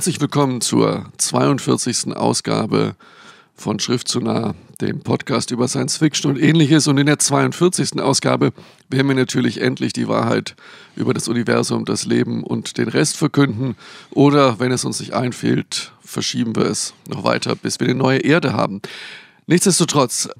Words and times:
Herzlich 0.00 0.22
willkommen 0.22 0.62
zur 0.62 1.12
42. 1.18 2.16
Ausgabe 2.16 2.96
von 3.54 3.78
Schrift 3.80 4.08
zu 4.08 4.20
nah, 4.20 4.54
dem 4.80 5.00
Podcast 5.00 5.50
über 5.50 5.68
Science 5.68 5.98
Fiction 5.98 6.30
und 6.30 6.38
ähnliches. 6.40 6.88
Und 6.88 6.96
in 6.96 7.04
der 7.04 7.18
42. 7.18 8.00
Ausgabe 8.00 8.54
werden 8.88 9.08
wir 9.08 9.14
natürlich 9.14 9.60
endlich 9.60 9.92
die 9.92 10.08
Wahrheit 10.08 10.56
über 10.96 11.12
das 11.12 11.28
Universum, 11.28 11.84
das 11.84 12.06
Leben 12.06 12.44
und 12.44 12.78
den 12.78 12.88
Rest 12.88 13.18
verkünden. 13.18 13.76
Oder 14.10 14.58
wenn 14.58 14.72
es 14.72 14.86
uns 14.86 15.00
nicht 15.00 15.12
einfällt, 15.12 15.92
verschieben 16.02 16.56
wir 16.56 16.64
es 16.64 16.94
noch 17.06 17.22
weiter, 17.22 17.54
bis 17.54 17.78
wir 17.78 17.86
eine 17.86 17.94
neue 17.94 18.20
Erde 18.20 18.54
haben. 18.54 18.80
Nichtsdestotrotz, 19.46 20.30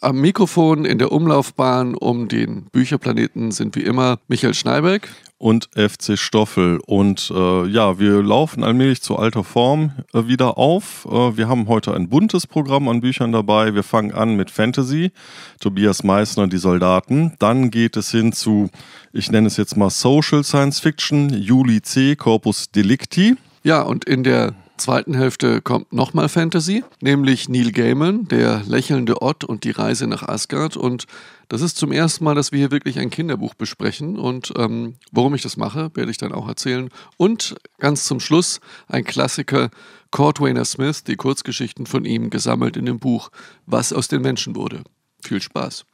am 0.00 0.20
Mikrofon 0.20 0.84
in 0.84 0.98
der 0.98 1.12
Umlaufbahn 1.12 1.94
um 1.94 2.26
den 2.26 2.64
Bücherplaneten 2.72 3.52
sind 3.52 3.76
wie 3.76 3.84
immer 3.84 4.18
Michael 4.26 4.54
Schneiberg 4.54 5.08
und 5.38 5.68
FC 5.74 6.18
Stoffel. 6.18 6.80
Und 6.86 7.30
äh, 7.34 7.66
ja, 7.66 7.98
wir 7.98 8.22
laufen 8.22 8.64
allmählich 8.64 9.02
zu 9.02 9.16
alter 9.16 9.44
Form 9.44 9.92
äh, 10.12 10.26
wieder 10.26 10.58
auf. 10.58 11.06
Äh, 11.10 11.36
wir 11.36 11.48
haben 11.48 11.68
heute 11.68 11.94
ein 11.94 12.08
buntes 12.08 12.46
Programm 12.46 12.88
an 12.88 13.00
Büchern 13.00 13.32
dabei. 13.32 13.74
Wir 13.74 13.82
fangen 13.82 14.12
an 14.12 14.36
mit 14.36 14.50
Fantasy, 14.50 15.12
Tobias 15.60 16.04
Meissner, 16.04 16.46
die 16.46 16.58
Soldaten. 16.58 17.34
Dann 17.38 17.70
geht 17.70 17.96
es 17.96 18.10
hin 18.10 18.32
zu, 18.32 18.70
ich 19.12 19.30
nenne 19.30 19.48
es 19.48 19.56
jetzt 19.56 19.76
mal 19.76 19.90
Social 19.90 20.44
Science 20.44 20.80
Fiction, 20.80 21.30
Juli 21.30 21.82
C., 21.82 22.16
Corpus 22.16 22.70
Delicti. 22.70 23.36
Ja, 23.62 23.82
und 23.82 24.04
in 24.04 24.24
der 24.24 24.54
zweiten 24.76 25.14
Hälfte 25.14 25.60
kommt 25.60 25.92
nochmal 25.92 26.28
Fantasy, 26.28 26.84
nämlich 27.00 27.48
Neil 27.48 27.72
Gaiman, 27.72 28.26
der 28.28 28.62
lächelnde 28.66 29.22
Ott 29.22 29.44
und 29.44 29.64
die 29.64 29.70
Reise 29.70 30.06
nach 30.06 30.22
Asgard. 30.22 30.76
Und 30.76 31.06
das 31.48 31.60
ist 31.60 31.76
zum 31.76 31.92
ersten 31.92 32.24
Mal, 32.24 32.34
dass 32.34 32.52
wir 32.52 32.58
hier 32.58 32.70
wirklich 32.70 32.98
ein 32.98 33.10
Kinderbuch 33.10 33.54
besprechen. 33.54 34.18
Und 34.18 34.52
ähm, 34.56 34.96
warum 35.12 35.34
ich 35.34 35.42
das 35.42 35.56
mache, 35.56 35.90
werde 35.94 36.10
ich 36.10 36.18
dann 36.18 36.32
auch 36.32 36.48
erzählen. 36.48 36.88
Und 37.16 37.54
ganz 37.78 38.04
zum 38.04 38.20
Schluss 38.20 38.60
ein 38.88 39.04
Klassiker, 39.04 39.70
Kurt 40.10 40.40
Wayner 40.40 40.64
Smith, 40.64 41.04
die 41.04 41.16
Kurzgeschichten 41.16 41.86
von 41.86 42.04
ihm 42.04 42.30
gesammelt 42.30 42.76
in 42.76 42.86
dem 42.86 42.98
Buch 42.98 43.30
Was 43.66 43.92
aus 43.92 44.08
den 44.08 44.22
Menschen 44.22 44.56
wurde. 44.56 44.82
Viel 45.22 45.40
Spaß. 45.40 45.84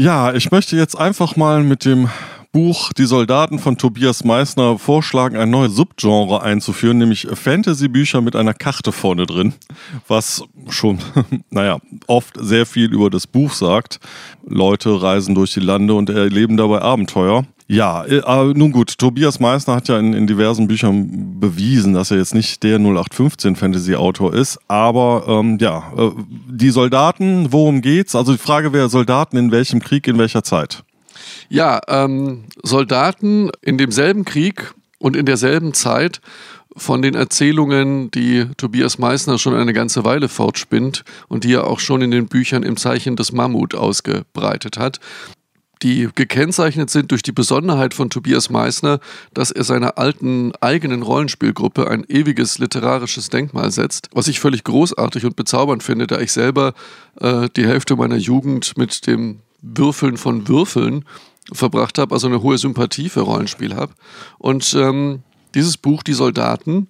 Ja, 0.00 0.32
ich 0.32 0.52
möchte 0.52 0.76
jetzt 0.76 0.96
einfach 0.96 1.34
mal 1.34 1.64
mit 1.64 1.84
dem 1.84 2.08
Buch 2.58 2.92
Die 2.92 3.04
Soldaten 3.04 3.60
von 3.60 3.78
Tobias 3.78 4.24
Meissner 4.24 4.80
vorschlagen, 4.80 5.36
ein 5.36 5.48
neues 5.48 5.76
Subgenre 5.76 6.42
einzuführen, 6.42 6.98
nämlich 6.98 7.28
Fantasy-Bücher 7.32 8.20
mit 8.20 8.34
einer 8.34 8.52
Karte 8.52 8.90
vorne 8.90 9.26
drin, 9.26 9.54
was 10.08 10.42
schon, 10.68 10.98
naja, 11.50 11.78
oft 12.08 12.34
sehr 12.36 12.66
viel 12.66 12.92
über 12.92 13.10
das 13.10 13.28
Buch 13.28 13.52
sagt. 13.52 14.00
Leute 14.44 15.00
reisen 15.00 15.36
durch 15.36 15.54
die 15.54 15.60
Lande 15.60 15.94
und 15.94 16.10
erleben 16.10 16.56
dabei 16.56 16.82
Abenteuer. 16.82 17.44
Ja, 17.68 18.04
äh, 18.04 18.52
nun 18.54 18.72
gut, 18.72 18.98
Tobias 18.98 19.38
Meissner 19.38 19.76
hat 19.76 19.86
ja 19.86 19.96
in, 19.96 20.12
in, 20.12 20.26
diversen 20.26 20.66
Büchern 20.66 21.38
bewiesen, 21.38 21.94
dass 21.94 22.10
er 22.10 22.16
jetzt 22.16 22.34
nicht 22.34 22.64
der 22.64 22.80
0815 22.80 23.54
Fantasy-Autor 23.54 24.34
ist, 24.34 24.58
aber 24.66 25.26
ähm, 25.28 25.58
ja, 25.60 25.92
äh, 25.96 26.10
die 26.48 26.70
Soldaten, 26.70 27.52
worum 27.52 27.82
geht's? 27.82 28.16
Also 28.16 28.32
die 28.32 28.38
Frage 28.38 28.72
wäre, 28.72 28.88
Soldaten 28.88 29.36
in 29.36 29.52
welchem 29.52 29.78
Krieg, 29.78 30.08
in 30.08 30.18
welcher 30.18 30.42
Zeit? 30.42 30.82
Ja, 31.48 31.80
ähm, 31.88 32.44
Soldaten 32.62 33.50
in 33.62 33.78
demselben 33.78 34.24
Krieg 34.24 34.74
und 34.98 35.16
in 35.16 35.26
derselben 35.26 35.74
Zeit 35.74 36.20
von 36.76 37.02
den 37.02 37.14
Erzählungen, 37.14 38.10
die 38.10 38.46
Tobias 38.56 38.98
Meissner 38.98 39.38
schon 39.38 39.54
eine 39.54 39.72
ganze 39.72 40.04
Weile 40.04 40.28
fortspinnt 40.28 41.04
und 41.28 41.44
die 41.44 41.54
er 41.54 41.66
auch 41.66 41.80
schon 41.80 42.02
in 42.02 42.10
den 42.10 42.28
Büchern 42.28 42.62
im 42.62 42.76
Zeichen 42.76 43.16
des 43.16 43.32
Mammut 43.32 43.74
ausgebreitet 43.74 44.78
hat 44.78 45.00
die 45.82 46.08
gekennzeichnet 46.14 46.90
sind 46.90 47.10
durch 47.10 47.22
die 47.22 47.32
Besonderheit 47.32 47.94
von 47.94 48.10
Tobias 48.10 48.50
Meissner, 48.50 49.00
dass 49.34 49.50
er 49.50 49.64
seiner 49.64 49.98
alten 49.98 50.52
eigenen 50.60 51.02
Rollenspielgruppe 51.02 51.88
ein 51.88 52.04
ewiges 52.08 52.58
literarisches 52.58 53.28
Denkmal 53.28 53.70
setzt, 53.70 54.08
was 54.12 54.28
ich 54.28 54.40
völlig 54.40 54.64
großartig 54.64 55.24
und 55.24 55.36
bezaubernd 55.36 55.82
finde, 55.82 56.06
da 56.06 56.20
ich 56.20 56.32
selber 56.32 56.74
äh, 57.20 57.48
die 57.56 57.66
Hälfte 57.66 57.96
meiner 57.96 58.16
Jugend 58.16 58.76
mit 58.76 59.06
dem 59.06 59.40
Würfeln 59.60 60.16
von 60.16 60.48
Würfeln 60.48 61.04
verbracht 61.52 61.98
habe, 61.98 62.14
also 62.14 62.26
eine 62.26 62.42
hohe 62.42 62.58
Sympathie 62.58 63.08
für 63.08 63.20
Rollenspiel 63.20 63.74
habe. 63.74 63.92
Und 64.38 64.74
ähm, 64.74 65.22
dieses 65.54 65.76
Buch, 65.76 66.02
Die 66.02 66.12
Soldaten, 66.12 66.88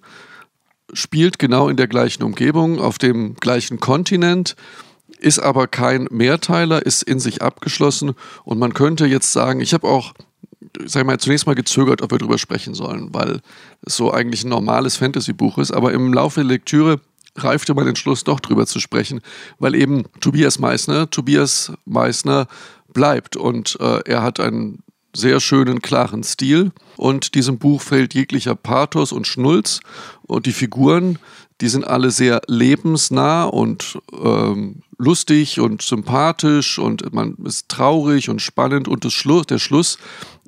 spielt 0.93 1.39
genau 1.39 1.69
in 1.69 1.77
der 1.77 1.87
gleichen 1.87 2.23
Umgebung, 2.23 2.79
auf 2.79 2.97
dem 2.97 3.35
gleichen 3.35 3.79
Kontinent 3.79 4.55
ist 5.19 5.39
aber 5.39 5.67
kein 5.67 6.07
Mehrteiler, 6.11 6.85
ist 6.85 7.03
in 7.03 7.19
sich 7.19 7.41
abgeschlossen 7.41 8.13
und 8.45 8.57
man 8.57 8.73
könnte 8.73 9.05
jetzt 9.05 9.33
sagen, 9.33 9.59
ich 9.59 9.73
habe 9.73 9.87
auch 9.87 10.13
sag 10.85 11.05
mal, 11.05 11.19
zunächst 11.19 11.47
mal 11.47 11.55
gezögert, 11.55 12.01
ob 12.01 12.11
wir 12.11 12.17
darüber 12.17 12.37
sprechen 12.37 12.73
sollen, 12.73 13.13
weil 13.13 13.41
es 13.85 13.95
so 13.95 14.11
eigentlich 14.11 14.43
ein 14.43 14.49
normales 14.49 14.97
Fantasy-Buch 14.97 15.57
ist, 15.57 15.71
aber 15.71 15.93
im 15.93 16.13
Laufe 16.13 16.41
der 16.41 16.47
Lektüre 16.47 17.01
reifte 17.35 17.73
mein 17.73 17.87
Entschluss 17.87 18.23
doch 18.23 18.39
drüber 18.39 18.65
zu 18.65 18.79
sprechen, 18.79 19.21
weil 19.59 19.75
eben 19.75 20.03
Tobias 20.19 20.59
Meissner, 20.59 21.09
Tobias 21.09 21.71
Meissner 21.85 22.47
bleibt. 22.93 23.35
Und 23.35 23.77
äh, 23.79 24.01
er 24.05 24.23
hat 24.23 24.39
einen 24.39 24.83
sehr 25.15 25.39
schönen, 25.39 25.81
klaren 25.81 26.23
Stil. 26.23 26.71
Und 26.97 27.35
diesem 27.35 27.57
Buch 27.57 27.81
fehlt 27.81 28.13
jeglicher 28.13 28.55
Pathos 28.55 29.11
und 29.11 29.27
Schnulz. 29.27 29.79
Und 30.23 30.45
die 30.45 30.53
Figuren, 30.53 31.19
die 31.61 31.69
sind 31.69 31.85
alle 31.85 32.11
sehr 32.11 32.41
lebensnah 32.47 33.45
und 33.45 33.99
ähm, 34.13 34.83
lustig 34.97 35.59
und 35.59 35.81
sympathisch. 35.81 36.79
Und 36.79 37.13
man 37.13 37.35
ist 37.45 37.69
traurig 37.69 38.29
und 38.29 38.41
spannend. 38.41 38.87
Und 38.87 39.05
das 39.05 39.13
Schluss, 39.13 39.47
der 39.47 39.59
Schluss 39.59 39.97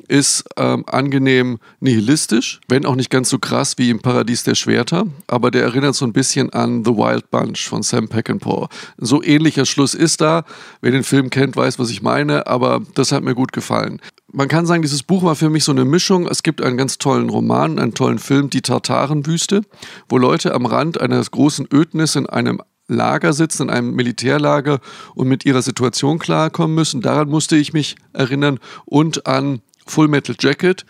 ist 0.07 0.43
ähm, 0.57 0.83
angenehm 0.87 1.59
nihilistisch, 1.79 2.61
wenn 2.67 2.85
auch 2.85 2.95
nicht 2.95 3.09
ganz 3.09 3.29
so 3.29 3.39
krass 3.39 3.77
wie 3.77 3.89
im 3.89 3.99
Paradies 3.99 4.43
der 4.43 4.55
Schwerter, 4.55 5.05
aber 5.27 5.51
der 5.51 5.63
erinnert 5.63 5.95
so 5.95 6.05
ein 6.05 6.13
bisschen 6.13 6.51
an 6.51 6.83
The 6.85 6.91
Wild 6.91 7.31
Bunch 7.31 7.67
von 7.67 7.83
Sam 7.83 8.07
Peckinpah. 8.07 8.69
So 8.97 9.23
ähnlicher 9.23 9.65
Schluss 9.65 9.93
ist 9.93 10.21
da. 10.21 10.43
Wer 10.81 10.91
den 10.91 11.03
Film 11.03 11.29
kennt, 11.29 11.55
weiß, 11.55 11.79
was 11.79 11.89
ich 11.89 12.01
meine, 12.01 12.47
aber 12.47 12.81
das 12.95 13.11
hat 13.11 13.23
mir 13.23 13.35
gut 13.35 13.53
gefallen. 13.53 14.01
Man 14.31 14.47
kann 14.47 14.65
sagen, 14.65 14.81
dieses 14.81 15.03
Buch 15.03 15.23
war 15.23 15.35
für 15.35 15.49
mich 15.49 15.65
so 15.65 15.73
eine 15.73 15.83
Mischung. 15.83 16.27
Es 16.27 16.41
gibt 16.41 16.61
einen 16.61 16.77
ganz 16.77 16.97
tollen 16.97 17.29
Roman, 17.29 17.79
einen 17.79 17.93
tollen 17.93 18.19
Film, 18.19 18.49
Die 18.49 18.61
Tartarenwüste, 18.61 19.61
wo 20.07 20.17
Leute 20.17 20.53
am 20.53 20.65
Rand 20.65 21.01
einer 21.01 21.21
großen 21.21 21.67
Ödnis 21.71 22.15
in 22.15 22.27
einem 22.27 22.61
Lager 22.91 23.33
sitzen, 23.33 23.63
in 23.63 23.69
einem 23.69 23.95
Militärlager 23.95 24.79
und 25.15 25.27
mit 25.27 25.45
ihrer 25.45 25.61
Situation 25.61 26.19
klarkommen 26.19 26.75
müssen. 26.75 27.01
Daran 27.01 27.29
musste 27.29 27.55
ich 27.55 27.73
mich 27.73 27.95
erinnern 28.13 28.59
und 28.85 29.27
an 29.27 29.61
Full 29.85 30.07
Metal 30.07 30.35
Jacket, 30.39 30.85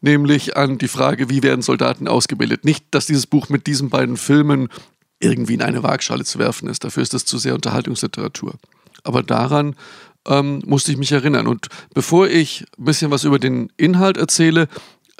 nämlich 0.00 0.56
an 0.56 0.78
die 0.78 0.88
Frage, 0.88 1.28
wie 1.28 1.42
werden 1.42 1.62
Soldaten 1.62 2.08
ausgebildet. 2.08 2.64
Nicht, 2.64 2.86
dass 2.90 3.06
dieses 3.06 3.26
Buch 3.26 3.48
mit 3.48 3.66
diesen 3.66 3.90
beiden 3.90 4.16
Filmen 4.16 4.68
irgendwie 5.20 5.54
in 5.54 5.62
eine 5.62 5.82
Waagschale 5.82 6.24
zu 6.24 6.38
werfen 6.38 6.68
ist. 6.68 6.84
Dafür 6.84 7.02
ist 7.02 7.14
das 7.14 7.24
zu 7.24 7.38
sehr 7.38 7.54
Unterhaltungsliteratur. 7.54 8.54
Aber 9.02 9.22
daran 9.22 9.74
ähm, 10.26 10.62
musste 10.66 10.92
ich 10.92 10.98
mich 10.98 11.12
erinnern. 11.12 11.46
Und 11.46 11.68
bevor 11.94 12.28
ich 12.28 12.64
ein 12.78 12.84
bisschen 12.84 13.10
was 13.10 13.24
über 13.24 13.38
den 13.38 13.72
Inhalt 13.76 14.16
erzähle, 14.16 14.68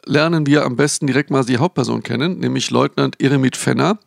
lernen 0.05 0.47
wir 0.47 0.65
am 0.65 0.77
besten 0.77 1.07
direkt 1.07 1.31
mal 1.31 1.45
die 1.45 1.59
Hauptperson 1.59 2.03
kennen, 2.03 2.39
nämlich 2.39 2.71
Leutnant 2.71 3.21
Eremit 3.21 3.57
Fenner, 3.57 3.99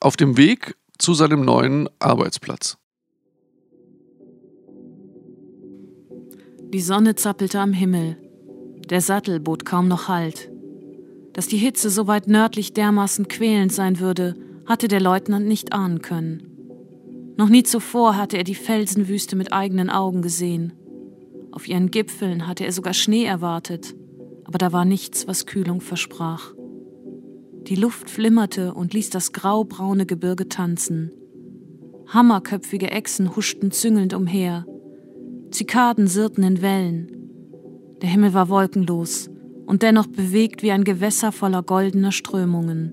auf 0.00 0.16
dem 0.16 0.36
Weg 0.36 0.76
zu 0.98 1.14
seinem 1.14 1.44
neuen 1.44 1.88
Arbeitsplatz. 1.98 2.76
Die 6.72 6.80
Sonne 6.80 7.14
zappelte 7.14 7.60
am 7.60 7.72
Himmel. 7.72 8.16
Der 8.90 9.00
Sattel 9.00 9.40
bot 9.40 9.64
kaum 9.64 9.88
noch 9.88 10.08
Halt. 10.08 10.50
Dass 11.32 11.48
die 11.48 11.56
Hitze 11.56 11.90
so 11.90 12.06
weit 12.06 12.28
nördlich 12.28 12.74
dermaßen 12.74 13.28
quälend 13.28 13.72
sein 13.72 13.98
würde, 13.98 14.36
hatte 14.66 14.88
der 14.88 15.00
Leutnant 15.00 15.46
nicht 15.46 15.72
ahnen 15.72 16.02
können. 16.02 17.34
Noch 17.36 17.48
nie 17.48 17.62
zuvor 17.62 18.16
hatte 18.16 18.36
er 18.36 18.44
die 18.44 18.54
Felsenwüste 18.54 19.36
mit 19.36 19.52
eigenen 19.52 19.90
Augen 19.90 20.22
gesehen. 20.22 20.72
Auf 21.50 21.68
ihren 21.68 21.90
Gipfeln 21.90 22.46
hatte 22.46 22.64
er 22.64 22.72
sogar 22.72 22.94
Schnee 22.94 23.24
erwartet, 23.24 23.94
aber 24.44 24.58
da 24.58 24.72
war 24.72 24.84
nichts, 24.84 25.26
was 25.26 25.46
Kühlung 25.46 25.80
versprach. 25.80 26.52
Die 27.66 27.76
Luft 27.76 28.10
flimmerte 28.10 28.74
und 28.74 28.92
ließ 28.92 29.10
das 29.10 29.32
graubraune 29.32 30.04
Gebirge 30.06 30.48
tanzen. 30.48 31.10
Hammerköpfige 32.08 32.90
Echsen 32.90 33.34
huschten 33.34 33.70
züngelnd 33.70 34.12
umher. 34.12 34.66
Zikaden 35.50 36.06
sirrten 36.06 36.44
in 36.44 36.62
Wellen. 36.62 37.23
Der 38.04 38.10
Himmel 38.10 38.34
war 38.34 38.50
wolkenlos 38.50 39.30
und 39.64 39.80
dennoch 39.80 40.06
bewegt 40.06 40.62
wie 40.62 40.72
ein 40.72 40.84
Gewässer 40.84 41.32
voller 41.32 41.62
goldener 41.62 42.12
Strömungen. 42.12 42.92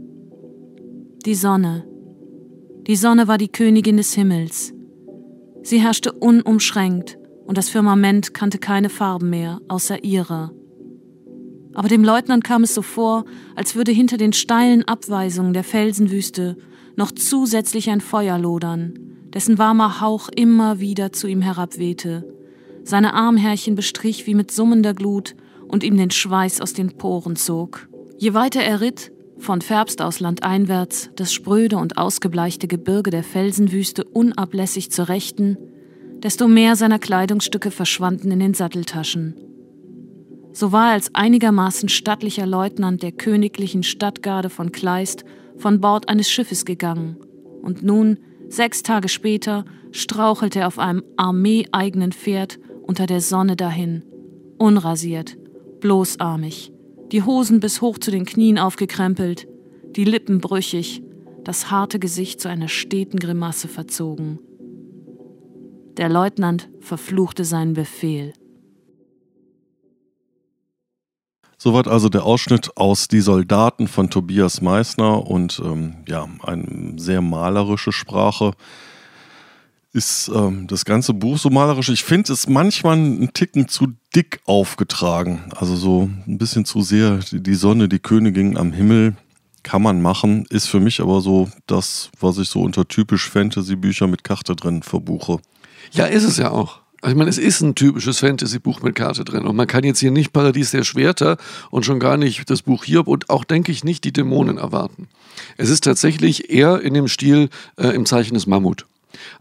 Die 1.26 1.36
Sonne. 1.36 1.86
Die 2.88 2.96
Sonne 2.96 3.28
war 3.28 3.38
die 3.38 3.50
Königin 3.50 3.98
des 3.98 4.14
Himmels. 4.14 4.74
Sie 5.64 5.82
herrschte 5.82 6.14
unumschränkt 6.14 7.18
und 7.46 7.58
das 7.58 7.68
Firmament 7.68 8.34
kannte 8.34 8.58
keine 8.58 8.88
Farben 8.88 9.30
mehr 9.30 9.60
außer 9.68 10.02
ihrer. 10.02 10.54
Aber 11.74 11.90
dem 11.90 12.06
Leutnant 12.06 12.46
kam 12.46 12.64
es 12.64 12.74
so 12.74 12.82
vor, 12.82 13.26
als 13.58 13.76
würde 13.76 13.92
hinter 13.92 14.16
den 14.16 14.32
steilen 14.32 14.86
Abweisungen 14.86 15.52
der 15.52 15.66
Felsenwüste 15.66 16.56
noch 16.96 17.12
zusätzlich 17.12 17.90
ein 17.90 18.00
Feuer 18.00 18.38
lodern, 18.38 18.94
dessen 19.34 19.58
warmer 19.58 20.00
Hauch 20.00 20.30
immer 20.30 20.80
wieder 20.80 21.12
zu 21.12 21.28
ihm 21.28 21.42
herabwehte, 21.42 22.31
seine 22.84 23.14
Armhärchen 23.14 23.76
bestrich 23.76 24.28
wie 24.28 24.36
mit 24.36 24.52
summender 24.52 24.94
Glut 24.94 25.36
und 25.68 25.84
ihm 25.84 25.98
den 25.98 26.12
Schweiß 26.12 26.62
aus 26.62 26.74
den 26.74 26.98
Poren 26.98 27.36
zog. 27.36 27.88
Je 28.18 28.34
weiter 28.34 28.62
er 28.62 28.82
ritt, 28.82 29.12
von 29.38 29.62
Färbst 29.62 30.02
aus 30.02 30.20
landeinwärts, 30.20 31.10
das 31.16 31.34
spröde 31.34 31.78
und 31.78 31.98
ausgebleichte 31.98 32.68
Gebirge 32.68 33.10
der 33.10 33.24
Felsenwüste 33.24 34.04
unablässig 34.04 34.92
zur 34.92 35.10
Rechten, 35.10 35.58
desto 36.22 36.48
mehr 36.48 36.76
seiner 36.76 37.00
Kleidungsstücke 37.00 37.72
verschwanden 37.72 38.32
in 38.32 38.40
den 38.40 38.54
Satteltaschen. 38.54 39.36
So 40.54 40.72
war 40.72 40.90
er 40.90 40.94
als 40.94 41.16
einigermaßen 41.16 41.90
stattlicher 41.90 42.46
Leutnant 42.46 43.02
der 43.02 43.12
königlichen 43.12 43.84
Stadtgarde 43.84 44.50
von 44.50 44.72
Kleist 44.72 45.24
von 45.58 45.80
Bord 45.80 46.10
eines 46.10 46.30
Schiffes 46.30 46.66
gegangen. 46.66 47.18
Und 47.62 47.84
nun, 47.84 48.18
sechs 48.50 48.84
Tage 48.84 49.08
später, 49.10 49.66
strauchelte 49.92 50.60
er 50.60 50.68
auf 50.68 50.78
einem 50.78 51.04
armeeeigenen 51.18 52.12
Pferd 52.12 52.60
unter 52.82 53.06
der 53.06 53.22
Sonne 53.22 53.56
dahin, 53.56 54.04
unrasiert, 54.58 55.38
bloßarmig, 55.80 56.72
die 57.12 57.24
Hosen 57.24 57.60
bis 57.60 57.82
hoch 57.82 57.98
zu 57.98 58.12
den 58.12 58.26
Knien 58.26 58.58
aufgekrempelt, 58.58 59.48
die 59.96 60.06
Lippen 60.06 60.40
brüchig, 60.40 61.02
das 61.44 61.72
harte 61.72 62.00
Gesicht 62.00 62.40
zu 62.40 62.50
einer 62.50 62.68
steten 62.68 63.18
Grimasse 63.18 63.68
verzogen. 63.68 64.40
Der 65.98 66.10
Leutnant 66.10 66.70
verfluchte 66.80 67.44
seinen 67.44 67.74
Befehl. 67.74 68.34
Soweit 71.58 71.88
also 71.88 72.10
der 72.10 72.26
Ausschnitt 72.26 72.76
aus 72.76 73.08
Die 73.08 73.20
Soldaten 73.20 73.88
von 73.88 74.10
Tobias 74.10 74.62
Meissner 74.62 75.28
und 75.28 75.62
ähm, 75.64 75.98
ja, 76.08 76.28
eine 76.42 76.94
sehr 76.98 77.22
malerische 77.22 77.92
Sprache. 77.92 78.54
Ist 79.94 80.32
ähm, 80.34 80.68
das 80.68 80.86
ganze 80.86 81.14
Buch 81.14 81.38
so 81.38 81.50
malerisch? 81.50 81.90
Ich 81.90 82.04
finde 82.04 82.32
es 82.32 82.48
manchmal 82.48 82.94
einen 82.94 83.34
Ticken 83.34 83.68
zu 83.68 83.88
dick 84.16 84.40
aufgetragen. 84.46 85.52
Also 85.56 85.76
so 85.76 86.10
ein 86.28 86.38
bisschen 86.38 86.64
zu 86.64 86.82
sehr 86.82 87.20
die 87.32 87.56
Sonne, 87.56 87.90
die 87.90 88.00
Königin 88.00 88.58
am 88.58 88.72
Himmel 88.72 89.16
kann 89.64 89.82
man 89.82 90.02
machen, 90.02 90.46
ist 90.50 90.68
für 90.68 90.80
mich 90.80 91.02
aber 91.02 91.22
so 91.22 91.50
das, 91.68 92.10
was 92.20 92.38
ich 92.38 92.50
so 92.50 92.62
unter 92.62 92.88
typisch 92.88 93.30
Fantasy-Bücher 93.30 94.08
mit 94.08 94.24
Karte 94.24 94.56
drin 94.56 94.82
verbuche. 94.82 95.40
Ja, 95.92 96.06
ist 96.06 96.24
es 96.24 96.38
ja 96.38 96.52
auch. 96.52 96.80
Also 97.02 97.14
ich 97.14 97.18
meine, 97.18 97.30
es 97.30 97.38
ist 97.38 97.62
ein 97.62 97.76
typisches 97.76 98.20
Fantasy-Buch 98.20 98.82
mit 98.82 98.96
Karte 98.96 99.26
drin. 99.26 99.46
Und 99.46 99.56
man 99.56 99.68
kann 99.68 99.84
jetzt 99.84 100.00
hier 100.00 100.12
nicht 100.12 100.34
Paradies 100.34 100.72
der 100.72 100.84
Schwerter 100.84 101.38
und 101.72 101.84
schon 101.84 102.00
gar 102.00 102.16
nicht 102.16 102.50
das 102.50 102.62
Buch 102.62 102.84
Hiob 102.84 103.08
und 103.08 103.30
auch, 103.30 103.44
denke 103.44 103.72
ich, 103.72 103.84
nicht 103.84 104.04
die 104.04 104.14
Dämonen 104.14 104.58
erwarten. 104.58 105.10
Es 105.58 105.70
ist 105.70 105.84
tatsächlich 105.84 106.50
eher 106.50 106.82
in 106.82 106.94
dem 106.94 107.08
Stil 107.08 107.50
äh, 107.78 107.88
im 107.90 108.06
Zeichen 108.06 108.36
des 108.36 108.46
Mammut. 108.46 108.86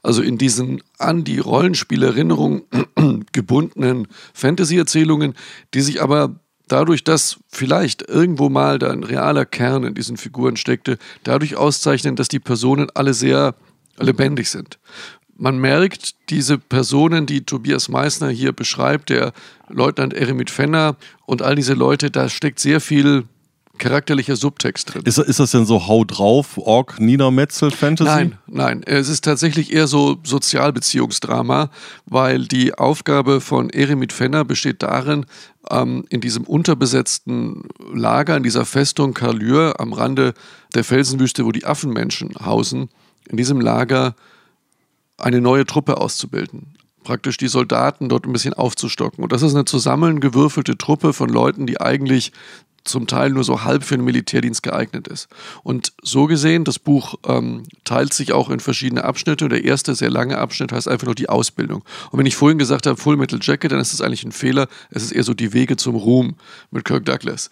Also 0.02 0.22
in 0.22 0.38
diesen 0.38 0.82
an 0.98 1.24
die 1.24 1.38
Rollenspielerinnerung 1.38 2.62
gebundenen 3.32 4.08
Fantasy-Erzählungen, 4.34 5.34
die 5.74 5.80
sich 5.80 6.02
aber 6.02 6.36
dadurch, 6.68 7.04
dass 7.04 7.38
vielleicht 7.48 8.08
irgendwo 8.08 8.48
mal 8.48 8.78
da 8.78 8.90
ein 8.90 9.04
realer 9.04 9.44
Kern 9.44 9.84
in 9.84 9.94
diesen 9.94 10.16
Figuren 10.16 10.56
steckte, 10.56 10.98
dadurch 11.24 11.56
auszeichnen, 11.56 12.16
dass 12.16 12.28
die 12.28 12.38
Personen 12.38 12.88
alle 12.94 13.14
sehr 13.14 13.54
lebendig 13.98 14.48
sind. 14.48 14.78
Man 15.36 15.58
merkt, 15.58 16.16
diese 16.28 16.58
Personen, 16.58 17.26
die 17.26 17.44
Tobias 17.44 17.88
Meissner 17.88 18.28
hier 18.28 18.52
beschreibt, 18.52 19.08
der 19.08 19.32
Leutnant 19.68 20.12
Eremit 20.12 20.50
Fenner 20.50 20.96
und 21.24 21.42
all 21.42 21.54
diese 21.54 21.74
Leute, 21.74 22.10
da 22.10 22.28
steckt 22.28 22.60
sehr 22.60 22.80
viel 22.80 23.24
charakterlicher 23.80 24.36
Subtext 24.36 24.94
drin. 24.94 25.02
Ist, 25.04 25.18
ist 25.18 25.40
das 25.40 25.50
denn 25.50 25.66
so 25.66 25.88
Hau 25.88 26.04
drauf, 26.04 26.58
Ork, 26.58 27.00
Niedermetzel, 27.00 27.72
Fantasy? 27.72 28.10
Nein, 28.10 28.38
nein. 28.46 28.82
Es 28.84 29.08
ist 29.08 29.24
tatsächlich 29.24 29.72
eher 29.72 29.88
so 29.88 30.18
Sozialbeziehungsdrama, 30.22 31.70
weil 32.06 32.46
die 32.46 32.74
Aufgabe 32.74 33.40
von 33.40 33.70
Eremit 33.70 34.12
Fenner 34.12 34.44
besteht 34.44 34.82
darin, 34.82 35.26
ähm, 35.70 36.04
in 36.10 36.20
diesem 36.20 36.44
unterbesetzten 36.44 37.64
Lager, 37.92 38.36
in 38.36 38.42
dieser 38.42 38.64
Festung 38.64 39.14
Karlür 39.14 39.80
am 39.80 39.92
Rande 39.92 40.34
der 40.74 40.84
Felsenwüste, 40.84 41.44
wo 41.44 41.50
die 41.50 41.64
Affenmenschen 41.64 42.34
hausen, 42.44 42.90
in 43.28 43.36
diesem 43.36 43.60
Lager 43.60 44.14
eine 45.16 45.40
neue 45.40 45.66
Truppe 45.66 45.96
auszubilden. 45.96 46.76
Praktisch 47.02 47.38
die 47.38 47.48
Soldaten 47.48 48.10
dort 48.10 48.26
ein 48.26 48.32
bisschen 48.32 48.52
aufzustocken. 48.52 49.24
Und 49.24 49.32
das 49.32 49.40
ist 49.40 49.54
eine 49.54 49.64
zusammengewürfelte 49.64 50.76
Truppe 50.76 51.14
von 51.14 51.30
Leuten, 51.30 51.66
die 51.66 51.80
eigentlich 51.80 52.32
zum 52.84 53.06
Teil 53.06 53.30
nur 53.30 53.44
so 53.44 53.64
halb 53.64 53.84
für 53.84 53.96
den 53.96 54.04
Militärdienst 54.04 54.62
geeignet 54.62 55.08
ist. 55.08 55.28
Und 55.62 55.92
so 56.02 56.26
gesehen, 56.26 56.64
das 56.64 56.78
Buch 56.78 57.14
ähm, 57.26 57.64
teilt 57.84 58.14
sich 58.14 58.32
auch 58.32 58.50
in 58.50 58.60
verschiedene 58.60 59.04
Abschnitte 59.04 59.44
und 59.44 59.50
der 59.50 59.64
erste 59.64 59.94
sehr 59.94 60.10
lange 60.10 60.38
Abschnitt 60.38 60.72
heißt 60.72 60.88
einfach 60.88 61.06
nur 61.06 61.14
die 61.14 61.28
Ausbildung. 61.28 61.84
Und 62.10 62.18
wenn 62.18 62.26
ich 62.26 62.36
vorhin 62.36 62.58
gesagt 62.58 62.86
habe 62.86 62.96
Full 62.96 63.16
Metal 63.16 63.38
Jacket, 63.40 63.72
dann 63.72 63.80
ist 63.80 63.92
das 63.92 64.00
eigentlich 64.00 64.24
ein 64.24 64.32
Fehler. 64.32 64.68
Es 64.90 65.02
ist 65.02 65.12
eher 65.12 65.24
so 65.24 65.34
die 65.34 65.52
Wege 65.52 65.76
zum 65.76 65.96
Ruhm 65.96 66.36
mit 66.70 66.84
Kirk 66.84 67.04
Douglas. 67.04 67.50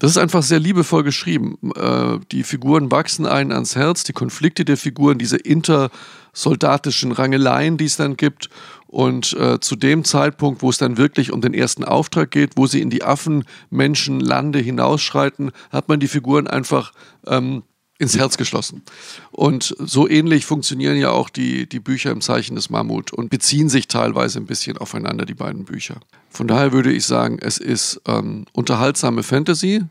Das 0.00 0.10
ist 0.10 0.16
einfach 0.16 0.42
sehr 0.42 0.58
liebevoll 0.58 1.04
geschrieben. 1.04 1.58
Äh, 1.76 2.18
die 2.32 2.42
Figuren 2.42 2.90
wachsen 2.90 3.26
einen 3.26 3.52
ans 3.52 3.76
Herz, 3.76 4.02
die 4.02 4.14
Konflikte 4.14 4.64
der 4.64 4.78
Figuren, 4.78 5.18
diese 5.18 5.36
intersoldatischen 5.36 7.12
Rangeleien, 7.12 7.76
die 7.76 7.84
es 7.84 7.98
dann 7.98 8.16
gibt. 8.16 8.48
Und 8.86 9.34
äh, 9.34 9.60
zu 9.60 9.76
dem 9.76 10.04
Zeitpunkt, 10.04 10.62
wo 10.62 10.70
es 10.70 10.78
dann 10.78 10.96
wirklich 10.96 11.32
um 11.32 11.42
den 11.42 11.52
ersten 11.52 11.84
Auftrag 11.84 12.30
geht, 12.30 12.52
wo 12.56 12.66
sie 12.66 12.80
in 12.80 12.88
die 12.88 13.04
Affenmenschenlande 13.04 14.58
hinausschreiten, 14.58 15.52
hat 15.70 15.88
man 15.90 16.00
die 16.00 16.08
Figuren 16.08 16.46
einfach 16.46 16.92
ähm, 17.26 17.62
ins 18.00 18.16
Herz 18.16 18.38
geschlossen. 18.38 18.82
Und 19.30 19.74
so 19.78 20.08
ähnlich 20.08 20.46
funktionieren 20.46 20.96
ja 20.96 21.10
auch 21.10 21.28
die, 21.28 21.68
die 21.68 21.80
Bücher 21.80 22.10
im 22.10 22.22
Zeichen 22.22 22.54
des 22.54 22.70
Mammut 22.70 23.12
und 23.12 23.28
beziehen 23.28 23.68
sich 23.68 23.88
teilweise 23.88 24.38
ein 24.40 24.46
bisschen 24.46 24.78
aufeinander, 24.78 25.26
die 25.26 25.34
beiden 25.34 25.66
Bücher. 25.66 26.00
Von 26.30 26.48
daher 26.48 26.72
würde 26.72 26.90
ich 26.90 27.04
sagen, 27.04 27.38
es 27.42 27.58
ist 27.58 28.00
ähm, 28.06 28.46
unterhaltsame 28.52 29.22
Fantasy, 29.22 29.82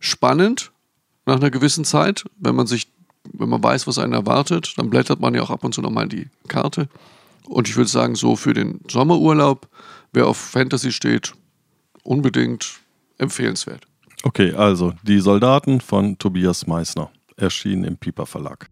spannend 0.00 0.72
nach 1.26 1.36
einer 1.36 1.52
gewissen 1.52 1.84
Zeit, 1.84 2.24
wenn 2.40 2.56
man 2.56 2.66
sich, 2.66 2.88
wenn 3.32 3.48
man 3.48 3.62
weiß, 3.62 3.86
was 3.86 3.98
einen 3.98 4.14
erwartet, 4.14 4.74
dann 4.76 4.90
blättert 4.90 5.20
man 5.20 5.32
ja 5.34 5.42
auch 5.42 5.50
ab 5.50 5.62
und 5.62 5.72
zu 5.72 5.80
nochmal 5.80 6.08
die 6.08 6.26
Karte. 6.48 6.88
Und 7.46 7.68
ich 7.68 7.76
würde 7.76 7.88
sagen, 7.88 8.16
so 8.16 8.34
für 8.34 8.52
den 8.52 8.80
Sommerurlaub, 8.90 9.68
wer 10.12 10.26
auf 10.26 10.38
Fantasy 10.38 10.90
steht, 10.90 11.34
unbedingt 12.02 12.80
empfehlenswert. 13.18 13.86
Okay, 14.24 14.52
also 14.54 14.92
die 15.04 15.20
Soldaten 15.20 15.80
von 15.80 16.18
Tobias 16.18 16.66
Meissner 16.66 17.12
erschienen 17.36 17.84
im 17.84 17.96
Piper 17.96 18.26
Verlag. 18.26 18.70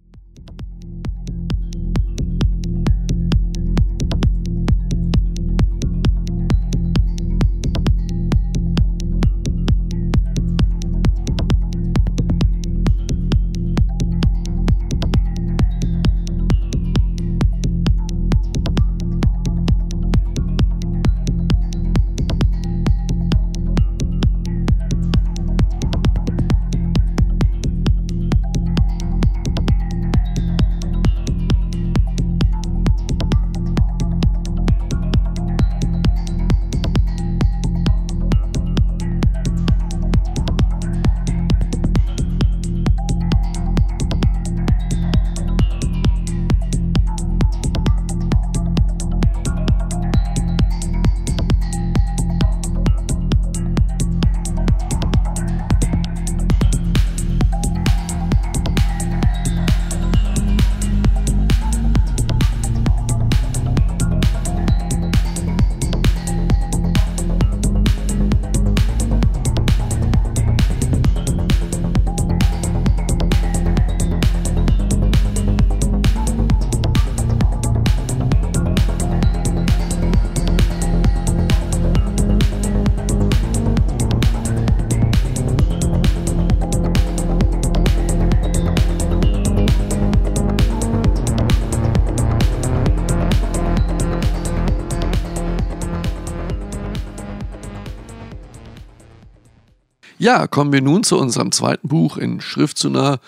Ja, 100.22 100.46
kommen 100.46 100.72
wir 100.72 100.82
nun 100.82 101.02
zu 101.02 101.18
unserem 101.18 101.50
zweiten 101.50 101.88
Buch 101.88 102.16
in 102.16 102.40
Schrift 102.40 102.78
zu 102.78 102.90
nah. 102.90 103.18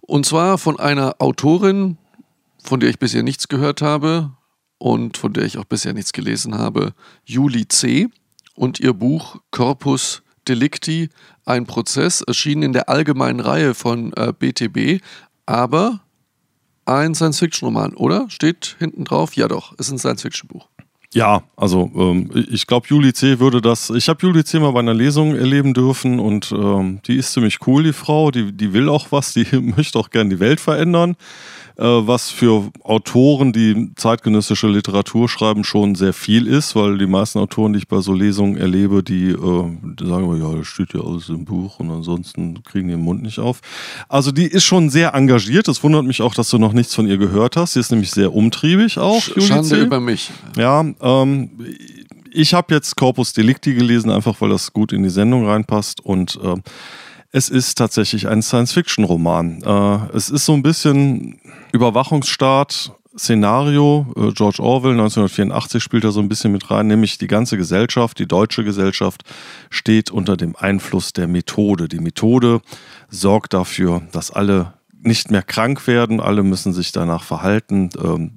Und 0.00 0.26
zwar 0.26 0.58
von 0.58 0.80
einer 0.80 1.14
Autorin, 1.20 1.96
von 2.64 2.80
der 2.80 2.90
ich 2.90 2.98
bisher 2.98 3.22
nichts 3.22 3.46
gehört 3.46 3.82
habe 3.82 4.32
und 4.76 5.16
von 5.16 5.32
der 5.32 5.44
ich 5.44 5.58
auch 5.58 5.64
bisher 5.64 5.92
nichts 5.92 6.12
gelesen 6.12 6.58
habe, 6.58 6.92
Julie 7.24 7.68
C. 7.68 8.08
Und 8.56 8.80
ihr 8.80 8.94
Buch 8.94 9.36
Corpus 9.52 10.22
Delicti, 10.48 11.10
ein 11.44 11.66
Prozess, 11.66 12.20
erschienen 12.20 12.64
in 12.64 12.72
der 12.72 12.88
allgemeinen 12.88 13.38
Reihe 13.38 13.72
von 13.74 14.12
äh, 14.14 14.32
BTB, 14.36 15.04
aber 15.46 16.00
ein 16.84 17.14
Science-Fiction-Roman, 17.14 17.94
oder? 17.94 18.28
Steht 18.28 18.74
hinten 18.80 19.04
drauf? 19.04 19.36
Ja 19.36 19.46
doch, 19.46 19.78
ist 19.78 19.92
ein 19.92 19.98
Science-Fiction-Buch. 19.98 20.68
Ja, 21.12 21.42
also 21.56 21.90
ähm, 21.96 22.30
ich 22.50 22.68
glaube, 22.68 22.86
Julie 22.88 23.12
C. 23.12 23.40
würde 23.40 23.60
das. 23.60 23.90
Ich 23.90 24.08
habe 24.08 24.20
Julie 24.22 24.44
C. 24.44 24.60
mal 24.60 24.70
bei 24.70 24.78
einer 24.78 24.94
Lesung 24.94 25.34
erleben 25.34 25.74
dürfen 25.74 26.20
und 26.20 26.52
ähm, 26.52 27.00
die 27.04 27.16
ist 27.16 27.32
ziemlich 27.32 27.66
cool, 27.66 27.82
die 27.82 27.92
Frau. 27.92 28.30
Die, 28.30 28.52
die 28.52 28.72
will 28.72 28.88
auch 28.88 29.10
was, 29.10 29.32
die 29.32 29.44
möchte 29.60 29.98
auch 29.98 30.10
gerne 30.10 30.30
die 30.30 30.38
Welt 30.38 30.60
verändern. 30.60 31.16
Äh, 31.80 32.06
was 32.06 32.30
für 32.30 32.70
Autoren, 32.84 33.52
die 33.52 33.90
zeitgenössische 33.96 34.68
Literatur 34.68 35.28
schreiben, 35.28 35.64
schon 35.64 35.96
sehr 35.96 36.12
viel 36.12 36.46
ist, 36.46 36.76
weil 36.76 36.98
die 36.98 37.06
meisten 37.06 37.38
Autoren, 37.38 37.72
die 37.72 37.78
ich 37.78 37.88
bei 37.88 38.00
so 38.00 38.12
Lesungen 38.12 38.56
erlebe, 38.56 39.02
die, 39.02 39.30
äh, 39.30 39.64
die 39.98 40.06
sagen 40.06 40.24
immer, 40.24 40.36
ja, 40.36 40.54
das 40.56 40.66
steht 40.66 40.92
ja 40.94 41.00
alles 41.00 41.28
im 41.28 41.44
Buch 41.44 41.80
und 41.80 41.90
ansonsten 41.90 42.62
kriegen 42.62 42.88
die 42.88 43.00
den 43.00 43.04
Mund 43.04 43.22
nicht 43.22 43.38
auf. 43.38 43.60
Also 44.08 44.30
die 44.30 44.46
ist 44.46 44.64
schon 44.64 44.90
sehr 44.90 45.14
engagiert. 45.14 45.68
Es 45.68 45.82
wundert 45.82 46.04
mich 46.04 46.22
auch, 46.22 46.34
dass 46.34 46.50
du 46.50 46.58
noch 46.58 46.72
nichts 46.72 46.94
von 46.94 47.06
ihr 47.06 47.16
gehört 47.16 47.56
hast. 47.56 47.72
Sie 47.72 47.80
ist 47.80 47.90
nämlich 47.90 48.10
sehr 48.10 48.34
umtriebig 48.34 48.98
auch. 48.98 49.22
Sch 49.22 49.40
Schande 49.40 49.76
über 49.80 50.00
mich. 50.00 50.30
Ja, 50.56 50.84
ähm, 51.00 51.50
ich 52.30 52.54
habe 52.54 52.74
jetzt 52.74 52.96
Corpus 52.96 53.32
Delicti 53.32 53.74
gelesen, 53.74 54.10
einfach 54.10 54.40
weil 54.40 54.50
das 54.50 54.72
gut 54.72 54.92
in 54.92 55.02
die 55.02 55.10
Sendung 55.10 55.46
reinpasst 55.46 56.00
und 56.00 56.38
äh, 56.42 56.56
es 57.32 57.48
ist 57.48 57.76
tatsächlich 57.76 58.28
ein 58.28 58.42
Science-Fiction-Roman. 58.42 59.62
Äh, 59.62 60.16
es 60.16 60.30
ist 60.30 60.46
so 60.46 60.52
ein 60.54 60.62
bisschen 60.62 61.40
Überwachungsstaat, 61.72 62.92
Szenario. 63.16 64.06
Äh, 64.16 64.32
George 64.32 64.62
Orwell 64.62 64.92
1984 64.92 65.82
spielt 65.82 66.04
da 66.04 66.10
so 66.10 66.20
ein 66.20 66.28
bisschen 66.28 66.52
mit 66.52 66.70
rein, 66.70 66.88
nämlich 66.88 67.18
die 67.18 67.28
ganze 67.28 67.56
Gesellschaft, 67.56 68.18
die 68.18 68.26
deutsche 68.26 68.64
Gesellschaft 68.64 69.22
steht 69.68 70.10
unter 70.10 70.36
dem 70.36 70.56
Einfluss 70.56 71.12
der 71.12 71.28
Methode. 71.28 71.88
Die 71.88 72.00
Methode 72.00 72.60
sorgt 73.08 73.54
dafür, 73.54 74.02
dass 74.12 74.30
alle 74.30 74.74
nicht 75.02 75.30
mehr 75.30 75.42
krank 75.42 75.86
werden, 75.86 76.20
alle 76.20 76.42
müssen 76.42 76.72
sich 76.72 76.92
danach 76.92 77.22
verhalten. 77.22 77.90
Ähm, 78.02 78.32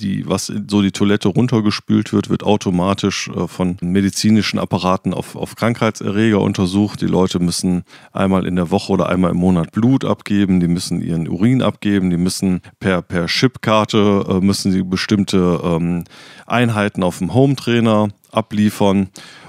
die, 0.00 0.28
was 0.28 0.46
so 0.46 0.82
die 0.82 0.92
Toilette 0.92 1.28
runtergespült 1.28 2.12
wird, 2.12 2.28
wird 2.30 2.42
automatisch 2.42 3.28
äh, 3.28 3.46
von 3.46 3.76
medizinischen 3.80 4.58
Apparaten 4.58 5.14
auf, 5.14 5.36
auf 5.36 5.56
Krankheitserreger 5.56 6.40
untersucht. 6.40 7.00
Die 7.00 7.06
Leute 7.06 7.38
müssen 7.38 7.84
einmal 8.12 8.46
in 8.46 8.56
der 8.56 8.70
Woche 8.70 8.92
oder 8.92 9.08
einmal 9.08 9.32
im 9.32 9.38
Monat 9.38 9.72
Blut 9.72 10.04
abgeben, 10.04 10.60
die 10.60 10.68
müssen 10.68 11.02
ihren 11.02 11.28
Urin 11.28 11.62
abgeben, 11.62 12.10
die 12.10 12.16
müssen 12.16 12.60
per, 12.80 13.02
per 13.02 13.26
Chipkarte 13.26 14.24
äh, 14.28 14.44
müssen 14.44 14.72
sie 14.72 14.82
bestimmte 14.82 15.60
ähm, 15.62 16.04
Einheiten 16.46 17.02
auf 17.02 17.18
dem 17.18 17.34
Home-Trainer 17.34 18.08
abliefern. 18.30 19.08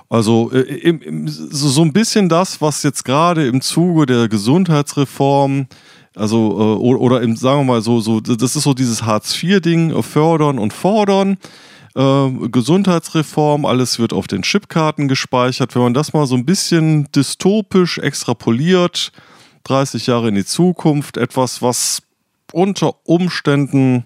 Also 0.10 0.52
äh, 0.54 0.98
so 1.36 1.82
ein 1.82 1.92
bisschen 1.92 2.30
das, 2.30 2.62
was 2.62 2.84
jetzt 2.84 3.04
gerade 3.04 3.46
im 3.48 3.62
Zuge 3.62 4.06
der 4.06 4.30
Gesundheitsreform 4.30 5.68
also, 6.18 6.80
äh, 6.82 6.96
oder 6.96 7.22
im, 7.22 7.36
sagen 7.36 7.62
wir 7.62 7.74
mal 7.74 7.82
so, 7.82 8.00
so, 8.00 8.20
das 8.20 8.56
ist 8.56 8.64
so 8.64 8.74
dieses 8.74 9.04
Hartz-IV-Ding, 9.04 9.92
äh, 9.92 10.04
fördern 10.04 10.60
und 10.60 10.74
fordern. 10.74 11.38
Äh, 11.96 12.30
Gesundheitsreform, 12.50 13.66
alles 13.66 14.00
wird 14.00 14.14
auf 14.14 14.28
den 14.28 14.42
Chipkarten 14.42 15.08
gespeichert. 15.08 15.76
Wenn 15.76 15.84
man 15.84 15.94
das 15.94 16.14
mal 16.14 16.26
so 16.28 16.36
ein 16.36 16.46
bisschen 16.46 17.12
dystopisch 17.12 17.98
extrapoliert, 18.00 19.12
30 19.64 20.08
Jahre 20.08 20.30
in 20.30 20.36
die 20.36 20.46
Zukunft, 20.46 21.18
etwas, 21.18 21.62
was 21.62 22.02
unter 22.52 22.96
Umständen 23.04 24.06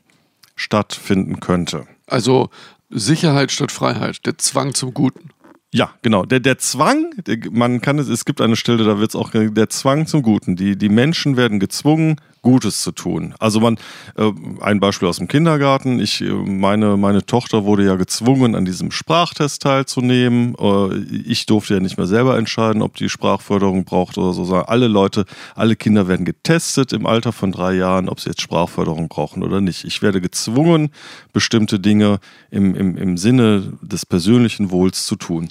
stattfinden 0.56 1.39
könnte. 1.39 1.86
Also 2.08 2.50
Sicherheit 2.89 3.51
statt 3.51 3.72
Freiheit, 3.72 4.25
der 4.25 4.38
Zwang 4.38 4.74
zum 4.74 4.94
Guten. 4.94 5.30
Ja, 5.73 5.91
genau. 6.01 6.25
Der, 6.25 6.41
der 6.41 6.57
Zwang, 6.57 7.11
der, 7.25 7.37
man 7.49 7.79
kann 7.79 7.97
es, 7.97 8.09
es 8.09 8.25
gibt 8.25 8.41
eine 8.41 8.57
Stelle, 8.57 8.83
da 8.83 8.99
wird 8.99 9.11
es 9.11 9.15
auch 9.15 9.31
der 9.31 9.69
Zwang 9.69 10.05
zum 10.05 10.21
Guten. 10.21 10.57
Die, 10.57 10.77
die 10.77 10.89
Menschen 10.89 11.37
werden 11.37 11.61
gezwungen, 11.61 12.17
Gutes 12.41 12.81
zu 12.81 12.91
tun. 12.91 13.35
Also 13.39 13.59
man, 13.59 13.77
äh, 14.17 14.31
ein 14.61 14.79
Beispiel 14.79 15.07
aus 15.07 15.17
dem 15.17 15.27
Kindergarten. 15.27 15.99
Ich, 15.99 16.21
äh, 16.21 16.31
meine, 16.31 16.97
meine 16.97 17.23
Tochter 17.23 17.65
wurde 17.65 17.85
ja 17.85 17.95
gezwungen, 17.95 18.55
an 18.55 18.65
diesem 18.65 18.89
Sprachtest 18.89 19.61
teilzunehmen. 19.61 20.55
Äh, 20.59 20.97
ich 20.97 21.45
durfte 21.45 21.75
ja 21.75 21.79
nicht 21.79 21.97
mehr 21.97 22.07
selber 22.07 22.37
entscheiden, 22.39 22.81
ob 22.81 22.95
die 22.95 23.09
Sprachförderung 23.09 23.85
braucht 23.85 24.17
oder 24.17 24.33
so. 24.33 24.55
Alle 24.55 24.87
Leute, 24.87 25.25
alle 25.55 25.75
Kinder 25.75 26.07
werden 26.07 26.25
getestet 26.25 26.93
im 26.93 27.05
Alter 27.05 27.31
von 27.31 27.51
drei 27.51 27.73
Jahren, 27.73 28.09
ob 28.09 28.19
sie 28.19 28.29
jetzt 28.29 28.41
Sprachförderung 28.41 29.07
brauchen 29.07 29.43
oder 29.43 29.61
nicht. 29.61 29.85
Ich 29.85 30.01
werde 30.01 30.19
gezwungen, 30.19 30.89
bestimmte 31.33 31.79
Dinge 31.79 32.19
im, 32.49 32.73
im, 32.73 32.97
im 32.97 33.17
Sinne 33.17 33.73
des 33.83 34.03
persönlichen 34.07 34.71
Wohls 34.71 35.05
zu 35.05 35.15
tun. 35.15 35.47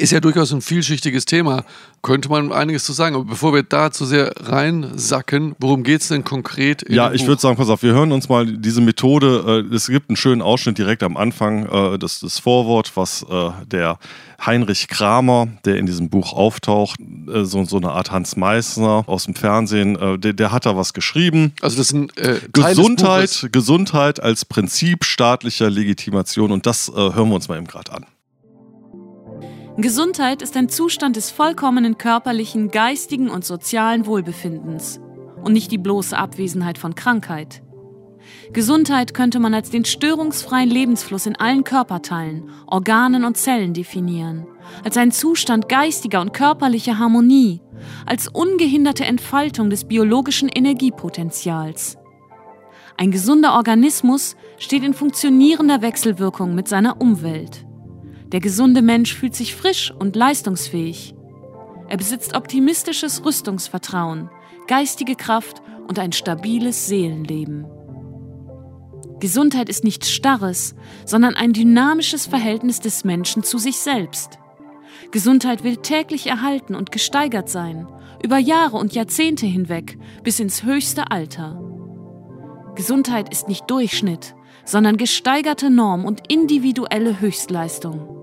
Ist 0.00 0.12
ja 0.12 0.20
durchaus 0.20 0.52
ein 0.52 0.62
vielschichtiges 0.62 1.24
Thema. 1.24 1.64
Könnte 2.02 2.28
man 2.28 2.52
einiges 2.52 2.84
zu 2.84 2.92
sagen. 2.92 3.16
Aber 3.16 3.24
bevor 3.24 3.52
wir 3.52 3.64
da 3.64 3.90
zu 3.90 4.06
sehr 4.06 4.32
reinsacken, 4.36 5.56
worum 5.58 5.82
geht 5.82 6.02
es 6.02 6.08
denn 6.08 6.22
konkret? 6.22 6.88
ja, 6.88 7.12
ich 7.12 7.26
würde 7.26 7.42
sagen, 7.42 7.56
pass 7.56 7.68
auf, 7.68 7.82
wir 7.82 7.94
hören 7.94 8.12
uns 8.12 8.28
mal 8.28 8.46
diese 8.46 8.80
Methode. 8.80 9.66
Äh, 9.68 9.74
es 9.74 9.88
gibt 9.88 10.08
einen 10.08 10.16
schönen 10.16 10.40
Ausschnitt 10.40 10.78
direkt 10.78 11.02
am 11.02 11.16
Anfang, 11.16 11.66
äh, 11.66 11.98
das, 11.98 12.20
das 12.20 12.38
Vorwort, 12.38 12.92
was 12.94 13.26
äh, 13.28 13.50
der 13.66 13.98
Heinrich 14.46 14.86
Kramer, 14.86 15.48
der 15.64 15.78
in 15.78 15.86
diesem 15.86 16.10
Buch 16.10 16.32
auftaucht, 16.32 17.00
so, 17.26 17.64
so 17.64 17.76
eine 17.76 17.90
Art 17.90 18.12
Hans 18.12 18.36
Meissner 18.36 19.02
aus 19.08 19.24
dem 19.24 19.34
Fernsehen, 19.34 19.98
der, 20.20 20.32
der 20.32 20.52
hat 20.52 20.64
da 20.64 20.76
was 20.76 20.92
geschrieben. 20.92 21.54
Also 21.60 21.76
das 21.76 21.88
sind 21.88 22.16
äh, 22.16 22.38
Gesundheit, 22.52 23.48
Gesundheit 23.50 24.22
als 24.22 24.44
Prinzip 24.44 25.04
staatlicher 25.04 25.70
Legitimation 25.70 26.52
und 26.52 26.66
das 26.66 26.88
äh, 26.88 26.92
hören 26.92 27.30
wir 27.30 27.34
uns 27.34 27.48
mal 27.48 27.56
eben 27.56 27.66
gerade 27.66 27.92
an. 27.92 28.06
Gesundheit 29.80 30.42
ist 30.42 30.56
ein 30.56 30.68
Zustand 30.68 31.14
des 31.14 31.30
vollkommenen 31.30 31.98
körperlichen, 31.98 32.72
geistigen 32.72 33.30
und 33.30 33.44
sozialen 33.44 34.06
Wohlbefindens 34.06 34.98
und 35.44 35.52
nicht 35.52 35.70
die 35.70 35.78
bloße 35.78 36.18
Abwesenheit 36.18 36.78
von 36.78 36.96
Krankheit. 36.96 37.62
Gesundheit 38.52 39.14
könnte 39.14 39.38
man 39.38 39.54
als 39.54 39.70
den 39.70 39.84
störungsfreien 39.84 40.68
Lebensfluss 40.68 41.26
in 41.26 41.36
allen 41.36 41.62
Körperteilen, 41.62 42.50
Organen 42.66 43.22
und 43.22 43.36
Zellen 43.36 43.72
definieren, 43.72 44.48
als 44.82 44.96
einen 44.96 45.12
Zustand 45.12 45.68
geistiger 45.68 46.22
und 46.22 46.32
körperlicher 46.32 46.98
Harmonie, 46.98 47.60
als 48.04 48.26
ungehinderte 48.26 49.04
Entfaltung 49.04 49.70
des 49.70 49.84
biologischen 49.84 50.48
Energiepotenzials. 50.48 51.98
Ein 52.96 53.12
gesunder 53.12 53.54
Organismus 53.54 54.34
steht 54.58 54.82
in 54.82 54.92
funktionierender 54.92 55.82
Wechselwirkung 55.82 56.56
mit 56.56 56.66
seiner 56.66 57.00
Umwelt. 57.00 57.67
Der 58.32 58.40
gesunde 58.40 58.82
Mensch 58.82 59.14
fühlt 59.14 59.34
sich 59.34 59.54
frisch 59.54 59.92
und 59.98 60.14
leistungsfähig. 60.14 61.14
Er 61.88 61.96
besitzt 61.96 62.36
optimistisches 62.36 63.24
Rüstungsvertrauen, 63.24 64.28
geistige 64.66 65.14
Kraft 65.14 65.62
und 65.86 65.98
ein 65.98 66.12
stabiles 66.12 66.86
Seelenleben. 66.86 67.66
Gesundheit 69.20 69.68
ist 69.68 69.82
nichts 69.82 70.10
Starres, 70.10 70.74
sondern 71.06 71.34
ein 71.34 71.52
dynamisches 71.54 72.26
Verhältnis 72.26 72.80
des 72.80 73.04
Menschen 73.04 73.42
zu 73.42 73.58
sich 73.58 73.78
selbst. 73.78 74.38
Gesundheit 75.10 75.64
will 75.64 75.78
täglich 75.78 76.26
erhalten 76.26 76.74
und 76.74 76.92
gesteigert 76.92 77.48
sein, 77.48 77.88
über 78.22 78.36
Jahre 78.36 78.76
und 78.76 78.94
Jahrzehnte 78.94 79.46
hinweg, 79.46 79.98
bis 80.22 80.38
ins 80.38 80.62
höchste 80.64 81.10
Alter. 81.10 81.60
Gesundheit 82.74 83.30
ist 83.32 83.48
nicht 83.48 83.68
Durchschnitt, 83.70 84.34
sondern 84.64 84.98
gesteigerte 84.98 85.70
Norm 85.70 86.04
und 86.04 86.30
individuelle 86.30 87.20
Höchstleistung. 87.20 88.17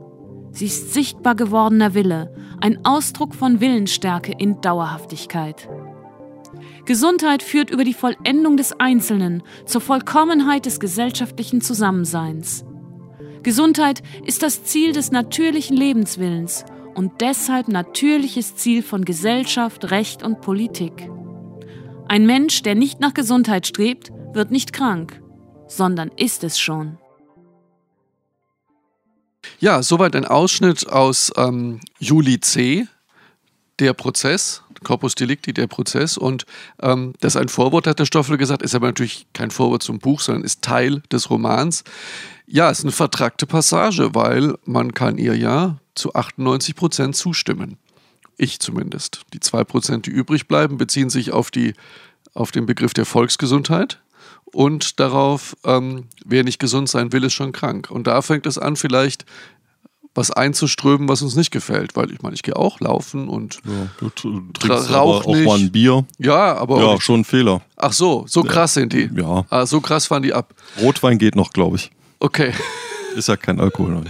Sie 0.56 0.68
ist 0.68 0.94
sichtbar 0.94 1.36
gewordener 1.36 1.94
Wille, 1.96 2.34
ein 2.62 2.86
Ausdruck 2.86 3.36
von 3.36 3.60
Willensstärke 3.60 4.32
in 4.38 4.62
Dauerhaftigkeit. 4.62 5.68
Gesundheit 6.86 7.44
führt 7.44 7.70
über 7.70 7.84
die 7.84 7.94
Vollendung 7.94 8.56
des 8.56 8.80
Einzelnen 8.80 9.44
zur 9.66 9.82
Vollkommenheit 9.82 10.66
des 10.66 10.80
gesellschaftlichen 10.80 11.60
Zusammenseins. 11.60 12.64
Gesundheit 13.44 14.02
ist 14.24 14.44
das 14.44 14.64
Ziel 14.64 14.94
des 14.94 15.12
natürlichen 15.12 15.76
Lebenswillens 15.76 16.64
und 16.94 17.20
deshalb 17.20 17.68
natürliches 17.68 18.56
Ziel 18.56 18.82
von 18.82 19.04
Gesellschaft, 19.04 19.92
Recht 19.92 20.24
und 20.24 20.40
Politik. 20.40 21.10
Ein 22.08 22.26
Mensch, 22.26 22.62
der 22.62 22.76
nicht 22.76 23.02
nach 23.02 23.14
Gesundheit 23.14 23.68
strebt, 23.68 24.10
wird 24.32 24.52
nicht 24.52 24.72
krank, 24.72 25.22
sondern 25.68 26.12
ist 26.16 26.46
es 26.46 26.58
schon. 26.58 26.98
Ja, 29.60 29.84
soweit 29.84 30.16
ein 30.16 30.26
Ausschnitt 30.26 30.88
aus 30.88 31.32
ähm, 31.38 31.80
Juli 32.00 32.40
C., 32.40 32.88
der 33.80 33.94
Prozess, 33.94 34.64
Corpus 34.84 35.16
Delicti, 35.16 35.54
der 35.54 35.68
Prozess. 35.68 36.18
Und 36.18 36.46
ähm, 36.82 37.14
das 37.20 37.36
ist 37.36 37.42
ein 37.42 37.50
Vorwort, 37.50 37.88
hat 37.88 38.00
der 38.00 38.06
Stoffel 38.06 38.38
gesagt, 38.38 38.62
ist 38.62 38.76
aber 38.76 38.88
natürlich 38.88 39.28
kein 39.34 39.52
Vorwort 39.52 39.84
zum 39.84 40.00
Buch, 40.00 40.22
sondern 40.22 40.44
ist 40.44 40.62
Teil 40.62 41.02
des 41.12 41.30
Romans. 41.30 41.84
Ja, 42.48 42.70
ist 42.70 42.84
eine 42.84 42.92
vertragte 42.92 43.46
Passage, 43.46 44.14
weil 44.14 44.56
man 44.66 44.94
kann 44.94 45.18
ihr 45.18 45.36
ja 45.36 45.78
zu 45.96 46.14
98 46.14 46.76
Prozent 46.76 47.16
zustimmen. 47.16 47.78
ich 48.38 48.60
zumindest. 48.60 49.22
Die 49.34 49.40
2%, 49.40 50.02
die 50.02 50.10
übrig 50.10 50.48
bleiben, 50.48 50.78
beziehen 50.78 51.10
sich 51.10 51.32
auf, 51.32 51.52
die, 51.52 51.74
auf 52.34 52.52
den 52.52 52.66
Begriff 52.66 52.94
der 52.94 53.06
Volksgesundheit 53.06 54.00
und 54.56 55.02
darauf, 55.02 55.58
ähm, 55.66 56.06
wer 56.26 56.46
nicht 56.46 56.60
gesund 56.60 56.88
sein 56.88 57.12
will, 57.12 57.26
ist 57.26 57.34
schon 57.34 57.52
krank. 57.52 57.92
Und 57.92 58.08
da 58.08 58.22
fängt 58.22 58.46
es 58.46 58.58
an, 58.58 58.78
vielleicht 58.78 59.26
was 60.14 60.32
einzuströmen, 60.32 61.10
was 61.10 61.22
uns 61.22 61.36
nicht 61.36 61.52
gefällt. 61.52 61.98
Weil 61.98 62.10
ich 62.12 62.22
meine, 62.22 62.36
ich 62.36 62.42
gehe 62.42 62.56
auch 62.56 62.80
laufen 62.80 63.28
und 63.28 63.60
ja, 63.66 63.88
du 63.98 64.10
trinkst 64.10 64.94
rauch 64.94 65.26
auch 65.26 65.36
mal 65.36 65.60
ein 65.60 65.72
Bier. 65.74 66.06
Ja, 66.20 66.56
aber. 66.56 66.82
Ja, 66.82 67.02
schon 67.02 67.20
ein 67.20 67.26
Fehler. 67.26 67.62
Ach 67.76 67.92
so, 67.92 68.24
so 68.30 68.44
krass 68.44 68.76
sind 68.76 68.94
die. 68.94 69.10
Ja. 69.14 69.46
Ah, 69.50 69.66
so 69.66 69.82
krass 69.82 70.08
fahren 70.08 70.24
die 70.24 70.34
ab. 70.34 70.54
Rotwein 70.82 71.18
geht 71.18 71.36
noch, 71.36 71.52
glaube 71.52 71.76
ich. 71.76 71.92
Okay. 72.20 72.54
Ist 73.18 73.28
ja 73.28 73.36
kein 73.36 73.60
Alkohol. 73.60 74.06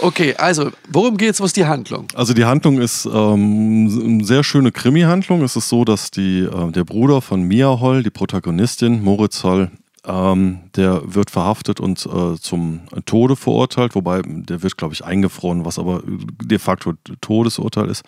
Okay, 0.00 0.34
also 0.36 0.70
worum 0.90 1.16
geht's? 1.16 1.40
Was 1.40 1.48
ist 1.48 1.56
die 1.56 1.66
Handlung? 1.66 2.06
Also 2.14 2.34
die 2.34 2.44
Handlung 2.44 2.78
ist 2.78 3.06
ähm, 3.06 4.00
eine 4.04 4.24
sehr 4.24 4.44
schöne 4.44 4.72
Krimi-Handlung. 4.72 5.42
Es 5.42 5.56
ist 5.56 5.68
so, 5.68 5.84
dass 5.84 6.10
die, 6.10 6.40
äh, 6.40 6.70
der 6.72 6.84
Bruder 6.84 7.20
von 7.20 7.42
Mia 7.42 7.80
Holl, 7.80 8.02
die 8.02 8.10
Protagonistin, 8.10 9.02
Moritz 9.02 9.42
Holl, 9.44 9.70
ähm, 10.06 10.60
der 10.76 11.14
wird 11.14 11.30
verhaftet 11.30 11.80
und 11.80 12.06
äh, 12.06 12.36
zum 12.38 12.80
Tode 13.06 13.36
verurteilt, 13.36 13.94
wobei 13.94 14.22
der 14.24 14.62
wird, 14.62 14.76
glaube 14.76 14.94
ich, 14.94 15.04
eingefroren, 15.04 15.64
was 15.64 15.78
aber 15.78 16.02
de 16.04 16.58
facto 16.58 16.94
Todesurteil 17.20 17.88
ist, 17.88 18.02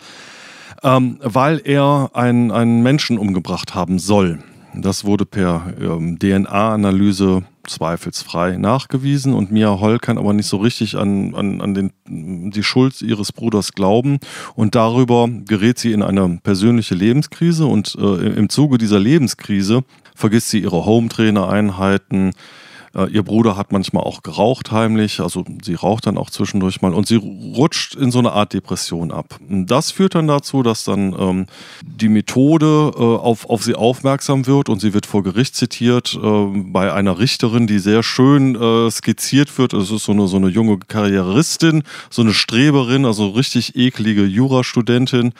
ähm, 0.83 1.17
weil 1.21 1.61
er 1.63 2.11
einen, 2.13 2.51
einen 2.51 2.83
Menschen 2.83 3.17
umgebracht 3.17 3.73
haben 3.73 3.97
soll. 3.97 4.43
Das 4.73 5.05
wurde 5.05 5.25
per 5.25 5.73
ähm, 5.79 6.19
DNA-Analyse 6.19 7.43
zweifelsfrei 7.65 8.57
nachgewiesen 8.57 9.33
und 9.33 9.51
Mia 9.51 9.79
Holl 9.79 9.99
kann 9.99 10.17
aber 10.17 10.33
nicht 10.33 10.47
so 10.47 10.57
richtig 10.57 10.97
an, 10.97 11.35
an, 11.35 11.61
an 11.61 11.73
den, 11.73 11.91
die 12.05 12.63
Schuld 12.63 13.01
ihres 13.01 13.31
Bruders 13.31 13.73
glauben 13.73 14.19
und 14.55 14.75
darüber 14.75 15.27
gerät 15.45 15.77
sie 15.77 15.91
in 15.91 16.01
eine 16.01 16.39
persönliche 16.41 16.95
Lebenskrise 16.95 17.65
und 17.65 17.95
äh, 17.99 18.27
im 18.27 18.49
Zuge 18.49 18.77
dieser 18.77 18.99
Lebenskrise 18.99 19.83
vergisst 20.15 20.49
sie 20.49 20.61
ihre 20.61 20.85
Home-Trainer-Einheiten. 20.85 22.31
Äh, 22.97 23.09
ihr 23.11 23.23
Bruder 23.23 23.55
hat 23.55 23.71
manchmal 23.71 24.03
auch 24.03 24.23
geraucht 24.23 24.71
heimlich, 24.71 25.19
also 25.19 25.45
sie 25.63 25.75
raucht 25.75 26.07
dann 26.07 26.17
auch 26.17 26.29
zwischendurch 26.29 26.81
mal 26.81 26.93
und 26.93 27.07
sie 27.07 27.15
rutscht 27.15 27.95
in 27.95 28.11
so 28.11 28.19
eine 28.19 28.31
Art 28.31 28.53
Depression 28.53 29.11
ab. 29.11 29.39
Das 29.47 29.91
führt 29.91 30.15
dann 30.15 30.27
dazu, 30.27 30.63
dass 30.63 30.83
dann 30.83 31.15
ähm, 31.17 31.45
die 31.85 32.09
Methode 32.09 32.91
äh, 32.95 32.99
auf, 32.99 33.49
auf 33.49 33.63
sie 33.63 33.75
aufmerksam 33.75 34.47
wird 34.47 34.69
und 34.69 34.81
sie 34.81 34.93
wird 34.93 35.05
vor 35.05 35.23
Gericht 35.23 35.55
zitiert 35.55 36.17
äh, 36.21 36.45
bei 36.71 36.91
einer 36.91 37.19
Richterin, 37.19 37.67
die 37.67 37.79
sehr 37.79 38.01
schön 38.01 38.55
äh, 38.55 38.89
skizziert 38.89 39.57
wird. 39.57 39.73
Es 39.73 39.91
ist 39.91 40.05
so 40.05 40.11
eine, 40.11 40.27
so 40.27 40.37
eine 40.37 40.47
junge 40.47 40.79
Karrieristin, 40.79 41.83
so 42.09 42.23
eine 42.23 42.33
Streberin, 42.33 43.05
also 43.05 43.29
richtig 43.29 43.75
eklige 43.75 44.25
Jurastudentin, 44.25 45.33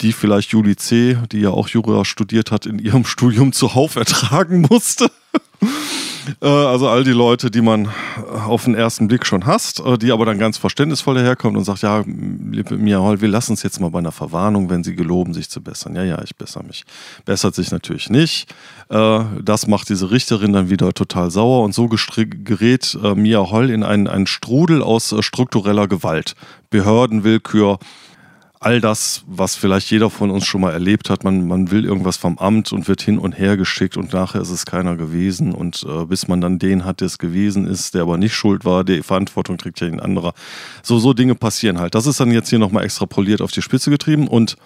die 0.00 0.12
vielleicht 0.12 0.50
Julie 0.52 0.76
C., 0.76 1.18
die 1.32 1.40
ja 1.40 1.50
auch 1.50 1.68
Jura 1.68 2.04
studiert 2.04 2.52
hat, 2.52 2.66
in 2.66 2.78
ihrem 2.78 3.04
Studium 3.16 3.52
zuhauf 3.52 3.96
ertragen 3.96 4.66
musste. 4.70 5.10
Äh, 6.40 6.46
also 6.46 6.88
all 6.88 7.04
die 7.04 7.12
Leute, 7.12 7.50
die 7.50 7.60
man 7.60 7.88
auf 8.46 8.64
den 8.64 8.74
ersten 8.74 9.08
Blick 9.08 9.26
schon 9.26 9.46
hasst, 9.46 9.80
äh, 9.80 9.98
die 9.98 10.12
aber 10.12 10.26
dann 10.26 10.38
ganz 10.38 10.58
verständnisvoll 10.58 11.14
daherkommt 11.14 11.56
und 11.56 11.64
sagt, 11.64 11.82
ja, 11.82 12.04
liebe 12.06 12.76
Mia 12.76 12.98
Holl, 12.98 13.20
wir 13.20 13.28
lassen 13.28 13.54
es 13.54 13.62
jetzt 13.62 13.80
mal 13.80 13.90
bei 13.90 13.98
einer 13.98 14.12
Verwarnung, 14.12 14.70
wenn 14.70 14.84
sie 14.84 14.94
geloben, 14.94 15.34
sich 15.34 15.48
zu 15.48 15.62
bessern. 15.62 15.94
Ja, 15.94 16.04
ja, 16.04 16.22
ich 16.22 16.36
bessere 16.36 16.64
mich. 16.64 16.84
Bessert 17.24 17.54
sich 17.54 17.70
natürlich 17.70 18.10
nicht. 18.10 18.52
Äh, 18.88 19.20
das 19.42 19.66
macht 19.66 19.88
diese 19.88 20.10
Richterin 20.10 20.52
dann 20.52 20.70
wieder 20.70 20.92
total 20.92 21.30
sauer 21.30 21.64
und 21.64 21.74
so 21.74 21.88
gerät 21.88 22.98
Mia 23.14 23.50
Holl 23.50 23.70
in 23.70 23.82
einen, 23.82 24.08
einen 24.08 24.26
Strudel 24.26 24.82
aus 24.82 25.14
struktureller 25.20 25.88
Gewalt, 25.88 26.34
Behördenwillkür, 26.70 27.78
all 28.66 28.80
das, 28.80 29.22
was 29.28 29.54
vielleicht 29.54 29.92
jeder 29.92 30.10
von 30.10 30.28
uns 30.28 30.44
schon 30.44 30.60
mal 30.60 30.72
erlebt 30.72 31.08
hat. 31.08 31.22
Man, 31.22 31.46
man 31.46 31.70
will 31.70 31.84
irgendwas 31.84 32.16
vom 32.16 32.36
Amt 32.36 32.72
und 32.72 32.88
wird 32.88 33.00
hin 33.00 33.16
und 33.16 33.38
her 33.38 33.56
geschickt 33.56 33.96
und 33.96 34.12
nachher 34.12 34.40
ist 34.40 34.50
es 34.50 34.66
keiner 34.66 34.96
gewesen. 34.96 35.52
Und 35.52 35.86
äh, 35.88 36.04
bis 36.04 36.26
man 36.26 36.40
dann 36.40 36.58
den 36.58 36.84
hat, 36.84 37.00
der 37.00 37.06
es 37.06 37.18
gewesen 37.18 37.64
ist, 37.64 37.94
der 37.94 38.02
aber 38.02 38.18
nicht 38.18 38.34
schuld 38.34 38.64
war, 38.64 38.82
die 38.82 39.04
Verantwortung 39.04 39.56
trägt 39.56 39.78
ja 39.78 39.86
ein 39.86 40.00
anderer. 40.00 40.34
So, 40.82 40.98
so 40.98 41.12
Dinge 41.12 41.36
passieren 41.36 41.78
halt. 41.78 41.94
Das 41.94 42.06
ist 42.06 42.18
dann 42.18 42.32
jetzt 42.32 42.50
hier 42.50 42.58
nochmal 42.58 42.82
extrapoliert 42.82 43.40
auf 43.40 43.52
die 43.52 43.62
Spitze 43.62 43.88
getrieben 43.88 44.26
und 44.26 44.56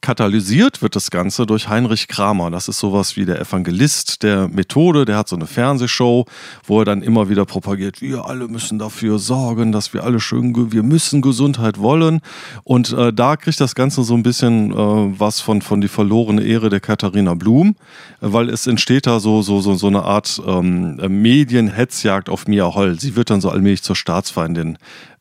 Katalysiert 0.00 0.80
wird 0.80 0.96
das 0.96 1.10
Ganze 1.10 1.46
durch 1.46 1.68
Heinrich 1.68 2.08
Kramer. 2.08 2.50
Das 2.50 2.68
ist 2.68 2.78
sowas 2.78 3.16
wie 3.16 3.24
der 3.24 3.40
Evangelist 3.40 4.22
der 4.22 4.48
Methode. 4.48 5.04
Der 5.04 5.16
hat 5.16 5.28
so 5.28 5.36
eine 5.36 5.46
Fernsehshow, 5.46 6.24
wo 6.64 6.80
er 6.80 6.84
dann 6.84 7.02
immer 7.02 7.28
wieder 7.28 7.44
propagiert, 7.44 8.00
wir 8.00 8.26
alle 8.26 8.48
müssen 8.48 8.78
dafür 8.78 9.18
sorgen, 9.18 9.72
dass 9.72 9.92
wir 9.92 10.04
alle 10.04 10.20
schön, 10.20 10.72
wir 10.72 10.82
müssen 10.82 11.20
Gesundheit 11.20 11.78
wollen. 11.78 12.20
Und 12.64 12.92
äh, 12.92 13.12
da 13.12 13.36
kriegt 13.36 13.60
das 13.60 13.74
Ganze 13.74 14.04
so 14.04 14.14
ein 14.14 14.22
bisschen 14.22 14.72
äh, 14.72 14.74
was 14.76 15.40
von, 15.40 15.62
von 15.62 15.80
die 15.80 15.88
verlorene 15.88 16.42
Ehre 16.42 16.68
der 16.68 16.80
Katharina 16.80 17.34
Blum, 17.34 17.74
weil 18.20 18.50
es 18.50 18.66
entsteht 18.66 19.06
da 19.06 19.20
so, 19.20 19.42
so, 19.42 19.60
so, 19.60 19.74
so 19.74 19.88
eine 19.88 20.02
Art 20.02 20.40
ähm, 20.46 20.96
Medienhetzjagd 20.96 22.28
auf 22.28 22.46
Mia 22.46 22.74
Holl. 22.74 22.98
Sie 23.00 23.16
wird 23.16 23.30
dann 23.30 23.40
so 23.40 23.50
allmählich 23.50 23.82
zur 23.82 23.96
Staatsfeindin 23.96 24.78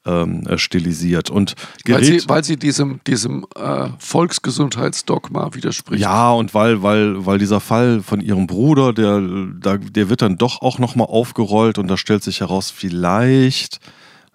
ähm, 0.07 0.47
äh, 0.47 0.57
stilisiert. 0.57 1.29
Und 1.29 1.55
weil 1.85 2.03
sie, 2.03 2.21
weil 2.27 2.43
sie 2.43 2.57
diesem, 2.57 2.99
diesem 3.05 3.45
äh, 3.55 3.89
Volksgesundheitsdogma 3.99 5.53
widerspricht. 5.53 6.01
Ja, 6.01 6.31
und 6.31 6.53
weil, 6.53 6.81
weil, 6.81 7.25
weil 7.25 7.37
dieser 7.37 7.59
Fall 7.59 8.01
von 8.01 8.21
ihrem 8.21 8.47
Bruder, 8.47 8.93
der, 8.93 9.77
der 9.77 10.09
wird 10.09 10.21
dann 10.21 10.37
doch 10.37 10.61
auch 10.61 10.79
nochmal 10.79 11.07
aufgerollt 11.07 11.77
und 11.77 11.87
da 11.87 11.97
stellt 11.97 12.23
sich 12.23 12.39
heraus, 12.39 12.71
vielleicht 12.71 13.79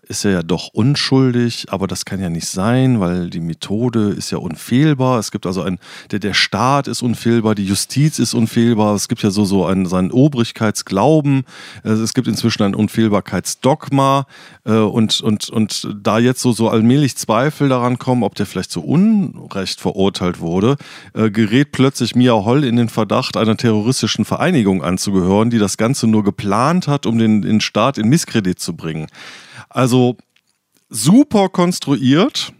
ist 0.08 0.24
er 0.24 0.32
ja 0.32 0.42
doch 0.42 0.68
unschuldig, 0.72 1.66
aber 1.68 1.86
das 1.86 2.04
kann 2.04 2.20
ja 2.20 2.28
nicht 2.28 2.48
sein, 2.48 2.98
weil 2.98 3.30
die 3.30 3.40
Methode 3.40 4.10
ist 4.10 4.32
ja 4.32 4.38
unfehlbar. 4.38 5.18
Es 5.20 5.30
gibt 5.30 5.46
also 5.46 5.62
ein, 5.62 5.78
der, 6.10 6.18
der 6.18 6.34
Staat 6.34 6.88
ist 6.88 7.02
unfehlbar, 7.02 7.54
die 7.54 7.64
Justiz 7.64 8.18
ist 8.18 8.34
unfehlbar. 8.34 8.96
Es 8.96 9.06
gibt 9.06 9.22
ja 9.22 9.30
so, 9.30 9.44
so 9.44 9.64
einen, 9.64 9.86
seinen 9.86 10.10
Obrigkeitsglauben. 10.10 11.44
Es 11.84 12.14
gibt 12.14 12.26
inzwischen 12.26 12.64
ein 12.64 12.74
Unfehlbarkeitsdogma. 12.74 14.26
Äh, 14.64 14.72
und, 14.72 15.20
und, 15.20 15.48
und 15.50 15.88
da 16.02 16.18
jetzt 16.18 16.40
so, 16.40 16.52
so 16.52 16.68
allmählich 16.68 17.16
Zweifel 17.16 17.68
daran 17.68 17.98
kommen, 17.98 18.24
ob 18.24 18.34
der 18.34 18.46
vielleicht 18.46 18.72
zu 18.72 18.82
Unrecht 18.82 19.80
verurteilt 19.80 20.40
wurde, 20.40 20.76
äh, 21.14 21.30
gerät 21.30 21.70
plötzlich 21.70 22.16
Mia 22.16 22.32
Holl 22.32 22.64
in 22.64 22.76
den 22.76 22.88
Verdacht, 22.88 23.36
einer 23.36 23.56
terroristischen 23.56 24.24
Vereinigung 24.24 24.82
anzugehören, 24.82 25.50
die 25.50 25.58
das 25.58 25.76
Ganze 25.76 26.08
nur 26.08 26.24
geplant 26.24 26.88
hat, 26.88 27.06
um 27.06 27.18
den, 27.18 27.42
den 27.42 27.60
Staat 27.60 27.98
in 27.98 28.08
Misskredit 28.08 28.58
zu 28.58 28.74
bringen. 28.74 29.06
Also 29.72 30.16
super 30.90 31.48
konstruiert, 31.48 32.52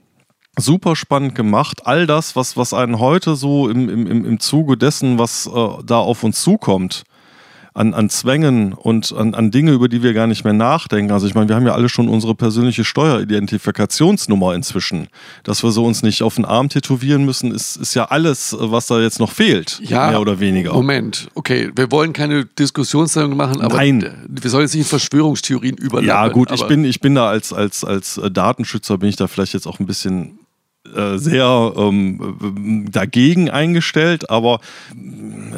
super 0.59 0.97
spannend 0.97 1.35
gemacht. 1.35 1.87
All 1.87 2.07
das, 2.07 2.37
was, 2.37 2.57
was 2.57 2.73
einen 2.73 2.99
heute 2.99 3.37
so 3.37 3.69
im, 3.69 3.89
im, 3.89 4.25
im 4.25 4.41
Zuge 4.41 4.77
dessen, 4.77 5.19
was 5.19 5.47
äh, 5.47 5.51
da 5.85 5.99
auf 5.99 6.25
uns 6.25 6.43
zukommt, 6.43 7.05
an, 7.75 7.95
an 7.95 8.11
Zwängen 8.11 8.73
und 8.73 9.13
an, 9.13 9.35
an 9.35 9.51
Dinge, 9.51 9.73
über 9.73 9.89
die 9.89 10.03
wir 10.03 10.13
gar 10.13 10.27
nicht 10.27 10.45
mehr 10.45 10.53
nachdenken. 10.53 11.13
Also 11.13 11.27
ich 11.27 11.35
meine, 11.35 11.49
wir 11.49 11.57
haben 11.57 11.67
ja 11.67 11.73
alle 11.73 11.89
schon 11.89 12.09
unsere 12.09 12.35
persönliche 12.35 12.85
Steueridentifikationsnummer 12.85 14.55
inzwischen. 14.55 15.09
Dass 15.43 15.63
wir 15.63 15.71
so 15.71 15.85
uns 15.85 16.03
nicht 16.03 16.23
auf 16.23 16.35
den 16.35 16.45
Arm 16.45 16.69
tätowieren 16.69 17.25
müssen, 17.25 17.53
ist, 17.53 17.77
ist 17.77 17.95
ja 17.95 18.07
alles, 18.07 18.55
was 18.59 18.87
da 18.87 19.01
jetzt 19.01 19.19
noch 19.21 19.31
fehlt. 19.31 19.81
Ja, 19.83 20.11
mehr 20.11 20.21
oder 20.21 20.39
weniger. 20.41 20.73
Moment, 20.75 21.29
okay, 21.35 21.71
wir 21.75 21.91
wollen 21.91 22.13
keine 22.13 22.45
Diskussionssendung 22.45 23.37
machen, 23.37 23.61
aber 23.63 23.77
Nein. 23.77 24.13
wir 24.29 24.51
sollen 24.51 24.65
jetzt 24.65 24.75
nicht 24.75 24.85
in 24.85 24.89
Verschwörungstheorien 24.89 25.77
überlappen. 25.77 26.09
Ja 26.09 26.29
gut, 26.29 26.51
ich 26.53 26.67
bin, 26.67 26.85
ich 26.85 27.01
bin 27.01 27.15
da 27.15 27.29
als, 27.29 27.53
als, 27.53 27.85
als 27.85 28.21
Datenschützer, 28.33 28.99
bin 28.99 29.09
ich 29.09 29.17
da 29.17 29.27
vielleicht 29.27 29.55
jetzt 29.55 29.67
auch 29.67 29.81
ein 29.81 29.87
bisschen 29.87 30.39
äh, 30.95 31.19
sehr 31.19 31.73
ähm, 31.77 32.89
dagegen 32.91 33.51
eingestellt, 33.51 34.31
aber 34.31 34.61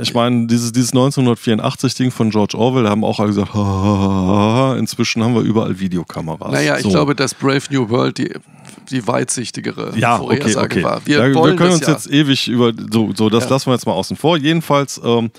ich 0.01 0.15
meine, 0.15 0.47
dieses, 0.47 0.73
dieses 0.73 0.93
1984-Ding 0.93 2.11
von 2.11 2.31
George 2.31 2.57
Orwell 2.57 2.89
haben 2.89 3.05
auch 3.05 3.21
alle 3.21 3.29
gesagt, 3.29 3.55
inzwischen 4.79 5.23
haben 5.23 5.35
wir 5.35 5.43
überall 5.43 5.79
Videokameras. 5.79 6.53
Naja, 6.53 6.77
ich 6.77 6.83
so. 6.83 6.91
glaube, 6.91 7.15
dass 7.15 7.35
Brave 7.35 7.63
New 7.71 7.89
World 7.89 8.19
die, 8.19 8.33
die 8.91 9.07
weitsichtigere 9.07 9.97
ja, 9.97 10.19
Vorhersage 10.19 10.51
okay, 10.51 10.65
okay. 10.65 10.83
war. 10.83 11.07
Wir, 11.07 11.19
ja, 11.19 11.35
wir 11.35 11.57
können 11.57 11.73
uns 11.73 11.87
ja. 11.87 11.93
jetzt 11.93 12.11
ewig 12.11 12.49
über, 12.49 12.73
so, 12.93 13.13
so 13.15 13.29
das 13.29 13.45
ja. 13.45 13.51
lassen 13.51 13.67
wir 13.67 13.75
jetzt 13.75 13.87
mal 13.87 13.93
außen 13.93 14.17
vor. 14.17 14.37
Jedenfalls 14.37 15.01
ähm, 15.05 15.31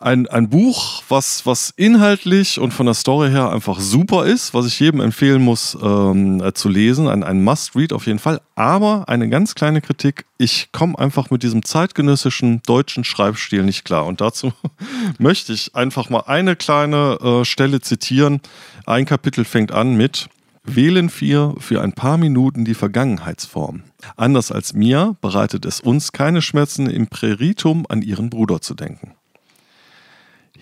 ein, 0.00 0.28
ein 0.28 0.48
Buch, 0.48 1.02
was, 1.08 1.44
was 1.44 1.72
inhaltlich 1.76 2.60
und 2.60 2.72
von 2.72 2.86
der 2.86 2.94
Story 2.94 3.30
her 3.30 3.50
einfach 3.50 3.80
super 3.80 4.26
ist, 4.26 4.54
was 4.54 4.66
ich 4.66 4.78
jedem 4.78 5.00
empfehlen 5.00 5.42
muss 5.42 5.76
ähm, 5.80 6.40
äh, 6.40 6.52
zu 6.52 6.68
lesen. 6.68 7.08
Ein, 7.08 7.24
ein 7.24 7.42
Must-Read 7.42 7.92
auf 7.92 8.06
jeden 8.06 8.20
Fall. 8.20 8.40
Aber 8.54 9.08
eine 9.08 9.28
ganz 9.28 9.56
kleine 9.56 9.80
Kritik. 9.80 10.24
Ich 10.38 10.70
komme 10.70 10.96
einfach 10.98 11.30
mit 11.30 11.42
diesem 11.42 11.64
zeitgenössischen 11.64 12.62
deutschen 12.64 13.02
Schreibstil 13.02 13.64
nicht 13.64 13.84
klar. 13.84 14.06
Und 14.06 14.20
dazu 14.20 14.52
möchte 15.18 15.52
ich 15.52 15.74
einfach 15.74 16.10
mal 16.10 16.24
eine 16.26 16.54
kleine 16.54 17.18
äh, 17.20 17.44
Stelle 17.44 17.80
zitieren. 17.80 18.40
Ein 18.86 19.04
Kapitel 19.04 19.44
fängt 19.44 19.72
an 19.72 19.96
mit 19.96 20.28
Wählen 20.64 21.10
wir 21.18 21.54
für 21.58 21.80
ein 21.80 21.94
paar 21.94 22.18
Minuten 22.18 22.66
die 22.66 22.74
Vergangenheitsform. 22.74 23.84
Anders 24.16 24.52
als 24.52 24.74
mir 24.74 25.16
bereitet 25.22 25.64
es 25.64 25.80
uns 25.80 26.12
keine 26.12 26.42
Schmerzen, 26.42 26.90
im 26.90 27.06
Präritum 27.06 27.86
an 27.88 28.02
ihren 28.02 28.28
Bruder 28.28 28.60
zu 28.60 28.74
denken. 28.74 29.14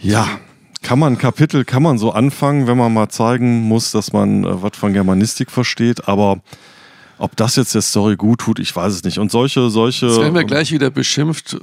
Ja, 0.00 0.38
kann 0.82 0.98
man 0.98 1.18
Kapitel, 1.18 1.64
kann 1.64 1.82
man 1.82 1.98
so 1.98 2.12
anfangen, 2.12 2.66
wenn 2.66 2.76
man 2.76 2.92
mal 2.92 3.08
zeigen 3.08 3.62
muss, 3.62 3.90
dass 3.90 4.12
man 4.12 4.44
äh, 4.44 4.62
was 4.62 4.76
von 4.76 4.92
Germanistik 4.92 5.50
versteht, 5.50 6.08
aber 6.08 6.40
Ob 7.18 7.34
das 7.36 7.56
jetzt 7.56 7.74
der 7.74 7.82
Story 7.82 8.16
gut 8.16 8.40
tut, 8.40 8.58
ich 8.58 8.74
weiß 8.76 8.92
es 8.92 9.02
nicht. 9.04 9.18
Und 9.18 9.30
solche, 9.30 9.70
solche. 9.70 10.06
Jetzt 10.06 10.18
werden 10.20 10.34
wir 10.34 10.42
ähm, 10.42 10.46
gleich 10.46 10.70
wieder 10.72 10.90
beschimpft, 10.90 11.56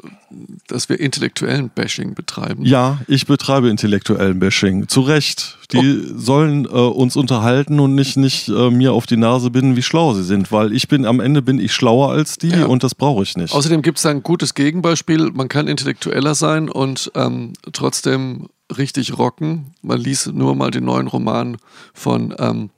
dass 0.67 0.89
wir 0.89 0.99
intellektuellen 0.99 1.69
Bashing 1.69 2.15
betreiben. 2.15 2.65
Ja, 2.65 2.99
ich 3.07 3.27
betreibe 3.27 3.69
intellektuellen 3.69 4.39
Bashing. 4.39 4.87
Zu 4.87 5.01
Recht. 5.01 5.57
Die 5.71 5.77
Oh. 6.13 6.13
sollen 6.17 6.65
äh, 6.65 6.69
uns 6.69 7.15
unterhalten 7.15 7.79
und 7.79 7.93
nicht, 7.95 8.17
nicht 8.17 8.47
äh, 8.49 8.69
mir 8.71 8.93
auf 8.93 9.05
die 9.05 9.17
Nase 9.17 9.49
binden, 9.51 9.75
wie 9.75 9.81
schlau 9.83 10.13
sie 10.13 10.23
sind. 10.23 10.51
Weil 10.51 10.73
ich 10.73 10.87
bin, 10.87 11.05
am 11.05 11.19
Ende 11.19 11.41
bin 11.41 11.59
ich 11.59 11.73
schlauer 11.73 12.11
als 12.11 12.37
die 12.37 12.49
Ja. 12.49 12.65
und 12.65 12.83
das 12.83 12.95
brauche 12.95 13.23
ich 13.23 13.35
nicht. 13.37 13.53
Außerdem 13.53 13.81
gibt 13.81 13.97
es 13.99 14.05
ein 14.05 14.23
gutes 14.23 14.53
Gegenbeispiel. 14.55 15.31
Man 15.33 15.49
kann 15.49 15.67
intellektueller 15.67 16.35
sein 16.35 16.69
und 16.69 17.11
ähm, 17.15 17.53
trotzdem 17.73 18.47
richtig 18.75 19.17
rocken. 19.17 19.67
Man 19.81 19.99
liest 19.99 20.33
nur 20.33 20.55
mal 20.55 20.71
den 20.71 20.85
neuen 20.85 21.07
Roman 21.07 21.57
von 21.93 22.33
ähm, 22.39 22.69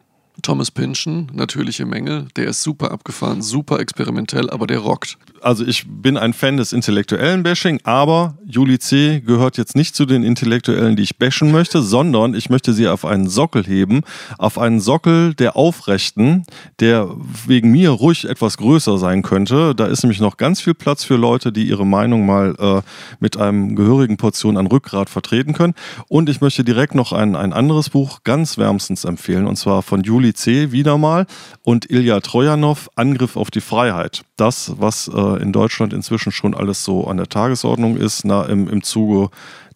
Thomas 0.45 0.69
Pynchon, 0.69 1.31
Natürliche 1.33 1.87
Mängel. 1.87 2.27
Der 2.35 2.45
ist 2.45 2.61
super 2.61 2.91
abgefahren, 2.91 3.41
super 3.41 3.79
experimentell, 3.79 4.51
aber 4.51 4.67
der 4.67 4.77
rockt. 4.77 5.17
also 5.41 5.65
ich 5.65 5.85
bin 5.87 6.17
ein 6.17 6.33
Fan 6.33 6.57
des 6.57 6.71
intellektuellen 6.71 7.41
Bashing, 7.41 7.79
aber 7.83 8.37
Juli 8.45 8.77
C. 8.77 9.21
gehört 9.25 9.57
jetzt 9.57 9.75
nicht 9.75 9.95
zu 9.95 10.05
den 10.05 10.21
Intellektuellen, 10.21 10.95
die 10.95 11.01
ich 11.01 11.17
bashen 11.17 11.51
möchte, 11.51 11.81
sondern 11.81 12.35
ich 12.35 12.51
möchte 12.51 12.73
sie 12.73 12.87
auf 12.87 13.05
einen 13.05 13.27
Sockel 13.27 13.63
heben, 13.63 14.01
auf 14.37 14.59
einen 14.59 14.81
Sockel 14.81 15.33
der 15.33 15.55
Aufrechten, 15.55 16.43
der 16.79 17.09
wegen 17.47 17.71
mir 17.71 17.89
ruhig 17.89 18.25
etwas 18.29 18.57
größer 18.57 18.99
sein 18.99 19.23
könnte. 19.23 19.73
Da 19.73 19.87
ist 19.87 20.03
nämlich 20.03 20.19
noch 20.19 20.37
ganz 20.37 20.61
viel 20.61 20.75
Platz 20.75 21.03
für 21.03 21.15
Leute, 21.15 21.51
die 21.51 21.67
ihre 21.67 21.87
Meinung 21.87 22.27
mal 22.27 22.55
äh, 22.59 22.81
mit 23.19 23.35
einem 23.37 23.75
gehörigen 23.75 24.17
Portion 24.17 24.57
an 24.57 24.67
Rückgrat 24.67 25.09
vertreten 25.09 25.53
können. 25.53 25.73
Und 26.07 26.29
ich 26.29 26.39
möchte 26.39 26.63
direkt 26.63 26.93
noch 26.93 27.13
ein, 27.13 27.35
ein 27.35 27.51
anderes 27.51 27.89
Buch 27.89 28.19
ganz 28.23 28.59
wärmstens 28.59 29.05
empfehlen, 29.05 29.47
und 29.47 29.55
zwar 29.55 29.81
von 29.81 30.03
Juli 30.03 30.34
C. 30.35 30.71
wieder 30.71 30.97
mal 30.97 31.25
und 31.63 31.89
Ilya 31.89 32.19
Trojanow, 32.19 32.89
Angriff 32.95 33.35
auf 33.35 33.51
die 33.51 33.61
Freiheit. 33.61 34.23
Das, 34.37 34.73
was 34.77 35.09
äh, 35.13 35.41
in 35.41 35.51
Deutschland 35.51 35.93
inzwischen 35.93 36.31
schon 36.31 36.53
alles 36.53 36.83
so 36.83 37.07
an 37.07 37.17
der 37.17 37.27
Tagesordnung 37.27 37.97
ist, 37.97 38.25
na, 38.25 38.43
im, 38.43 38.69
im 38.69 38.83
Zuge 38.83 39.29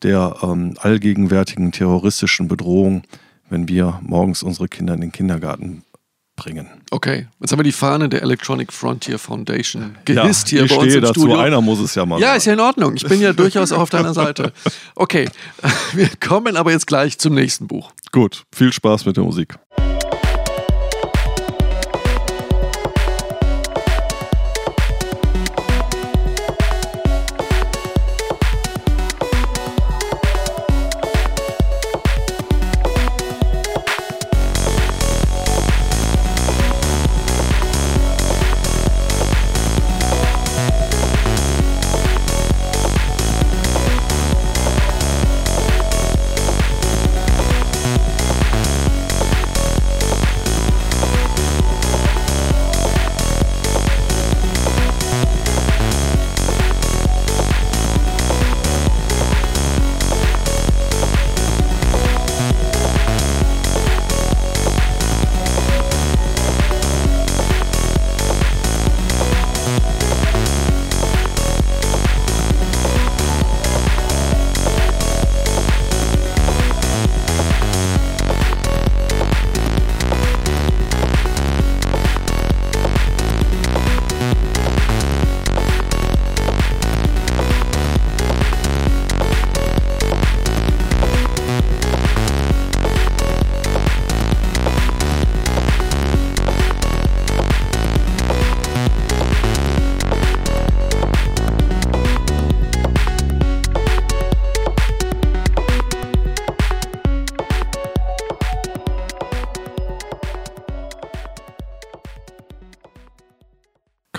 der 0.04 0.38
ähm, 0.42 0.76
allgegenwärtigen 0.80 1.72
terroristischen 1.72 2.48
Bedrohung, 2.48 3.04
wenn 3.50 3.68
wir 3.68 4.00
morgens 4.02 4.44
unsere 4.44 4.68
Kinder 4.68 4.94
in 4.94 5.02
den 5.02 5.12
Kindergarten 5.12 5.84
bringen. 6.40 6.68
Okay, 6.92 7.28
jetzt 7.40 7.52
haben 7.52 7.60
wir 7.60 7.64
die 7.64 7.72
Fahne 7.72 8.08
der 8.10 8.22
Electronic 8.22 8.72
Frontier 8.72 9.20
Foundation 9.20 9.98
gehisst 10.06 10.48
hier 10.50 10.64
ich 10.64 10.72
bei 10.72 10.78
uns 10.78 10.94
im 10.96 11.02
dazu. 11.02 11.22
Studio. 11.22 11.38
Einer 11.38 11.62
muss 11.62 11.80
es 11.80 11.94
ja 11.96 12.06
mal 12.06 12.20
Ja, 12.20 12.36
ist 12.36 12.46
ja 12.46 12.54
in 12.54 12.60
Ordnung. 12.60 12.96
Ich 12.96 13.04
bin 13.04 13.20
ja 13.20 13.34
durchaus 13.34 13.72
auch 13.72 13.82
auf 13.82 13.90
deiner 13.90 14.14
Seite. 14.14 14.54
Okay, 14.96 15.30
wir 15.94 16.10
kommen 16.20 16.56
aber 16.56 16.72
jetzt 16.72 16.88
gleich 16.88 17.20
zum 17.20 17.36
nächsten 17.36 17.68
Buch. 17.68 17.92
Gut, 18.12 18.44
viel 18.56 18.72
Spaß 18.72 19.06
mit 19.06 19.18
der 19.18 19.24
Musik. 19.24 19.56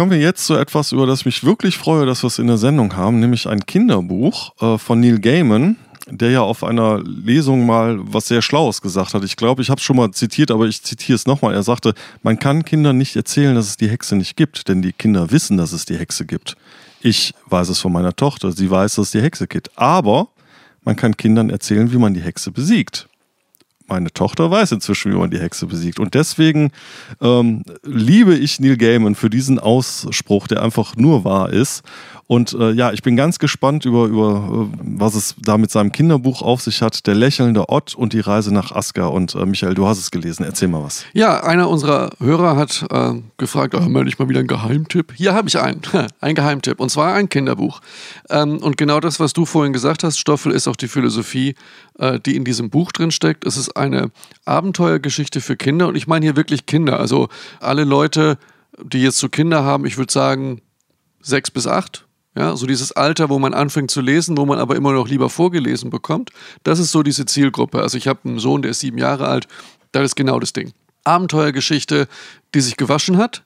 Kommen 0.00 0.12
wir 0.12 0.18
jetzt 0.18 0.46
zu 0.46 0.54
etwas, 0.54 0.92
über 0.92 1.06
das 1.06 1.18
ich 1.18 1.26
mich 1.26 1.44
wirklich 1.44 1.76
freue, 1.76 2.06
dass 2.06 2.22
wir 2.22 2.28
es 2.28 2.38
in 2.38 2.46
der 2.46 2.56
Sendung 2.56 2.96
haben, 2.96 3.20
nämlich 3.20 3.46
ein 3.46 3.66
Kinderbuch 3.66 4.54
äh, 4.58 4.78
von 4.78 4.98
Neil 4.98 5.18
Gaiman, 5.18 5.76
der 6.08 6.30
ja 6.30 6.40
auf 6.40 6.64
einer 6.64 7.02
Lesung 7.04 7.66
mal 7.66 7.98
was 8.00 8.28
sehr 8.28 8.40
Schlaues 8.40 8.80
gesagt 8.80 9.12
hat. 9.12 9.22
Ich 9.24 9.36
glaube, 9.36 9.60
ich 9.60 9.68
habe 9.68 9.78
es 9.78 9.84
schon 9.84 9.96
mal 9.96 10.10
zitiert, 10.10 10.52
aber 10.52 10.64
ich 10.64 10.82
zitiere 10.82 11.16
es 11.16 11.26
nochmal. 11.26 11.52
Er 11.52 11.62
sagte, 11.62 11.92
man 12.22 12.38
kann 12.38 12.64
Kindern 12.64 12.96
nicht 12.96 13.14
erzählen, 13.14 13.54
dass 13.54 13.66
es 13.66 13.76
die 13.76 13.90
Hexe 13.90 14.16
nicht 14.16 14.38
gibt, 14.38 14.68
denn 14.68 14.80
die 14.80 14.94
Kinder 14.94 15.30
wissen, 15.32 15.58
dass 15.58 15.72
es 15.72 15.84
die 15.84 15.98
Hexe 15.98 16.24
gibt. 16.24 16.56
Ich 17.02 17.34
weiß 17.50 17.68
es 17.68 17.78
von 17.78 17.92
meiner 17.92 18.16
Tochter, 18.16 18.52
sie 18.52 18.70
weiß, 18.70 18.94
dass 18.94 19.08
es 19.08 19.10
die 19.10 19.20
Hexe 19.20 19.48
gibt. 19.48 19.68
Aber 19.76 20.28
man 20.82 20.96
kann 20.96 21.14
Kindern 21.18 21.50
erzählen, 21.50 21.92
wie 21.92 21.98
man 21.98 22.14
die 22.14 22.22
Hexe 22.22 22.50
besiegt 22.50 23.09
meine 23.90 24.12
Tochter 24.12 24.50
weiß 24.50 24.72
inzwischen, 24.72 25.12
wie 25.12 25.16
man 25.16 25.30
die 25.30 25.40
Hexe 25.40 25.66
besiegt. 25.66 25.98
Und 25.98 26.14
deswegen 26.14 26.72
ähm, 27.20 27.64
liebe 27.82 28.34
ich 28.34 28.60
Neil 28.60 28.76
Gaiman 28.76 29.14
für 29.14 29.30
diesen 29.30 29.58
Ausspruch, 29.58 30.46
der 30.46 30.62
einfach 30.62 30.96
nur 30.96 31.24
wahr 31.24 31.50
ist. 31.50 31.82
Und 32.30 32.52
äh, 32.52 32.70
ja, 32.70 32.92
ich 32.92 33.02
bin 33.02 33.16
ganz 33.16 33.40
gespannt 33.40 33.84
über, 33.84 34.04
über 34.04 34.68
äh, 34.72 34.78
was 34.82 35.16
es 35.16 35.34
da 35.40 35.58
mit 35.58 35.72
seinem 35.72 35.90
Kinderbuch 35.90 36.42
auf 36.42 36.60
sich 36.62 36.80
hat. 36.80 37.08
Der 37.08 37.16
lächelnde 37.16 37.68
Ott 37.68 37.96
und 37.96 38.12
die 38.12 38.20
Reise 38.20 38.54
nach 38.54 38.70
Aska. 38.70 39.06
Und 39.06 39.34
äh, 39.34 39.44
Michael, 39.44 39.74
du 39.74 39.88
hast 39.88 39.98
es 39.98 40.12
gelesen. 40.12 40.44
Erzähl 40.44 40.68
mal 40.68 40.80
was. 40.80 41.04
Ja, 41.12 41.42
einer 41.42 41.68
unserer 41.68 42.10
Hörer 42.20 42.54
hat 42.54 42.86
äh, 42.88 43.14
gefragt, 43.36 43.74
haben 43.74 43.92
wir 43.92 44.04
nicht 44.04 44.20
mal 44.20 44.28
wieder 44.28 44.38
einen 44.38 44.46
Geheimtipp? 44.46 45.12
Hier 45.16 45.34
habe 45.34 45.48
ich 45.48 45.58
einen, 45.58 45.80
ein 46.20 46.36
Geheimtipp, 46.36 46.78
und 46.78 46.88
zwar 46.88 47.14
ein 47.14 47.28
Kinderbuch. 47.28 47.80
Ähm, 48.28 48.58
und 48.58 48.76
genau 48.76 49.00
das, 49.00 49.18
was 49.18 49.32
du 49.32 49.44
vorhin 49.44 49.72
gesagt 49.72 50.04
hast, 50.04 50.16
Stoffel, 50.16 50.52
ist 50.52 50.68
auch 50.68 50.76
die 50.76 50.86
Philosophie, 50.86 51.56
äh, 51.98 52.20
die 52.20 52.36
in 52.36 52.44
diesem 52.44 52.70
Buch 52.70 52.92
drin 52.92 53.10
steckt. 53.10 53.44
Es 53.44 53.56
ist 53.56 53.76
eine 53.76 54.12
Abenteuergeschichte 54.44 55.40
für 55.40 55.56
Kinder, 55.56 55.88
und 55.88 55.96
ich 55.96 56.06
meine 56.06 56.26
hier 56.26 56.36
wirklich 56.36 56.66
Kinder. 56.66 57.00
Also 57.00 57.28
alle 57.58 57.82
Leute, 57.82 58.38
die 58.80 59.02
jetzt 59.02 59.18
so 59.18 59.28
Kinder 59.28 59.64
haben, 59.64 59.84
ich 59.84 59.98
würde 59.98 60.12
sagen 60.12 60.60
sechs 61.20 61.50
bis 61.50 61.66
acht, 61.66 62.06
ja, 62.36 62.56
so 62.56 62.66
dieses 62.66 62.92
Alter, 62.92 63.28
wo 63.28 63.38
man 63.38 63.54
anfängt 63.54 63.90
zu 63.90 64.00
lesen, 64.00 64.36
wo 64.36 64.46
man 64.46 64.58
aber 64.58 64.76
immer 64.76 64.92
noch 64.92 65.08
lieber 65.08 65.28
vorgelesen 65.28 65.90
bekommt. 65.90 66.30
Das 66.62 66.78
ist 66.78 66.92
so 66.92 67.02
diese 67.02 67.26
Zielgruppe. 67.26 67.82
Also 67.82 67.98
ich 67.98 68.06
habe 68.06 68.20
einen 68.24 68.38
Sohn, 68.38 68.62
der 68.62 68.70
ist 68.70 68.80
sieben 68.80 68.98
Jahre 68.98 69.26
alt. 69.26 69.48
Das 69.92 70.04
ist 70.04 70.16
genau 70.16 70.38
das 70.38 70.52
Ding. 70.52 70.72
Abenteuergeschichte, 71.04 72.06
die 72.54 72.60
sich 72.60 72.76
gewaschen 72.76 73.16
hat. 73.16 73.42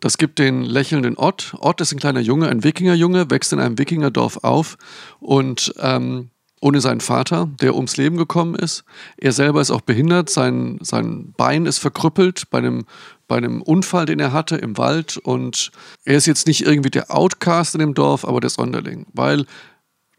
Das 0.00 0.18
gibt 0.18 0.38
den 0.38 0.62
lächelnden 0.62 1.16
Ott. 1.16 1.54
Ott 1.60 1.80
ist 1.80 1.92
ein 1.92 1.98
kleiner 1.98 2.20
Junge, 2.20 2.48
ein 2.48 2.64
Wikingerjunge, 2.64 3.30
wächst 3.30 3.52
in 3.52 3.60
einem 3.60 3.78
Wikingerdorf 3.78 4.38
auf 4.42 4.76
und 5.20 5.74
ähm, 5.78 6.30
ohne 6.60 6.80
seinen 6.80 7.00
Vater, 7.00 7.48
der 7.60 7.74
ums 7.74 7.96
Leben 7.96 8.16
gekommen 8.16 8.54
ist. 8.54 8.84
Er 9.16 9.32
selber 9.32 9.60
ist 9.60 9.70
auch 9.70 9.80
behindert, 9.80 10.28
sein, 10.28 10.78
sein 10.82 11.32
Bein 11.36 11.64
ist 11.66 11.78
verkrüppelt 11.78 12.50
bei 12.50 12.58
einem, 12.58 12.84
bei 13.30 13.36
einem 13.36 13.62
Unfall, 13.62 14.06
den 14.06 14.18
er 14.18 14.32
hatte 14.32 14.56
im 14.56 14.76
Wald. 14.76 15.16
Und 15.16 15.70
er 16.04 16.16
ist 16.16 16.26
jetzt 16.26 16.48
nicht 16.48 16.66
irgendwie 16.66 16.90
der 16.90 17.16
Outcast 17.16 17.76
in 17.76 17.78
dem 17.78 17.94
Dorf, 17.94 18.24
aber 18.24 18.40
der 18.40 18.50
Sonderling. 18.50 19.06
Weil, 19.12 19.46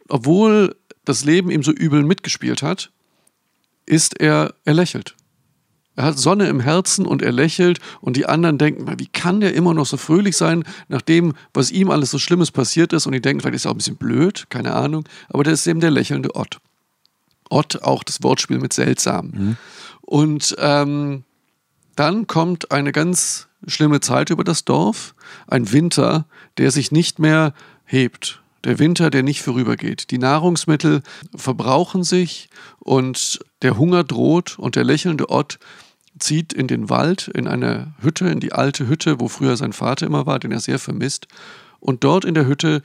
obwohl 0.08 0.78
das 1.04 1.26
Leben 1.26 1.52
ihm 1.52 1.62
so 1.62 1.74
übel 1.74 2.04
mitgespielt 2.04 2.64
hat, 2.64 2.90
ist 3.86 4.22
er, 4.22 4.54
er 4.64 4.74
lächelt. 4.74 5.18
Er 5.98 6.06
hat 6.06 6.20
Sonne 6.20 6.48
im 6.48 6.62
Herzen 6.62 7.06
und 7.06 7.22
er 7.22 7.34
lächelt 7.34 7.80
und 8.00 8.16
die 8.16 8.28
anderen 8.28 8.58
denken, 8.58 8.88
wie 8.98 9.08
kann 9.08 9.42
der 9.42 9.56
immer 9.56 9.74
noch 9.74 9.86
so 9.86 9.98
fröhlich 9.98 10.38
sein, 10.38 10.64
nach 10.88 11.02
dem, 11.02 11.34
was 11.54 11.70
ihm 11.70 11.92
alles 11.92 12.12
so 12.12 12.18
Schlimmes 12.18 12.50
passiert 12.52 12.94
ist 12.94 13.08
und 13.08 13.12
die 13.12 13.22
denken, 13.22 13.42
vielleicht 13.42 13.58
ist 13.58 13.66
er 13.66 13.72
auch 13.72 13.76
ein 13.76 13.80
bisschen 13.80 13.98
blöd, 13.98 14.46
keine 14.48 14.74
Ahnung, 14.74 15.04
aber 15.28 15.44
der 15.44 15.52
ist 15.52 15.68
eben 15.68 15.82
der 15.82 15.92
lächelnde 15.92 16.34
Ott. 16.34 16.62
Ott, 17.50 17.84
auch 17.84 18.06
das 18.06 18.24
Wortspiel 18.24 18.60
mit 18.60 18.72
seltsam. 18.72 19.34
Und 20.00 20.56
ähm, 20.60 21.26
dann 21.96 22.28
kommt 22.28 22.72
eine 22.72 22.92
ganz 22.92 23.48
schlimme 23.68 24.00
Zeit 24.00 24.30
über 24.30 24.44
das 24.44 24.66
Dorf, 24.66 25.14
ein 25.48 25.72
Winter, 25.72 26.26
der 26.58 26.72
sich 26.72 26.92
nicht 26.92 27.20
mehr 27.20 27.54
hebt, 27.86 28.42
der 28.64 28.80
Winter, 28.80 29.10
der 29.10 29.24
nicht 29.24 29.42
vorübergeht. 29.42 30.12
Die 30.12 30.18
Nahrungsmittel 30.18 31.02
verbrauchen 31.36 32.04
sich 32.04 32.50
und 32.80 33.40
der 33.62 33.78
Hunger 33.78 34.04
droht 34.04 34.58
und 34.60 34.76
der 34.76 34.84
lächelnde 34.84 35.30
Ott 35.30 35.60
zieht 36.20 36.54
in 36.54 36.68
den 36.68 36.90
Wald, 36.90 37.28
in 37.28 37.48
eine 37.48 37.94
Hütte, 38.02 38.28
in 38.28 38.40
die 38.40 38.54
alte 38.54 38.88
Hütte, 38.88 39.20
wo 39.20 39.28
früher 39.28 39.58
sein 39.58 39.74
Vater 39.74 40.06
immer 40.06 40.26
war, 40.26 40.40
den 40.40 40.52
er 40.52 40.60
sehr 40.60 40.80
vermisst. 40.80 41.28
Und 41.80 42.04
dort 42.04 42.26
in 42.26 42.36
der 42.36 42.46
Hütte 42.46 42.82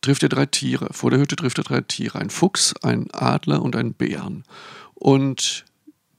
trifft 0.00 0.22
er 0.22 0.28
drei 0.28 0.46
Tiere. 0.46 0.88
Vor 0.92 1.10
der 1.10 1.20
Hütte 1.20 1.36
trifft 1.36 1.58
er 1.58 1.64
drei 1.64 1.80
Tiere: 1.82 2.18
ein 2.18 2.30
Fuchs, 2.30 2.74
ein 2.82 3.08
Adler 3.12 3.62
und 3.62 3.76
einen 3.76 3.94
Bären. 3.94 4.44
Und 4.94 5.64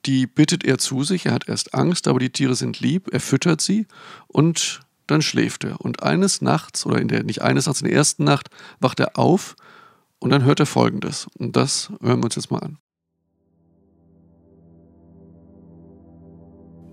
die 0.10 0.26
bittet 0.26 0.66
er 0.66 0.80
zu 0.80 1.04
sich. 1.04 1.28
Er 1.28 1.34
hat 1.34 1.48
erst 1.48 1.76
Angst, 1.76 2.08
aber 2.08 2.18
die 2.18 2.32
Tiere 2.32 2.56
sind 2.56 2.80
lieb. 2.80 3.10
Er 3.14 3.20
füttert 3.20 3.62
sie 3.62 3.86
und 4.28 4.82
dann 5.06 5.22
schläft 5.22 5.64
er. 5.64 5.80
Und 5.82 6.02
eines 6.02 6.42
Nachts, 6.42 6.84
oder 6.88 7.00
in 7.00 7.08
der, 7.08 7.24
nicht 7.24 7.44
eines 7.44 7.68
Nachts, 7.68 7.82
in 7.82 7.88
der 7.88 7.96
ersten 7.96 8.24
Nacht, 8.24 8.50
wacht 8.80 9.00
er 9.00 9.20
auf 9.20 9.56
und 10.18 10.32
dann 10.32 10.44
hört 10.46 10.60
er 10.60 10.66
Folgendes. 10.66 11.28
Und 11.38 11.56
das 11.56 11.92
hören 12.02 12.22
wir 12.22 12.26
uns 12.26 12.36
jetzt 12.36 12.50
mal 12.50 12.58
an. 12.58 12.80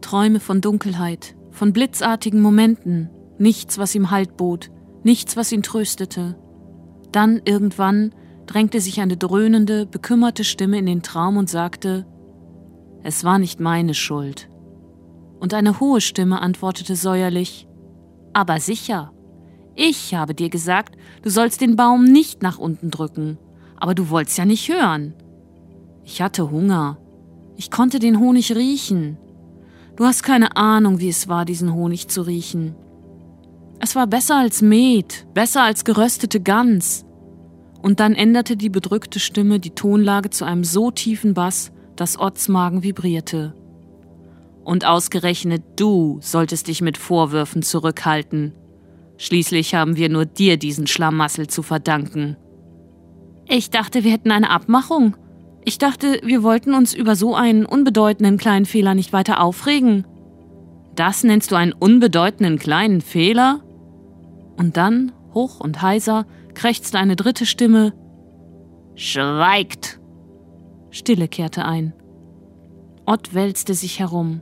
Träume 0.02 0.38
von 0.38 0.60
Dunkelheit, 0.60 1.36
von 1.52 1.72
blitzartigen 1.72 2.42
Momenten, 2.42 3.08
nichts, 3.38 3.78
was 3.78 3.94
ihm 3.94 4.10
Halt 4.10 4.36
bot, 4.36 4.70
nichts, 5.04 5.38
was 5.38 5.52
ihn 5.52 5.62
tröstete. 5.62 6.38
Dann 7.12 7.40
irgendwann 7.46 8.14
drängte 8.44 8.82
sich 8.82 9.00
eine 9.00 9.16
dröhnende, 9.16 9.86
bekümmerte 9.86 10.44
Stimme 10.44 10.78
in 10.78 10.84
den 10.84 11.02
Traum 11.02 11.38
und 11.38 11.48
sagte, 11.48 12.06
es 13.02 13.24
war 13.24 13.38
nicht 13.38 13.60
meine 13.60 13.94
Schuld. 13.94 14.48
Und 15.38 15.54
eine 15.54 15.80
hohe 15.80 16.00
Stimme 16.00 16.40
antwortete 16.40 16.96
säuerlich, 16.96 17.68
aber 18.32 18.60
sicher. 18.60 19.12
Ich 19.74 20.14
habe 20.14 20.34
dir 20.34 20.48
gesagt, 20.48 20.96
du 21.22 21.30
sollst 21.30 21.60
den 21.60 21.76
Baum 21.76 22.04
nicht 22.04 22.42
nach 22.42 22.58
unten 22.58 22.90
drücken, 22.90 23.38
aber 23.76 23.94
du 23.94 24.08
wolltest 24.08 24.38
ja 24.38 24.44
nicht 24.44 24.68
hören. 24.68 25.14
Ich 26.04 26.22
hatte 26.22 26.50
Hunger. 26.50 26.98
Ich 27.56 27.70
konnte 27.70 27.98
den 27.98 28.18
Honig 28.18 28.54
riechen. 28.54 29.18
Du 29.96 30.04
hast 30.04 30.22
keine 30.22 30.56
Ahnung, 30.56 31.00
wie 31.00 31.08
es 31.08 31.28
war, 31.28 31.44
diesen 31.44 31.72
Honig 31.74 32.08
zu 32.08 32.22
riechen. 32.22 32.74
Es 33.80 33.94
war 33.94 34.06
besser 34.06 34.36
als 34.36 34.62
Met, 34.62 35.26
besser 35.34 35.62
als 35.62 35.84
geröstete 35.84 36.40
Gans. 36.40 37.04
Und 37.82 38.00
dann 38.00 38.14
änderte 38.14 38.56
die 38.56 38.70
bedrückte 38.70 39.20
Stimme 39.20 39.60
die 39.60 39.70
Tonlage 39.70 40.30
zu 40.30 40.44
einem 40.44 40.64
so 40.64 40.90
tiefen 40.90 41.34
Bass, 41.34 41.72
dass 41.96 42.18
Otts 42.18 42.48
Magen 42.48 42.82
vibrierte. 42.82 43.54
Und 44.64 44.84
ausgerechnet 44.84 45.62
du 45.76 46.18
solltest 46.20 46.68
dich 46.68 46.82
mit 46.82 46.98
Vorwürfen 46.98 47.62
zurückhalten. 47.62 48.52
Schließlich 49.16 49.74
haben 49.74 49.96
wir 49.96 50.08
nur 50.08 50.26
dir 50.26 50.56
diesen 50.56 50.86
Schlamassel 50.86 51.46
zu 51.46 51.62
verdanken. 51.62 52.36
Ich 53.48 53.70
dachte, 53.70 54.04
wir 54.04 54.10
hätten 54.10 54.32
eine 54.32 54.50
Abmachung. 54.50 55.16
Ich 55.64 55.78
dachte, 55.78 56.20
wir 56.22 56.42
wollten 56.42 56.74
uns 56.74 56.94
über 56.94 57.16
so 57.16 57.34
einen 57.34 57.64
unbedeutenden 57.64 58.38
kleinen 58.38 58.66
Fehler 58.66 58.94
nicht 58.94 59.12
weiter 59.12 59.40
aufregen. 59.40 60.06
Das 60.94 61.24
nennst 61.24 61.52
du 61.52 61.56
einen 61.56 61.72
unbedeutenden 61.72 62.58
kleinen 62.58 63.00
Fehler? 63.00 63.60
Und 64.56 64.76
dann, 64.76 65.12
hoch 65.34 65.60
und 65.60 65.82
heiser, 65.82 66.26
krächzte 66.54 66.98
eine 66.98 67.16
dritte 67.16 67.46
Stimme. 67.46 67.92
Schweigt! 68.94 70.00
Stille 70.96 71.28
kehrte 71.28 71.66
ein. 71.66 71.92
Ott 73.04 73.34
wälzte 73.34 73.74
sich 73.74 74.00
herum. 74.00 74.40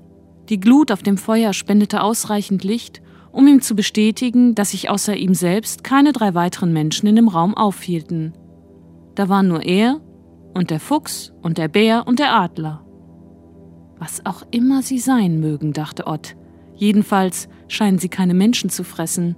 Die 0.49 0.61
Glut 0.61 0.93
auf 0.93 1.03
dem 1.03 1.19
Feuer 1.19 1.53
spendete 1.53 2.01
ausreichend 2.01 2.62
Licht, 2.62 3.03
um 3.33 3.49
ihm 3.49 3.61
zu 3.61 3.75
bestätigen, 3.75 4.55
dass 4.55 4.71
sich 4.71 4.88
außer 4.88 5.17
ihm 5.17 5.35
selbst 5.35 5.83
keine 5.83 6.12
drei 6.12 6.35
weiteren 6.35 6.73
Menschen 6.73 7.09
in 7.09 7.17
dem 7.17 7.27
Raum 7.27 7.57
aufhielten. 7.57 8.35
Da 9.17 9.29
waren 9.29 9.49
nur 9.49 9.64
er 9.64 10.01
und 10.55 10.71
der 10.71 10.79
Fuchs 10.79 11.33
und 11.43 11.59
der 11.59 11.67
Bär 11.67 12.07
und 12.07 12.21
der 12.21 12.33
Adler. 12.33 12.85
Was 13.99 14.25
auch 14.25 14.45
immer 14.53 14.83
sie 14.83 15.01
sein 15.01 15.40
mögen, 15.40 15.73
dachte 15.73 16.07
Ott. 16.07 16.37
Jedenfalls 16.77 17.49
scheinen 17.67 17.99
sie 17.99 18.09
keine 18.09 18.35
Menschen 18.35 18.71
zu 18.71 18.85
fressen. 18.85 19.35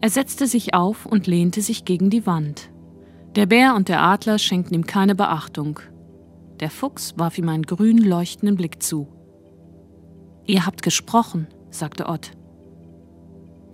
Er 0.00 0.08
setzte 0.08 0.46
sich 0.46 0.72
auf 0.72 1.04
und 1.04 1.26
lehnte 1.26 1.60
sich 1.60 1.84
gegen 1.84 2.08
die 2.08 2.24
Wand. 2.24 2.70
Der 3.34 3.44
Bär 3.44 3.74
und 3.74 3.90
der 3.90 4.00
Adler 4.00 4.38
schenkten 4.38 4.74
ihm 4.74 4.86
keine 4.86 5.14
Beachtung. 5.14 5.80
Der 6.60 6.70
Fuchs 6.70 7.14
warf 7.18 7.36
ihm 7.38 7.48
einen 7.48 7.64
grün 7.64 7.98
leuchtenden 7.98 8.56
Blick 8.56 8.82
zu. 8.82 9.08
Ihr 10.46 10.64
habt 10.64 10.82
gesprochen, 10.82 11.48
sagte 11.70 12.06
Ott. 12.06 12.30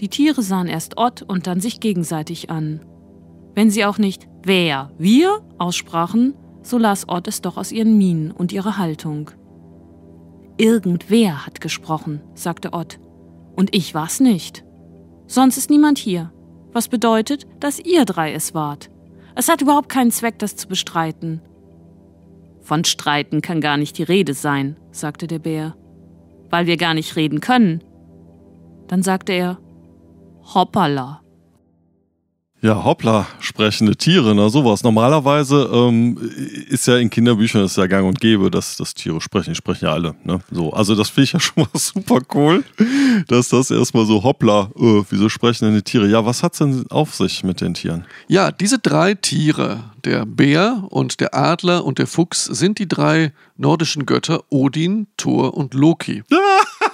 Die 0.01 0.09
Tiere 0.09 0.43
sahen 0.43 0.67
erst 0.67 0.97
Ott 0.97 1.23
und 1.23 1.47
dann 1.47 1.61
sich 1.61 1.79
gegenseitig 1.79 2.51
an. 2.51 2.81
Wenn 3.55 3.71
sie 3.71 3.85
auch 3.85 3.99
nicht 3.99 4.27
wer, 4.43 4.91
wir 4.99 5.43
aussprachen, 5.59 6.35
so 6.63 6.79
las 6.79 7.09
Ott 7.09 7.29
es 7.29 7.43
doch 7.43 7.57
aus 7.57 7.71
ihren 7.71 7.99
Mienen 7.99 8.33
und 8.33 8.53
ihrer 8.53 8.79
Haltung. 8.79 9.31
Irgendwer 10.57 11.47
hat 11.47 11.61
gesprochen, 11.61 12.21
sagte 12.35 12.73
Ott. 12.73 12.99
Und 13.55 13.75
ich 13.75 13.95
war's 13.95 14.21
nicht. 14.21 14.65
Sonst 15.27 15.57
ist 15.57 15.71
niemand 15.71 15.99
hier. 15.99 16.33
Was 16.73 16.89
bedeutet, 16.89 17.47
dass 17.61 17.79
ihr 17.79 18.05
drei 18.05 18.33
es 18.33 18.55
wart. 18.55 18.91
Es 19.35 19.49
hat 19.49 19.61
überhaupt 19.61 19.89
keinen 19.89 20.11
Zweck, 20.11 20.39
das 20.39 20.57
zu 20.57 20.69
bestreiten. 20.69 21.43
Von 22.63 22.85
Streiten 22.85 23.43
kann 23.43 23.61
gar 23.61 23.77
nicht 23.77 23.99
die 23.99 24.05
Rede 24.05 24.35
sein, 24.35 24.77
sagte 24.93 25.27
der 25.27 25.41
Bär 25.41 25.75
weil 26.53 26.67
wir 26.67 26.77
gar 26.77 26.93
nicht 26.93 27.17
reden 27.17 27.41
können. 27.41 27.83
Dann 28.87 29.03
sagte 29.03 29.33
er, 29.33 29.59
Hoppala. 30.55 31.22
Ja, 32.65 32.85
hoppla, 32.85 33.27
sprechende 33.41 33.97
Tiere, 33.97 34.37
na 34.37 34.49
sowas. 34.49 34.85
Normalerweise 34.85 35.69
ähm, 35.75 36.17
ist 36.69 36.87
ja 36.87 36.97
in 36.97 37.11
Kinderbüchern 37.11 37.65
ist 37.65 37.77
ja 37.77 37.89
gang 37.89 38.07
und 38.07 38.21
gäbe, 38.21 38.53
dass, 38.53 38.77
dass 38.77 38.95
Tiere 38.95 39.21
sprechen. 39.21 39.51
Die 39.51 39.57
sprechen 39.57 39.87
ja 39.87 39.93
alle. 39.93 40.15
Ne? 40.23 40.39
So, 40.49 40.73
also 40.73 40.95
das 40.95 41.09
finde 41.09 41.25
ich 41.25 41.33
ja 41.33 41.41
schon 41.41 41.65
mal 41.65 41.71
super 41.75 42.21
cool, 42.35 42.63
dass 43.27 43.49
das 43.49 43.73
erstmal 43.73 44.07
so 44.07 44.23
hoppla, 44.23 44.71
äh, 44.77 45.03
wieso 45.11 45.29
sprechen 45.29 45.65
denn 45.65 45.75
die 45.75 45.83
Tiere? 45.83 46.07
Ja, 46.07 46.25
was 46.25 46.45
hat 46.45 46.53
es 46.53 46.61
denn 46.61 46.87
auf 46.89 47.17
sich 47.17 47.43
mit 47.43 47.61
den 47.61 47.75
Tieren? 47.75 48.05
Ja, 48.29 48.53
diese 48.53 48.79
drei 48.79 49.15
Tiere, 49.15 49.83
der 50.05 50.25
Bär 50.25 50.85
und 50.89 51.19
der 51.19 51.35
Adler 51.35 51.85
und 51.85 51.99
der 51.99 52.07
Fuchs, 52.07 52.45
sind 52.45 52.79
die 52.79 52.87
drei 52.87 53.33
nordischen 53.57 54.07
Götter 54.07 54.45
Odin, 54.51 55.09
Thor 55.17 55.55
und 55.55 55.75
Loki. 55.75 56.23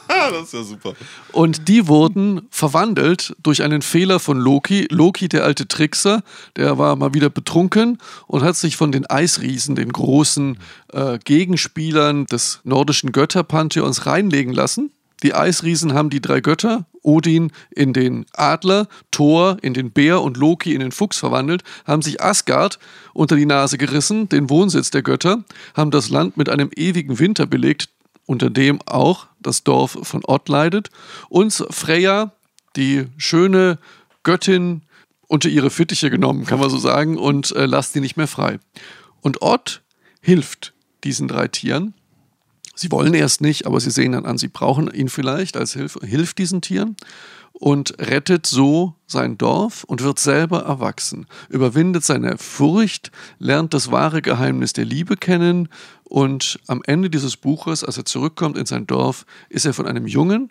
das 0.32 0.42
ist 0.44 0.54
ja 0.54 0.62
super. 0.62 0.94
Und 1.32 1.68
die 1.68 1.86
wurden 1.86 2.42
verwandelt 2.50 3.36
durch 3.42 3.62
einen 3.62 3.82
Fehler 3.82 4.18
von 4.18 4.38
Loki. 4.38 4.88
Loki, 4.90 5.28
der 5.28 5.44
alte 5.44 5.68
Trickser, 5.68 6.22
der 6.56 6.78
war 6.78 6.96
mal 6.96 7.14
wieder 7.14 7.30
betrunken 7.30 7.98
und 8.26 8.42
hat 8.42 8.56
sich 8.56 8.76
von 8.76 8.92
den 8.92 9.06
Eisriesen, 9.06 9.76
den 9.76 9.92
großen 9.92 10.58
äh, 10.92 11.18
Gegenspielern 11.24 12.26
des 12.26 12.60
nordischen 12.64 13.12
Götterpantheons, 13.12 14.06
reinlegen 14.06 14.52
lassen. 14.52 14.90
Die 15.22 15.34
Eisriesen 15.34 15.94
haben 15.94 16.10
die 16.10 16.20
drei 16.20 16.40
Götter, 16.40 16.86
Odin 17.02 17.50
in 17.70 17.92
den 17.92 18.24
Adler, 18.34 18.86
Thor 19.10 19.56
in 19.62 19.74
den 19.74 19.90
Bär 19.90 20.22
und 20.22 20.36
Loki 20.36 20.74
in 20.74 20.80
den 20.80 20.92
Fuchs 20.92 21.18
verwandelt, 21.18 21.64
haben 21.86 22.02
sich 22.02 22.22
Asgard 22.22 22.78
unter 23.14 23.34
die 23.34 23.46
Nase 23.46 23.78
gerissen, 23.78 24.28
den 24.28 24.48
Wohnsitz 24.48 24.90
der 24.90 25.02
Götter, 25.02 25.42
haben 25.74 25.90
das 25.90 26.08
Land 26.08 26.36
mit 26.36 26.48
einem 26.48 26.70
ewigen 26.76 27.18
Winter 27.18 27.46
belegt, 27.46 27.88
unter 28.26 28.50
dem 28.50 28.80
auch 28.86 29.26
das 29.40 29.64
Dorf 29.64 29.98
von 30.02 30.22
Ott 30.24 30.48
leidet, 30.48 30.90
und 31.28 31.52
Freya, 31.70 32.32
die 32.76 33.06
schöne 33.16 33.78
Göttin, 34.22 34.82
unter 35.28 35.48
ihre 35.48 35.70
Fittiche 35.70 36.10
genommen, 36.10 36.46
kann 36.46 36.58
man 36.58 36.70
so 36.70 36.78
sagen, 36.78 37.18
und 37.18 37.52
äh, 37.52 37.66
lasst 37.66 37.92
sie 37.92 38.00
nicht 38.00 38.16
mehr 38.16 38.26
frei. 38.26 38.58
Und 39.20 39.42
Ott 39.42 39.82
hilft 40.20 40.72
diesen 41.04 41.28
drei 41.28 41.48
Tieren. 41.48 41.94
Sie 42.74 42.90
wollen 42.90 43.12
erst 43.12 43.40
nicht, 43.40 43.66
aber 43.66 43.80
sie 43.80 43.90
sehen 43.90 44.12
dann 44.12 44.24
an, 44.24 44.38
sie 44.38 44.48
brauchen 44.48 44.92
ihn 44.92 45.08
vielleicht 45.08 45.56
als 45.56 45.74
Hilfe, 45.74 46.06
hilft 46.06 46.38
diesen 46.38 46.62
Tieren 46.62 46.96
und 47.58 47.98
rettet 47.98 48.46
so 48.46 48.94
sein 49.06 49.36
Dorf 49.36 49.82
und 49.84 50.02
wird 50.02 50.20
selber 50.20 50.60
erwachsen, 50.60 51.26
überwindet 51.48 52.04
seine 52.04 52.38
Furcht, 52.38 53.10
lernt 53.38 53.74
das 53.74 53.90
wahre 53.90 54.22
Geheimnis 54.22 54.72
der 54.72 54.84
Liebe 54.84 55.16
kennen 55.16 55.68
und 56.04 56.60
am 56.68 56.82
Ende 56.86 57.10
dieses 57.10 57.36
Buches, 57.36 57.82
als 57.82 57.96
er 57.96 58.04
zurückkommt 58.04 58.56
in 58.56 58.66
sein 58.66 58.86
Dorf, 58.86 59.26
ist 59.48 59.66
er 59.66 59.74
von 59.74 59.86
einem 59.86 60.06
jungen, 60.06 60.50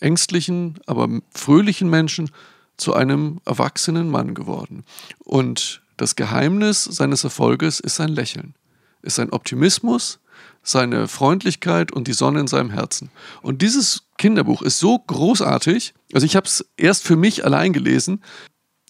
ängstlichen, 0.00 0.80
aber 0.86 1.08
fröhlichen 1.32 1.88
Menschen 1.88 2.30
zu 2.76 2.92
einem 2.92 3.40
erwachsenen 3.44 4.10
Mann 4.10 4.34
geworden. 4.34 4.84
Und 5.20 5.82
das 5.96 6.16
Geheimnis 6.16 6.84
seines 6.84 7.24
Erfolges 7.24 7.80
ist 7.80 7.96
sein 7.96 8.08
Lächeln, 8.08 8.54
ist 9.02 9.16
sein 9.16 9.30
Optimismus, 9.30 10.18
seine 10.62 11.08
Freundlichkeit 11.08 11.92
und 11.92 12.08
die 12.08 12.12
Sonne 12.12 12.40
in 12.40 12.46
seinem 12.46 12.70
Herzen. 12.70 13.10
Und 13.42 13.62
dieses 13.62 14.07
Kinderbuch 14.18 14.62
ist 14.62 14.78
so 14.78 14.98
großartig. 14.98 15.94
Also 16.12 16.26
ich 16.26 16.36
habe 16.36 16.46
es 16.46 16.68
erst 16.76 17.04
für 17.04 17.16
mich 17.16 17.44
allein 17.44 17.72
gelesen. 17.72 18.22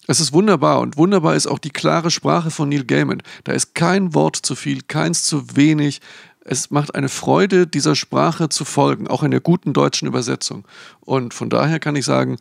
Es 0.07 0.19
ist 0.19 0.33
wunderbar 0.33 0.81
und 0.81 0.97
wunderbar 0.97 1.35
ist 1.35 1.47
auch 1.47 1.59
die 1.59 1.69
klare 1.69 2.11
Sprache 2.11 2.49
von 2.51 2.67
Neil 2.67 2.83
Gaiman. 2.83 3.21
Da 3.43 3.53
ist 3.53 3.75
kein 3.75 4.13
Wort 4.13 4.35
zu 4.35 4.55
viel, 4.55 4.81
keins 4.81 5.23
zu 5.23 5.55
wenig. 5.55 6.01
es 6.43 6.71
macht 6.71 6.95
eine 6.95 7.09
Freude, 7.09 7.67
dieser 7.67 7.95
Sprache 7.95 8.49
zu 8.49 8.65
folgen, 8.65 9.07
auch 9.07 9.21
in 9.21 9.29
der 9.29 9.39
guten 9.39 9.71
deutschen 9.71 10.07
Übersetzung. 10.07 10.67
Und 10.99 11.35
von 11.35 11.49
daher 11.51 11.79
kann 11.79 11.95
ich 11.95 12.05
sagen, 12.05 12.37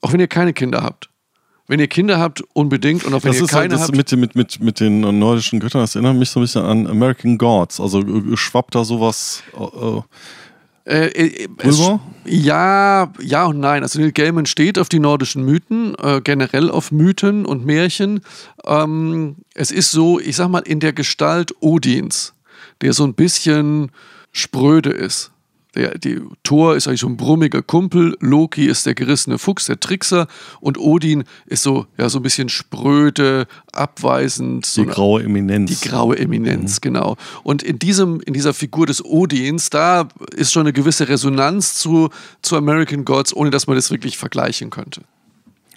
auch 0.00 0.12
wenn 0.12 0.18
ihr 0.18 0.26
keine 0.26 0.52
Kinder 0.52 0.82
habt, 0.82 1.08
wenn 1.68 1.78
ihr 1.78 1.86
Kinder 1.86 2.18
habt, 2.18 2.42
unbedingt. 2.52 3.04
Und 3.04 3.14
auch 3.14 3.22
wenn 3.22 3.30
das 3.30 3.40
ihr 3.40 3.44
ist 3.44 3.50
keine 3.50 3.60
halt 3.60 3.72
das 3.72 3.82
habt. 3.82 3.96
mit, 3.96 4.10
mit, 4.12 4.34
mit, 4.34 4.60
mit 4.60 4.80
den 4.80 5.00
nordischen 5.18 5.60
Göttern, 5.60 5.82
das 5.82 5.94
erinnert 5.94 6.16
mich 6.16 6.30
so 6.30 6.40
ein 6.40 6.42
bisschen 6.42 6.64
an 6.64 6.86
American 6.88 7.38
Gods. 7.38 7.80
Also 7.80 8.00
äh, 8.00 8.36
schwappt 8.36 8.74
da 8.74 8.84
sowas 8.84 9.42
äh, 9.54 10.00
Äh, 10.84 11.06
äh, 11.06 11.48
es, 11.58 11.80
ja, 12.24 13.12
ja 13.20 13.44
und 13.46 13.60
nein. 13.60 13.82
Also 13.82 14.00
Neil 14.00 14.12
Gaiman 14.12 14.46
steht 14.46 14.78
auf 14.78 14.88
die 14.88 14.98
nordischen 14.98 15.44
Mythen, 15.44 15.94
äh, 16.02 16.20
generell 16.22 16.70
auf 16.70 16.90
Mythen 16.90 17.46
und 17.46 17.64
Märchen. 17.64 18.20
Ähm, 18.64 19.36
es 19.54 19.70
ist 19.70 19.90
so, 19.92 20.18
ich 20.18 20.36
sag 20.36 20.48
mal, 20.48 20.60
in 20.60 20.80
der 20.80 20.92
Gestalt 20.92 21.54
Odins, 21.60 22.34
der 22.80 22.92
so 22.92 23.04
ein 23.04 23.14
bisschen 23.14 23.92
spröde 24.32 24.90
ist. 24.90 25.30
Der, 25.74 25.96
die 25.96 26.20
Thor 26.42 26.76
ist 26.76 26.86
eigentlich 26.86 27.00
so 27.00 27.06
ein 27.06 27.16
brummiger 27.16 27.62
Kumpel, 27.62 28.14
Loki 28.20 28.66
ist 28.66 28.84
der 28.84 28.94
gerissene 28.94 29.38
Fuchs, 29.38 29.66
der 29.66 29.80
Trickser 29.80 30.26
und 30.60 30.76
Odin 30.78 31.24
ist 31.46 31.62
so, 31.62 31.86
ja, 31.96 32.08
so 32.10 32.18
ein 32.18 32.22
bisschen 32.22 32.50
spröde, 32.50 33.46
abweisend. 33.72 34.66
So 34.66 34.82
Die 34.82 34.86
eine- 34.88 34.94
graue 34.94 35.22
Eminenz. 35.22 35.80
die 35.80 35.88
graue 35.88 36.18
Eminenz, 36.18 36.80
genau. 36.80 37.16
Und 37.42 37.62
in, 37.62 37.78
diesem, 37.78 38.20
in 38.20 38.34
dieser 38.34 38.52
Figur 38.54 38.86
des 38.86 39.04
Odins, 39.04 39.70
da 39.70 40.08
ist 40.36 40.52
schon 40.52 40.60
eine 40.62 40.72
gewisse 40.72 41.08
Resonanz 41.08 41.74
zu, 41.74 42.10
zu 42.42 42.56
American 42.56 43.04
Gods, 43.04 43.34
ohne 43.34 43.50
dass 43.50 43.66
man 43.66 43.76
das 43.76 43.90
wirklich 43.90 44.18
vergleichen 44.18 44.70
könnte. 44.70 45.02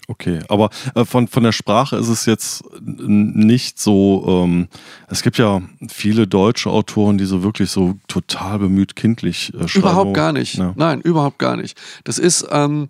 Okay, 0.08 0.40
aber 0.50 0.70
äh, 0.94 1.04
von, 1.04 1.28
von 1.28 1.44
der 1.44 1.52
Sprache 1.52 1.96
ist 1.96 2.10
es 2.10 2.26
jetzt 2.26 2.64
nicht 2.82 3.80
so. 3.80 4.44
Ähm, 4.46 4.68
es 5.08 5.24
gibt 5.24 5.38
ja 5.38 5.62
viele 5.90 6.28
deutsche 6.28 6.70
Autoren, 6.70 7.18
die 7.18 7.26
so 7.26 7.42
wirklich 7.42 7.72
so 7.72 7.96
total 8.08 8.60
bemüht 8.60 8.96
kindlich 8.96 9.54
äh, 9.56 9.68
schreiben. 9.68 9.86
Überhaupt 9.88 10.14
gar 10.14 10.32
nicht. 10.32 10.56
Ja. 10.56 10.74
Nein, 10.76 11.02
überhaupt 11.02 11.40
gar 11.40 11.58
nicht. 11.58 11.76
Das 12.04 12.20
ist 12.20 12.46
ähm, 12.52 12.90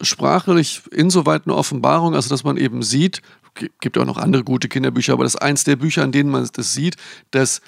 sprachlich 0.00 0.82
insoweit 0.92 1.42
eine 1.46 1.54
Offenbarung, 1.54 2.14
also 2.14 2.30
dass 2.30 2.44
man 2.44 2.56
eben 2.56 2.82
sieht, 2.82 3.20
gibt 3.80 3.96
ja 3.96 4.02
auch 4.02 4.06
noch 4.06 4.18
andere 4.18 4.44
gute 4.44 4.68
Kinderbücher, 4.68 5.12
aber 5.12 5.24
das 5.24 5.34
ist 5.34 5.42
eins 5.42 5.64
der 5.64 5.76
Bücher, 5.76 6.02
an 6.02 6.12
denen 6.12 6.30
man 6.30 6.48
das 6.52 6.74
sieht, 6.74 6.96
dass 7.30 7.60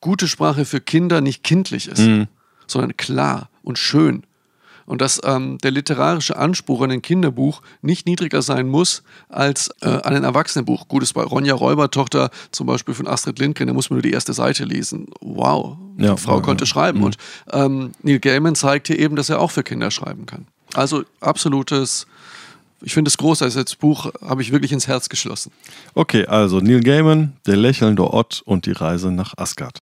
gute 0.00 0.28
Sprache 0.28 0.64
für 0.64 0.80
Kinder 0.80 1.20
nicht 1.20 1.42
kindlich 1.42 1.88
ist, 1.88 2.00
Mhm. 2.00 2.28
sondern 2.66 2.96
klar 2.96 3.48
und 3.62 3.78
schön. 3.78 4.22
Und 4.88 5.02
dass 5.02 5.20
ähm, 5.22 5.58
der 5.58 5.70
literarische 5.70 6.38
Anspruch 6.38 6.80
an 6.80 6.90
ein 6.90 7.02
Kinderbuch 7.02 7.60
nicht 7.82 8.06
niedriger 8.06 8.40
sein 8.40 8.68
muss 8.68 9.02
als 9.28 9.68
äh, 9.82 9.88
an 9.88 10.14
ein 10.14 10.24
Erwachsenenbuch. 10.24 10.88
Gutes 10.88 11.12
bei 11.12 11.22
Ronja 11.22 11.54
Räubertochter 11.54 12.30
zum 12.52 12.66
Beispiel 12.66 12.94
von 12.94 13.06
Astrid 13.06 13.38
Lindgren, 13.38 13.68
da 13.68 13.74
muss 13.74 13.90
man 13.90 13.98
nur 13.98 14.02
die 14.02 14.12
erste 14.12 14.32
Seite 14.32 14.64
lesen. 14.64 15.08
Wow, 15.20 15.76
Ja, 15.98 16.14
die 16.14 16.20
Frau 16.20 16.36
ja, 16.36 16.40
konnte 16.42 16.64
ja. 16.64 16.66
schreiben. 16.66 17.00
Mhm. 17.00 17.04
Und 17.04 17.16
ähm, 17.52 17.92
Neil 18.02 18.18
Gaiman 18.18 18.54
zeigt 18.54 18.86
hier 18.86 18.98
eben, 18.98 19.14
dass 19.14 19.28
er 19.28 19.40
auch 19.40 19.50
für 19.50 19.62
Kinder 19.62 19.90
schreiben 19.90 20.24
kann. 20.24 20.46
Also 20.72 21.02
absolutes, 21.20 22.06
ich 22.80 22.94
finde 22.94 23.10
es 23.10 23.18
großartig. 23.18 23.62
Das 23.62 23.76
Buch 23.76 24.10
habe 24.26 24.40
ich 24.40 24.52
wirklich 24.52 24.72
ins 24.72 24.88
Herz 24.88 25.10
geschlossen. 25.10 25.52
Okay, 25.94 26.24
also 26.24 26.60
Neil 26.60 26.80
Gaiman, 26.80 27.34
Der 27.46 27.56
lächelnde 27.56 28.10
Ott 28.14 28.40
und 28.46 28.64
die 28.64 28.72
Reise 28.72 29.12
nach 29.12 29.34
Asgard. 29.36 29.78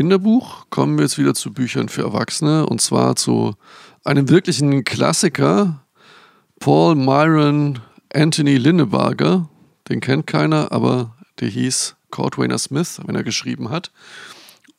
Kinderbuch 0.00 0.64
kommen 0.70 0.96
wir 0.96 1.04
jetzt 1.04 1.18
wieder 1.18 1.34
zu 1.34 1.52
Büchern 1.52 1.90
für 1.90 2.00
Erwachsene 2.00 2.64
und 2.64 2.80
zwar 2.80 3.16
zu 3.16 3.54
einem 4.02 4.30
wirklichen 4.30 4.82
Klassiker, 4.82 5.84
Paul 6.58 6.94
Myron 6.94 7.80
Anthony 8.10 8.56
Linnebarger. 8.56 9.50
Den 9.90 10.00
kennt 10.00 10.26
keiner, 10.26 10.72
aber 10.72 11.14
der 11.40 11.48
hieß 11.48 11.96
Kurt 12.10 12.38
Wayner 12.38 12.56
Smith, 12.56 12.98
wenn 13.04 13.14
er 13.14 13.24
geschrieben 13.24 13.68
hat. 13.68 13.92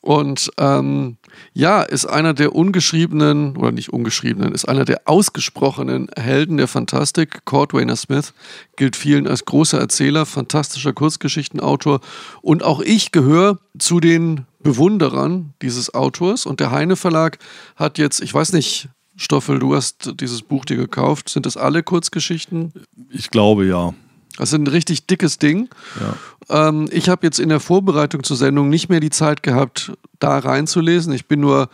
Und 0.00 0.50
ähm, 0.58 1.18
ja, 1.52 1.82
ist 1.82 2.06
einer 2.06 2.34
der 2.34 2.56
ungeschriebenen, 2.56 3.56
oder 3.56 3.70
nicht 3.70 3.92
ungeschriebenen, 3.92 4.52
ist 4.52 4.68
einer 4.68 4.84
der 4.84 5.02
ausgesprochenen 5.04 6.08
Helden 6.18 6.56
der 6.56 6.66
Fantastik. 6.66 7.44
Kurt 7.44 7.72
Wayner 7.72 7.94
Smith 7.94 8.34
gilt 8.74 8.96
vielen 8.96 9.28
als 9.28 9.44
großer 9.44 9.78
Erzähler, 9.78 10.26
fantastischer 10.26 10.92
Kurzgeschichtenautor. 10.92 12.00
Und 12.40 12.64
auch 12.64 12.80
ich 12.80 13.12
gehöre 13.12 13.60
zu 13.78 14.00
den 14.00 14.46
Bewunderern 14.62 15.54
dieses 15.62 15.94
Autors. 15.94 16.46
Und 16.46 16.60
der 16.60 16.70
Heine 16.70 16.96
Verlag 16.96 17.38
hat 17.76 17.98
jetzt, 17.98 18.20
ich 18.22 18.32
weiß 18.32 18.52
nicht, 18.52 18.88
Stoffel, 19.16 19.58
du 19.58 19.74
hast 19.74 20.20
dieses 20.20 20.42
Buch 20.42 20.64
dir 20.64 20.76
gekauft. 20.76 21.28
Sind 21.28 21.46
das 21.46 21.56
alle 21.56 21.82
Kurzgeschichten? 21.82 22.72
Ich 23.10 23.30
glaube 23.30 23.66
ja. 23.66 23.94
Das 24.38 24.50
ist 24.50 24.58
ein 24.58 24.66
richtig 24.66 25.06
dickes 25.06 25.38
Ding. 25.38 25.68
ja. 26.00 26.68
Ähm, 26.68 26.88
ich 26.90 27.08
habe 27.08 27.26
jetzt 27.26 27.38
in 27.38 27.48
der 27.48 27.60
Vorbereitung 27.60 28.24
zur 28.24 28.36
Sendung 28.36 28.68
nicht 28.68 28.88
mehr 28.88 29.00
die 29.00 29.10
Zeit 29.10 29.42
gehabt, 29.42 29.92
da 30.18 30.38
reinzulesen. 30.38 31.12
Ich 31.12 31.26
bin 31.26 31.40
nur 31.40 31.68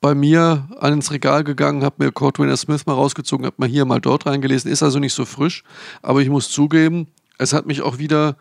bei 0.00 0.14
mir 0.14 0.68
ans 0.80 1.10
Regal 1.12 1.44
gegangen, 1.44 1.82
habe 1.82 2.04
mir 2.04 2.12
Kurt 2.12 2.38
Wayner 2.38 2.58
Smith 2.58 2.84
mal 2.84 2.92
rausgezogen, 2.92 3.46
habe 3.46 3.56
mal 3.58 3.68
hier, 3.68 3.86
mal 3.86 4.00
dort 4.00 4.26
reingelesen. 4.26 4.70
Ist 4.70 4.82
also 4.82 4.98
nicht 4.98 5.14
so 5.14 5.24
frisch, 5.24 5.64
aber 6.02 6.20
ich 6.20 6.28
muss 6.28 6.50
zugeben, 6.50 7.06
es 7.38 7.52
hat 7.54 7.66
mich 7.66 7.80
auch 7.80 7.98
wieder 7.98 8.36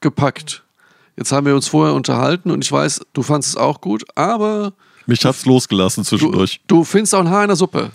gepackt. 0.00 0.62
Jetzt 1.18 1.32
haben 1.32 1.46
wir 1.46 1.54
uns 1.56 1.66
vorher 1.66 1.94
unterhalten 1.94 2.52
und 2.52 2.64
ich 2.64 2.70
weiß, 2.70 3.00
du 3.12 3.22
fandest 3.24 3.50
es 3.50 3.56
auch 3.56 3.80
gut, 3.80 4.04
aber 4.14 4.72
Mich 5.06 5.24
hat's 5.24 5.44
losgelassen 5.46 6.04
du, 6.04 6.08
zwischendurch. 6.08 6.60
du 6.68 6.84
findest 6.84 7.12
auch 7.16 7.20
ein 7.20 7.28
Haar 7.30 7.42
in 7.42 7.48
der 7.48 7.56
Suppe. 7.56 7.90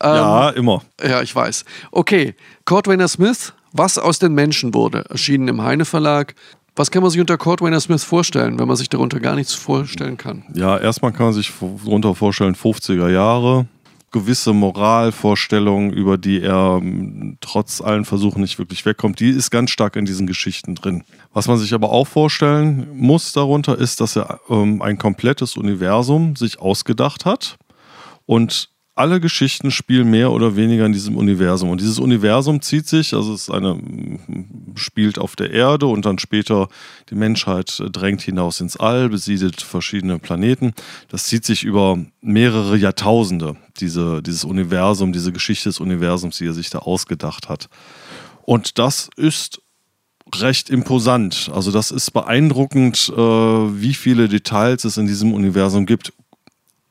Ähm, 0.00 0.14
ja, 0.14 0.48
immer. 0.50 0.82
Ja, 1.06 1.20
ich 1.20 1.34
weiß. 1.36 1.66
Okay, 1.92 2.34
Kurt 2.64 2.86
Wayner 2.88 3.06
Smith, 3.08 3.52
Was 3.72 3.98
aus 3.98 4.18
den 4.18 4.32
Menschen 4.32 4.72
wurde, 4.72 5.04
erschienen 5.10 5.48
im 5.48 5.62
Heine 5.62 5.84
Verlag. 5.84 6.34
Was 6.74 6.90
kann 6.90 7.02
man 7.02 7.10
sich 7.10 7.20
unter 7.20 7.36
Kurt 7.36 7.60
Wayner 7.60 7.80
Smith 7.80 8.02
vorstellen, 8.02 8.58
wenn 8.58 8.66
man 8.66 8.76
sich 8.76 8.88
darunter 8.88 9.20
gar 9.20 9.34
nichts 9.34 9.52
vorstellen 9.52 10.16
kann? 10.16 10.44
Ja, 10.54 10.78
erstmal 10.78 11.12
kann 11.12 11.26
man 11.26 11.34
sich 11.34 11.52
darunter 11.60 12.14
vorstellen, 12.14 12.54
50er 12.56 13.10
Jahre, 13.10 13.66
gewisse 14.14 14.52
Moralvorstellungen, 14.52 15.92
über 15.92 16.16
die 16.16 16.40
er 16.40 16.78
ähm, 16.80 17.36
trotz 17.40 17.80
allen 17.80 18.04
Versuchen 18.04 18.42
nicht 18.42 18.60
wirklich 18.60 18.86
wegkommt, 18.86 19.18
die 19.18 19.30
ist 19.30 19.50
ganz 19.50 19.70
stark 19.70 19.96
in 19.96 20.04
diesen 20.04 20.28
Geschichten 20.28 20.76
drin. 20.76 21.02
Was 21.32 21.48
man 21.48 21.58
sich 21.58 21.74
aber 21.74 21.90
auch 21.90 22.06
vorstellen 22.06 22.86
muss 22.94 23.32
darunter, 23.32 23.76
ist, 23.76 24.00
dass 24.00 24.14
er 24.14 24.38
ähm, 24.48 24.82
ein 24.82 24.98
komplettes 24.98 25.56
Universum 25.56 26.36
sich 26.36 26.60
ausgedacht 26.60 27.24
hat 27.24 27.56
und 28.24 28.70
alle 28.96 29.20
Geschichten 29.20 29.70
spielen 29.70 30.10
mehr 30.10 30.30
oder 30.30 30.54
weniger 30.54 30.86
in 30.86 30.92
diesem 30.92 31.16
Universum. 31.16 31.70
Und 31.70 31.80
dieses 31.80 31.98
Universum 31.98 32.62
zieht 32.62 32.86
sich, 32.86 33.12
also 33.12 33.34
es 33.34 33.50
eine, 33.50 33.76
spielt 34.76 35.18
auf 35.18 35.34
der 35.34 35.50
Erde 35.50 35.86
und 35.86 36.04
dann 36.06 36.18
später 36.18 36.68
die 37.10 37.16
Menschheit 37.16 37.82
drängt 37.90 38.22
hinaus 38.22 38.60
ins 38.60 38.76
All, 38.76 39.08
besiedelt 39.08 39.62
verschiedene 39.62 40.18
Planeten. 40.18 40.74
Das 41.08 41.24
zieht 41.24 41.44
sich 41.44 41.64
über 41.64 41.98
mehrere 42.20 42.76
Jahrtausende, 42.76 43.56
diese, 43.80 44.22
dieses 44.22 44.44
Universum, 44.44 45.12
diese 45.12 45.32
Geschichte 45.32 45.68
des 45.68 45.80
Universums, 45.80 46.38
die 46.38 46.46
er 46.46 46.54
sich 46.54 46.70
da 46.70 46.78
ausgedacht 46.78 47.48
hat. 47.48 47.68
Und 48.42 48.78
das 48.78 49.10
ist 49.16 49.60
recht 50.36 50.70
imposant. 50.70 51.50
Also 51.52 51.70
das 51.70 51.90
ist 51.90 52.12
beeindruckend, 52.12 53.12
äh, 53.14 53.20
wie 53.20 53.94
viele 53.94 54.28
Details 54.28 54.84
es 54.84 54.96
in 54.96 55.06
diesem 55.06 55.32
Universum 55.32 55.86
gibt. 55.86 56.12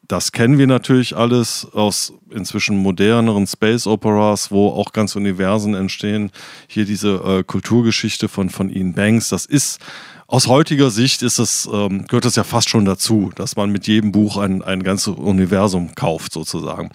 Das 0.08 0.34
kennen 0.34 0.58
wir 0.58 0.68
natürlich 0.68 1.16
alles 1.16 1.66
aus 1.74 2.14
inzwischen 2.30 2.78
moderneren 2.78 3.48
Space 3.48 3.88
Operas, 3.88 4.52
wo 4.52 4.70
auch 4.70 4.92
ganze 4.92 5.18
Universen 5.18 5.76
entstehen. 5.76 6.32
Hier 6.68 6.86
diese 6.86 7.16
äh, 7.16 7.44
Kulturgeschichte 7.44 8.28
von, 8.28 8.50
von 8.50 8.70
Ian 8.70 8.94
Banks, 8.94 9.30
das 9.30 9.46
ist 9.46 9.80
aus 10.28 10.48
heutiger 10.48 10.90
Sicht 10.90 11.22
ist 11.22 11.38
es, 11.38 11.70
ähm, 11.72 12.08
gehört 12.08 12.26
das 12.26 12.36
ja 12.36 12.44
fast 12.44 12.70
schon 12.70 12.86
dazu, 12.86 13.32
dass 13.36 13.56
man 13.56 13.72
mit 13.72 13.88
jedem 13.88 14.12
Buch 14.12 14.38
ein, 14.38 14.62
ein 14.64 14.82
ganzes 14.82 15.16
Universum 15.16 15.94
kauft, 15.96 16.34
sozusagen. 16.34 16.90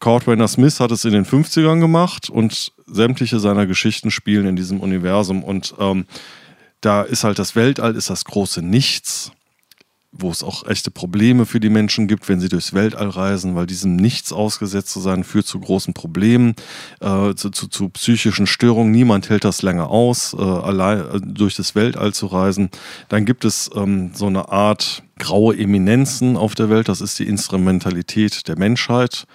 Kurt 0.00 0.26
Rainer 0.26 0.48
Smith 0.48 0.80
hat 0.80 0.90
es 0.90 1.04
in 1.04 1.12
den 1.12 1.24
50ern 1.24 1.78
gemacht 1.78 2.28
und 2.28 2.72
sämtliche 2.86 3.38
seiner 3.38 3.66
Geschichten 3.66 4.10
spielen 4.10 4.46
in 4.46 4.56
diesem 4.56 4.80
Universum. 4.80 5.44
Und 5.44 5.74
ähm, 5.78 6.06
da 6.80 7.02
ist 7.02 7.22
halt 7.22 7.38
das 7.38 7.54
Weltall, 7.54 7.94
ist 7.94 8.10
das 8.10 8.24
große 8.24 8.62
Nichts, 8.62 9.30
wo 10.12 10.30
es 10.30 10.42
auch 10.42 10.66
echte 10.66 10.90
Probleme 10.90 11.46
für 11.46 11.58
die 11.58 11.70
Menschen 11.70 12.06
gibt, 12.06 12.28
wenn 12.28 12.38
sie 12.38 12.50
durchs 12.50 12.74
Weltall 12.74 13.08
reisen, 13.08 13.54
weil 13.54 13.66
diesem 13.66 13.96
Nichts 13.96 14.32
ausgesetzt 14.32 14.90
zu 14.90 15.00
sein, 15.00 15.24
führt 15.24 15.46
zu 15.46 15.58
großen 15.58 15.94
Problemen, 15.94 16.54
äh, 17.00 17.34
zu, 17.34 17.50
zu, 17.50 17.66
zu, 17.68 17.88
psychischen 17.88 18.46
Störungen. 18.46 18.92
Niemand 18.92 19.30
hält 19.30 19.44
das 19.44 19.62
länger 19.62 19.88
aus, 19.88 20.34
äh, 20.34 20.42
allein 20.42 21.00
äh, 21.00 21.20
durch 21.22 21.56
das 21.56 21.74
Weltall 21.74 22.12
zu 22.12 22.26
reisen. 22.26 22.68
Dann 23.08 23.24
gibt 23.24 23.44
es 23.46 23.70
ähm, 23.74 24.10
so 24.14 24.26
eine 24.26 24.50
Art 24.50 25.02
graue 25.18 25.56
Eminenzen 25.56 26.36
auf 26.36 26.54
der 26.54 26.68
Welt, 26.68 26.88
das 26.88 27.00
ist 27.00 27.18
die 27.18 27.26
Instrumentalität 27.26 28.48
der 28.48 28.58
Menschheit 28.58 29.26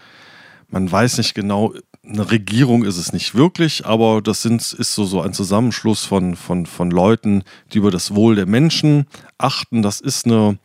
man 0.69 0.91
weiß 0.91 1.17
nicht 1.17 1.34
genau, 1.34 1.73
eine 2.03 2.32
Regierung 2.32 2.84
ist 2.84 2.97
es 2.97 3.13
nicht 3.13 3.36
wirklich, 3.36 3.86
aber 3.86 4.21
das 4.21 4.41
sind, 4.41 4.61
ist 4.61 4.93
so, 4.93 5.05
so 5.05 5.21
ein 5.21 5.34
Zusammenschluss 5.34 6.05
von, 6.05 6.36
von, 6.36 6.65
von 6.65 6.91
Leuten, 6.91 7.43
die 7.71 7.80
über 7.80 7.91
das 7.91 8.15
Wohl 8.15 8.36
der 8.36 8.45
Menschen 8.45 9.07
achten. 9.38 9.82
Das 9.82 9.99
ist 9.99 10.25
eine 10.25 10.57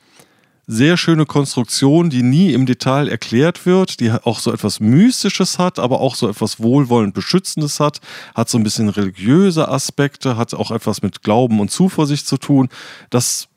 sehr 0.72 0.96
schöne 0.96 1.26
Konstruktion, 1.26 2.10
die 2.10 2.22
nie 2.22 2.52
im 2.52 2.66
Detail 2.66 3.08
erklärt 3.08 3.66
wird, 3.66 4.00
die 4.00 4.10
auch 4.10 4.38
so 4.38 4.52
etwas 4.52 4.80
Mystisches 4.80 5.58
hat, 5.58 5.78
aber 5.78 6.00
auch 6.00 6.14
so 6.14 6.28
etwas 6.28 6.60
wohlwollend 6.60 7.14
Beschützendes 7.14 7.78
hat, 7.78 8.00
hat 8.34 8.48
so 8.48 8.58
ein 8.58 8.64
bisschen 8.64 8.88
religiöse 8.88 9.68
Aspekte, 9.68 10.36
hat 10.36 10.54
auch 10.54 10.70
etwas 10.70 11.02
mit 11.02 11.22
Glauben 11.22 11.60
und 11.60 11.70
Zuversicht 11.70 12.26
zu 12.26 12.38
tun. 12.38 12.68
Das, 13.10 13.48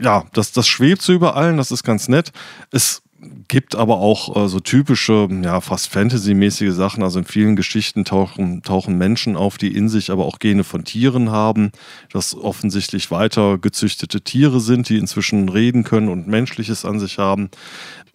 ja, 0.00 0.24
das, 0.32 0.52
das 0.52 0.66
schwebt 0.66 1.02
so 1.02 1.12
über 1.12 1.36
allen, 1.36 1.56
das 1.56 1.70
ist 1.70 1.84
ganz 1.84 2.08
nett. 2.08 2.32
Es 2.70 3.02
gibt 3.48 3.74
aber 3.74 3.98
auch 3.98 4.36
äh, 4.36 4.48
so 4.48 4.60
typische, 4.60 5.28
ja, 5.42 5.60
fast 5.60 5.88
Fantasy-mäßige 5.88 6.72
Sachen. 6.72 7.02
Also 7.02 7.20
in 7.20 7.24
vielen 7.24 7.56
Geschichten 7.56 8.04
tauchen, 8.04 8.62
tauchen 8.62 8.98
Menschen 8.98 9.36
auf, 9.36 9.58
die 9.58 9.76
in 9.76 9.88
sich 9.88 10.10
aber 10.10 10.24
auch 10.24 10.38
Gene 10.38 10.64
von 10.64 10.84
Tieren 10.84 11.30
haben, 11.30 11.72
das 12.12 12.34
offensichtlich 12.34 13.10
weiter 13.10 13.58
gezüchtete 13.58 14.22
Tiere 14.22 14.60
sind, 14.60 14.88
die 14.88 14.96
inzwischen 14.96 15.48
reden 15.48 15.84
können 15.84 16.08
und 16.08 16.26
Menschliches 16.26 16.84
an 16.84 16.98
sich 16.98 17.18
haben. 17.18 17.50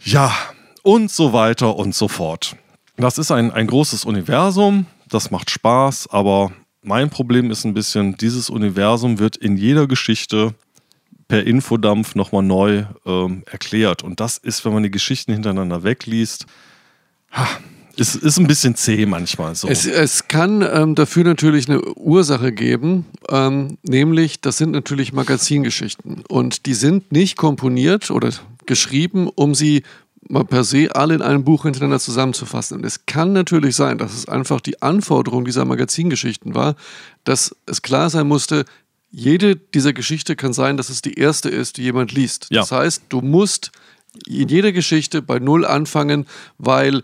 Ja, 0.03 0.34
und 0.84 1.12
so 1.12 1.34
weiter 1.34 1.76
und 1.76 1.95
so 1.95 2.08
fort. 2.08 2.55
Das 2.97 3.18
ist 3.18 3.32
ein, 3.32 3.51
ein 3.51 3.68
großes 3.68 4.05
Universum, 4.05 4.88
das 5.10 5.32
macht 5.32 5.51
Spaß, 5.51 6.08
aber 6.10 6.51
mein 6.82 7.10
Problem 7.10 7.51
ist 7.51 7.66
ein 7.66 7.74
bisschen, 7.74 8.18
dieses 8.18 8.49
Universum 8.49 9.20
wird 9.20 9.38
in 9.38 9.58
jeder 9.58 9.88
Geschichte 9.88 10.55
per 11.28 11.45
Infodampf 11.45 12.15
nochmal 12.15 12.43
neu 12.43 12.86
ähm, 13.05 13.43
erklärt. 13.49 14.03
Und 14.03 14.19
das 14.19 14.38
ist, 14.38 14.63
wenn 14.65 14.73
man 14.73 14.84
die 14.84 14.91
Geschichten 14.91 15.34
hintereinander 15.34 15.84
wegliest, 15.84 16.45
ha, 17.32 17.47
ist, 17.97 18.15
ist 18.15 18.38
ein 18.38 18.47
bisschen 18.47 18.75
zäh 18.75 19.05
manchmal 19.05 19.55
so. 19.55 19.67
Es, 19.67 19.86
es 19.86 20.28
kann 20.28 20.61
ähm, 20.61 20.93
dafür 20.95 21.23
natürlich 21.23 21.67
eine 21.67 21.82
Ursache 21.95 22.51
geben, 22.51 23.05
ähm, 23.30 23.78
nämlich 23.82 24.39
das 24.39 24.57
sind 24.57 24.71
natürlich 24.71 25.13
Magazingeschichten. 25.13 26.23
Und 26.30 26.65
die 26.67 26.75
sind 26.75 27.11
nicht 27.11 27.38
komponiert 27.38 28.11
oder 28.11 28.30
geschrieben, 28.65 29.28
um 29.34 29.55
sie 29.55 29.84
mal 30.30 30.45
per 30.45 30.63
se 30.63 30.93
alle 30.93 31.15
in 31.15 31.21
einem 31.21 31.43
Buch 31.43 31.63
hintereinander 31.63 31.99
zusammenzufassen. 31.99 32.78
Und 32.78 32.86
es 32.86 33.05
kann 33.05 33.34
natürlich 33.34 33.75
sein, 33.75 33.97
dass 33.97 34.13
es 34.13 34.28
einfach 34.28 34.61
die 34.61 34.82
Anforderung 34.82 35.45
dieser 35.45 35.65
Magazingeschichten 35.65 36.53
war, 36.53 36.75
dass 37.23 37.55
es 37.65 37.82
klar 37.82 38.09
sein 38.09 38.28
musste, 38.28 38.65
jede 39.10 39.55
dieser 39.55 39.93
Geschichte 39.93 40.36
kann 40.36 40.53
sein, 40.53 40.78
dass 40.78 40.89
es 40.89 41.01
die 41.01 41.14
erste 41.14 41.49
ist, 41.49 41.78
die 41.78 41.84
jemand 41.84 42.12
liest. 42.12 42.47
Ja. 42.49 42.62
Das 42.62 42.72
heißt, 42.72 43.03
du 43.10 43.22
musst 43.22 43.72
in 44.26 44.47
jeder 44.49 44.72
Geschichte 44.72 45.22
bei 45.22 45.39
Null 45.39 45.66
anfangen, 45.66 46.28
weil 46.58 47.03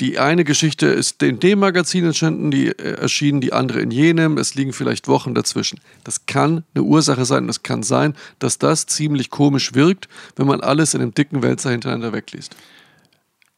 die 0.00 0.18
eine 0.18 0.44
Geschichte 0.44 0.86
ist 0.86 1.22
in 1.22 1.40
dem 1.40 1.58
Magazin 1.58 2.06
entstanden, 2.06 2.50
die 2.50 2.68
äh, 2.68 2.94
erschienen, 2.94 3.40
die 3.40 3.52
andere 3.52 3.80
in 3.80 3.90
jenem. 3.90 4.38
Es 4.38 4.54
liegen 4.54 4.72
vielleicht 4.72 5.08
Wochen 5.08 5.34
dazwischen. 5.34 5.78
Das 6.04 6.24
kann 6.24 6.64
eine 6.74 6.84
Ursache 6.84 7.26
sein. 7.26 7.48
Es 7.48 7.62
kann 7.62 7.82
sein, 7.82 8.14
dass 8.38 8.58
das 8.58 8.86
ziemlich 8.86 9.28
komisch 9.28 9.74
wirkt, 9.74 10.08
wenn 10.36 10.46
man 10.46 10.62
alles 10.62 10.94
in 10.94 11.02
einem 11.02 11.12
dicken 11.12 11.42
Wälzer 11.42 11.70
hintereinander 11.70 12.14
wegliest. 12.14 12.56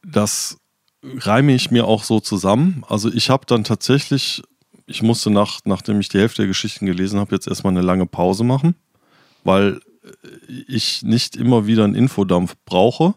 Das 0.05 0.57
reime 1.03 1.55
ich 1.55 1.71
mir 1.71 1.87
auch 1.87 2.03
so 2.03 2.19
zusammen. 2.19 2.85
Also 2.89 3.13
ich 3.13 3.31
habe 3.31 3.47
dann 3.47 3.63
tatsächlich 3.63 4.43
ich 4.87 5.03
musste 5.03 5.31
nach, 5.31 5.61
nachdem 5.65 6.01
ich 6.01 6.09
die 6.09 6.19
Hälfte 6.19 6.43
der 6.43 6.49
Geschichten 6.49 6.87
gelesen 6.87 7.21
habe, 7.21 7.35
jetzt 7.35 7.49
erstmal 7.49 7.73
eine 7.73 7.83
lange 7.83 8.07
Pause 8.07 8.45
machen, 8.45 8.75
weil 9.45 9.81
ich 10.69 11.03
nicht 11.03 11.37
immer 11.37 11.67
wieder 11.67 11.85
einen 11.85 11.95
Infodampf 11.95 12.57
brauche. 12.65 13.15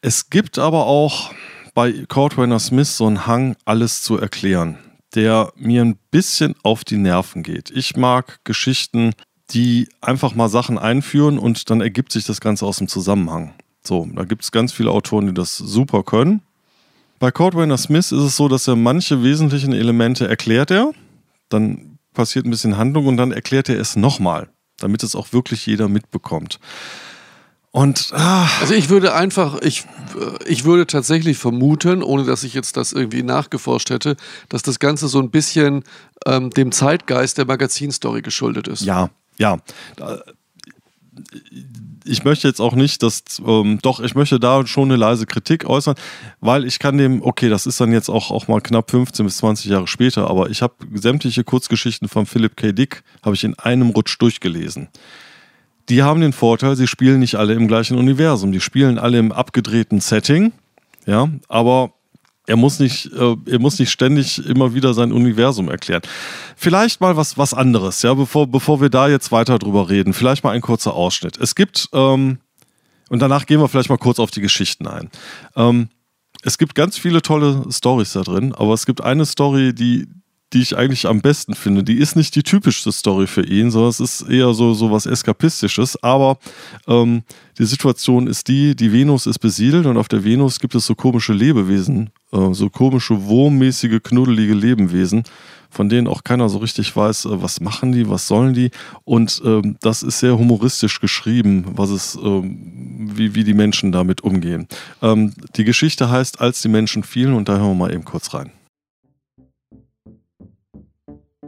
Es 0.00 0.30
gibt 0.30 0.58
aber 0.58 0.86
auch 0.86 1.32
bei 1.74 2.04
Kurt 2.08 2.38
Rainer 2.38 2.58
Smith 2.58 2.96
so 2.96 3.06
einen 3.06 3.26
Hang, 3.26 3.56
alles 3.64 4.02
zu 4.02 4.18
erklären, 4.18 4.78
der 5.14 5.52
mir 5.56 5.82
ein 5.82 5.98
bisschen 6.10 6.54
auf 6.62 6.84
die 6.84 6.98
Nerven 6.98 7.42
geht. 7.42 7.70
Ich 7.70 7.96
mag 7.96 8.40
Geschichten, 8.44 9.12
die 9.50 9.88
einfach 10.00 10.34
mal 10.34 10.48
Sachen 10.48 10.78
einführen 10.78 11.38
und 11.38 11.70
dann 11.70 11.80
ergibt 11.80 12.12
sich 12.12 12.24
das 12.24 12.40
Ganze 12.40 12.66
aus 12.66 12.78
dem 12.78 12.88
Zusammenhang. 12.88 13.54
So, 13.86 14.08
da 14.14 14.24
gibt 14.24 14.42
es 14.42 14.52
ganz 14.52 14.72
viele 14.72 14.90
Autoren, 14.90 15.26
die 15.26 15.34
das 15.34 15.56
super 15.56 16.02
können. 16.02 16.42
Bei 17.18 17.30
Cordwainer 17.30 17.78
Smith 17.78 18.12
ist 18.12 18.22
es 18.22 18.36
so, 18.36 18.48
dass 18.48 18.68
er 18.68 18.76
manche 18.76 19.22
wesentlichen 19.22 19.72
Elemente 19.72 20.28
erklärt 20.28 20.70
er, 20.70 20.92
dann 21.48 21.98
passiert 22.12 22.46
ein 22.46 22.50
bisschen 22.50 22.76
Handlung 22.76 23.06
und 23.06 23.16
dann 23.16 23.32
erklärt 23.32 23.68
er 23.68 23.78
es 23.78 23.96
nochmal, 23.96 24.48
damit 24.78 25.02
es 25.02 25.14
auch 25.14 25.32
wirklich 25.32 25.66
jeder 25.66 25.88
mitbekommt. 25.88 26.58
Und 27.70 28.12
ah. 28.12 28.48
also 28.60 28.72
ich 28.72 28.88
würde 28.88 29.14
einfach, 29.14 29.60
ich, 29.60 29.84
ich 30.46 30.64
würde 30.64 30.86
tatsächlich 30.86 31.38
vermuten, 31.38 32.04
ohne 32.04 32.24
dass 32.24 32.44
ich 32.44 32.54
jetzt 32.54 32.76
das 32.76 32.92
irgendwie 32.92 33.24
nachgeforscht 33.24 33.90
hätte, 33.90 34.16
dass 34.48 34.62
das 34.62 34.78
Ganze 34.78 35.08
so 35.08 35.18
ein 35.18 35.30
bisschen 35.30 35.82
ähm, 36.24 36.50
dem 36.50 36.70
Zeitgeist 36.70 37.36
der 37.36 37.46
Magazinstory 37.46 38.22
geschuldet 38.22 38.68
ist. 38.68 38.82
Ja, 38.82 39.10
ja 39.38 39.58
ich 42.04 42.24
möchte 42.24 42.46
jetzt 42.48 42.60
auch 42.60 42.74
nicht, 42.74 43.02
dass, 43.02 43.22
ähm, 43.46 43.78
doch, 43.82 44.00
ich 44.00 44.14
möchte 44.14 44.38
da 44.38 44.66
schon 44.66 44.84
eine 44.84 44.96
leise 44.96 45.26
Kritik 45.26 45.64
äußern, 45.64 45.94
weil 46.40 46.64
ich 46.64 46.78
kann 46.78 46.98
dem, 46.98 47.22
okay, 47.22 47.48
das 47.48 47.66
ist 47.66 47.80
dann 47.80 47.92
jetzt 47.92 48.08
auch, 48.08 48.30
auch 48.30 48.48
mal 48.48 48.60
knapp 48.60 48.90
15 48.90 49.24
bis 49.24 49.38
20 49.38 49.66
Jahre 49.66 49.86
später, 49.86 50.28
aber 50.28 50.50
ich 50.50 50.62
habe 50.62 50.74
sämtliche 50.92 51.44
Kurzgeschichten 51.44 52.08
von 52.08 52.26
Philip 52.26 52.56
K. 52.56 52.72
Dick, 52.72 53.02
habe 53.22 53.34
ich 53.34 53.44
in 53.44 53.58
einem 53.58 53.90
Rutsch 53.90 54.16
durchgelesen. 54.18 54.88
Die 55.88 56.02
haben 56.02 56.20
den 56.20 56.32
Vorteil, 56.32 56.76
sie 56.76 56.86
spielen 56.86 57.20
nicht 57.20 57.36
alle 57.36 57.54
im 57.54 57.68
gleichen 57.68 57.98
Universum, 57.98 58.52
die 58.52 58.60
spielen 58.60 58.98
alle 58.98 59.18
im 59.18 59.32
abgedrehten 59.32 60.00
Setting, 60.00 60.52
ja, 61.06 61.28
aber 61.48 61.92
er 62.46 62.56
muss 62.56 62.78
nicht, 62.78 63.10
äh, 63.12 63.36
er 63.46 63.58
muss 63.58 63.78
nicht 63.78 63.90
ständig 63.90 64.44
immer 64.44 64.74
wieder 64.74 64.92
sein 64.92 65.12
Universum 65.12 65.70
erklären. 65.70 66.02
Vielleicht 66.56 67.00
mal 67.00 67.16
was, 67.16 67.38
was 67.38 67.54
anderes, 67.54 68.02
ja, 68.02 68.14
bevor, 68.14 68.46
bevor 68.46 68.80
wir 68.80 68.90
da 68.90 69.08
jetzt 69.08 69.32
weiter 69.32 69.58
drüber 69.58 69.88
reden. 69.88 70.12
Vielleicht 70.12 70.44
mal 70.44 70.50
ein 70.50 70.60
kurzer 70.60 70.94
Ausschnitt. 70.94 71.38
Es 71.38 71.54
gibt, 71.54 71.88
ähm, 71.92 72.38
und 73.08 73.20
danach 73.20 73.46
gehen 73.46 73.60
wir 73.60 73.68
vielleicht 73.68 73.88
mal 73.88 73.98
kurz 73.98 74.18
auf 74.18 74.30
die 74.30 74.42
Geschichten 74.42 74.86
ein. 74.86 75.10
Ähm, 75.56 75.88
es 76.42 76.58
gibt 76.58 76.74
ganz 76.74 76.98
viele 76.98 77.22
tolle 77.22 77.64
Stories 77.70 78.12
da 78.12 78.22
drin, 78.22 78.54
aber 78.54 78.74
es 78.74 78.84
gibt 78.84 79.02
eine 79.02 79.24
Story, 79.24 79.74
die, 79.74 80.06
die 80.54 80.62
ich 80.62 80.76
eigentlich 80.76 81.06
am 81.06 81.20
besten 81.20 81.54
finde. 81.54 81.82
Die 81.82 81.98
ist 81.98 82.14
nicht 82.16 82.34
die 82.36 82.44
typischste 82.44 82.92
Story 82.92 83.26
für 83.26 83.44
ihn, 83.44 83.70
sondern 83.70 83.90
es 83.90 84.00
ist 84.00 84.22
eher 84.22 84.54
so, 84.54 84.72
so 84.72 84.90
was 84.90 85.04
Eskapistisches. 85.04 86.02
Aber 86.02 86.38
ähm, 86.86 87.22
die 87.58 87.64
Situation 87.64 88.28
ist 88.28 88.48
die, 88.48 88.76
die 88.76 88.92
Venus 88.92 89.26
ist 89.26 89.40
besiedelt 89.40 89.86
und 89.86 89.96
auf 89.96 90.08
der 90.08 90.24
Venus 90.24 90.60
gibt 90.60 90.74
es 90.76 90.86
so 90.86 90.94
komische 90.94 91.32
Lebewesen, 91.32 92.10
äh, 92.32 92.52
so 92.52 92.70
komische, 92.70 93.24
wurmmäßige, 93.24 94.00
knuddelige 94.02 94.54
Lebewesen, 94.54 95.24
von 95.70 95.88
denen 95.88 96.06
auch 96.06 96.22
keiner 96.22 96.48
so 96.48 96.58
richtig 96.58 96.94
weiß, 96.94 97.24
äh, 97.24 97.42
was 97.42 97.60
machen 97.60 97.90
die, 97.90 98.08
was 98.08 98.28
sollen 98.28 98.54
die. 98.54 98.70
Und 99.04 99.42
ähm, 99.44 99.76
das 99.80 100.04
ist 100.04 100.20
sehr 100.20 100.38
humoristisch 100.38 101.00
geschrieben, 101.00 101.64
was 101.74 101.90
es, 101.90 102.16
ähm, 102.22 103.10
wie, 103.12 103.34
wie 103.34 103.42
die 103.42 103.54
Menschen 103.54 103.90
damit 103.90 104.22
umgehen. 104.22 104.68
Ähm, 105.02 105.32
die 105.56 105.64
Geschichte 105.64 106.10
heißt, 106.10 106.40
als 106.40 106.62
die 106.62 106.68
Menschen 106.68 107.02
fielen, 107.02 107.34
und 107.34 107.48
da 107.48 107.56
hören 107.56 107.70
wir 107.70 107.86
mal 107.86 107.92
eben 107.92 108.04
kurz 108.04 108.32
rein. 108.34 108.52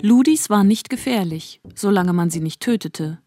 Ludis 0.02 0.50
waren 0.50 0.68
nicht 0.68 0.90
gefährlich, 0.90 1.60
solange 1.74 2.12
man 2.12 2.30
sie 2.30 2.40
nicht 2.40 2.60
tötete. 2.60 3.18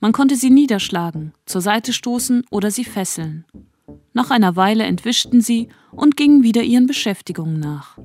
Man 0.00 0.12
konnte 0.12 0.36
sie 0.36 0.50
niederschlagen, 0.50 1.32
zur 1.46 1.60
Seite 1.60 1.92
stoßen 1.92 2.44
oder 2.50 2.70
sie 2.70 2.84
fesseln. 2.84 3.44
Nach 4.12 4.30
einer 4.30 4.56
Weile 4.56 4.84
entwischten 4.84 5.40
sie 5.40 5.68
und 5.90 6.16
gingen 6.16 6.42
wieder 6.42 6.62
ihren 6.62 6.86
Beschäftigungen 6.86 7.60
nach. 7.60 7.98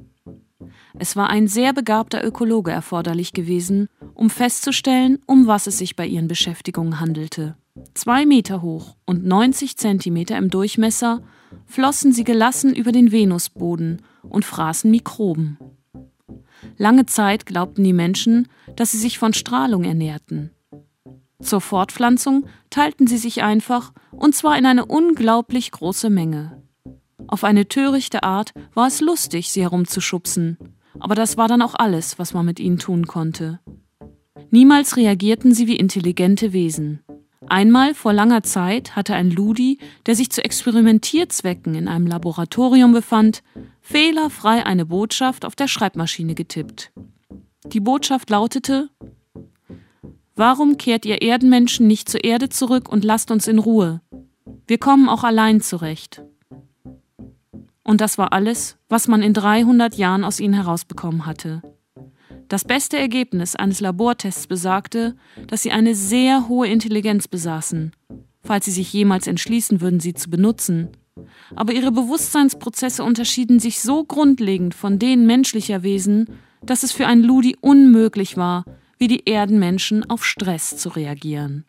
Es 1.00 1.16
war 1.16 1.30
ein 1.30 1.48
sehr 1.48 1.74
begabter 1.74 2.26
Ökologe 2.26 2.72
erforderlich 2.72 3.34
gewesen, 3.34 3.88
um 4.14 4.30
festzustellen, 4.30 5.20
um 5.26 5.48
was 5.48 5.68
es 5.68 5.78
sich 5.78 5.96
bei 5.96 6.06
ihren 6.06 6.28
Beschäftigungen 6.28 7.00
handelte. 7.00 7.56
Zwei 7.94 8.26
Meter 8.26 8.62
hoch 8.62 8.96
und 9.06 9.26
90 9.26 9.78
Zentimeter 9.78 10.38
im 10.38 10.50
Durchmesser 10.50 11.22
flossen 11.66 12.14
sie 12.14 12.24
gelassen 12.24 12.76
über 12.76 12.92
den 12.92 13.12
Venusboden 13.12 14.02
und 14.24 14.46
fraßen 14.46 14.90
Mikroben. 14.92 15.58
Lange 16.78 17.06
Zeit 17.06 17.46
glaubten 17.46 17.84
die 17.84 17.94
Menschen, 17.94 18.48
dass 18.76 18.92
sie 18.92 18.98
sich 18.98 19.20
von 19.20 19.34
Strahlung 19.34 19.84
ernährten. 19.84 20.52
Zur 21.42 21.62
Fortpflanzung 21.62 22.46
teilten 22.70 23.08
sie 23.08 23.18
sich 23.18 23.44
einfach, 23.44 23.94
und 24.12 24.36
zwar 24.36 24.58
in 24.58 24.66
eine 24.66 24.86
unglaublich 24.86 25.72
große 25.72 26.10
Menge. 26.10 26.62
Auf 27.28 27.44
eine 27.44 27.68
törichte 27.68 28.24
Art 28.24 28.54
war 28.74 28.88
es 28.88 29.02
lustig, 29.02 29.52
sie 29.52 29.62
herumzuschubsen, 29.62 30.58
aber 31.00 31.16
das 31.16 31.38
war 31.38 31.48
dann 31.48 31.62
auch 31.62 31.76
alles, 31.76 32.20
was 32.20 32.34
man 32.34 32.46
mit 32.46 32.60
ihnen 32.60 32.78
tun 32.78 33.08
konnte. 33.08 33.60
Niemals 34.50 34.98
reagierten 34.98 35.54
sie 35.54 35.68
wie 35.68 35.78
intelligente 35.78 36.54
Wesen. 36.54 37.04
Einmal 37.48 37.96
vor 37.96 38.14
langer 38.14 38.44
Zeit 38.44 38.96
hatte 38.96 39.16
ein 39.16 39.32
Ludi, 39.32 39.80
der 40.06 40.16
sich 40.16 40.30
zu 40.30 40.44
Experimentierzwecken 40.44 41.74
in 41.74 41.88
einem 41.88 42.06
Laboratorium 42.06 42.94
befand, 42.94 43.44
fehlerfrei 43.92 44.66
eine 44.66 44.86
Botschaft 44.86 45.44
auf 45.44 45.56
der 45.56 45.68
Schreibmaschine 45.68 46.34
getippt. 46.34 46.94
Die 47.66 47.82
Botschaft 47.82 48.30
lautete 48.30 48.90
Warum 50.34 50.78
kehrt 50.78 51.06
ihr 51.06 51.22
Erdenmenschen 51.22 51.88
nicht 51.88 52.08
zur 52.08 52.24
Erde 52.24 52.48
zurück 52.48 52.88
und 52.88 53.04
lasst 53.04 53.32
uns 53.32 53.50
in 53.50 53.60
Ruhe? 53.60 54.02
Wir 54.66 54.78
kommen 54.78 55.10
auch 55.10 55.26
allein 55.26 55.60
zurecht. 55.60 56.24
Und 57.84 58.00
das 58.00 58.18
war 58.18 58.32
alles, 58.32 58.78
was 58.88 59.10
man 59.10 59.22
in 59.22 59.34
300 59.34 59.96
Jahren 59.96 60.24
aus 60.24 60.40
ihnen 60.40 60.54
herausbekommen 60.54 61.26
hatte. 61.26 61.62
Das 62.48 62.64
beste 62.64 62.98
Ergebnis 62.98 63.58
eines 63.58 63.82
Labortests 63.82 64.48
besagte, 64.48 65.18
dass 65.48 65.64
sie 65.64 65.72
eine 65.72 65.96
sehr 65.96 66.48
hohe 66.48 66.68
Intelligenz 66.68 67.28
besaßen, 67.28 67.92
falls 68.42 68.66
sie 68.66 68.72
sich 68.72 68.94
jemals 68.94 69.28
entschließen 69.28 69.82
würden, 69.82 70.00
sie 70.00 70.14
zu 70.14 70.30
benutzen. 70.30 70.92
Aber 71.56 71.74
ihre 71.74 71.92
Bewusstseinsprozesse 71.92 73.04
unterschieden 73.04 73.60
sich 73.60 73.82
so 73.82 74.04
grundlegend 74.04 74.74
von 74.74 75.00
denen 75.00 75.26
menschlicher 75.26 75.84
Wesen, 75.84 76.40
dass 76.64 76.84
es 76.84 76.92
für 76.92 77.08
einen 77.08 77.24
Ludi 77.24 77.58
unmöglich 77.60 78.38
war, 78.38 78.66
wie 78.98 79.08
die 79.08 79.28
Erdenmenschen 79.28 80.10
auf 80.10 80.26
Stress 80.26 80.78
zu 80.78 80.90
reagieren. 80.90 81.66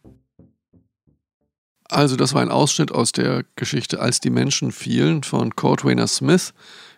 Also 1.89 2.17
das 2.17 2.33
war 2.33 2.41
ein 2.41 2.51
Ausschnitt 2.51 2.91
aus 2.93 3.13
der 3.13 3.45
Geschichte 3.55 4.01
Als 4.01 4.21
die 4.21 4.31
Menschen 4.31 4.73
fielen 4.73 5.23
von 5.23 5.55
Kurt 5.57 5.85
Rayner 5.85 6.07
Smith 6.07 6.55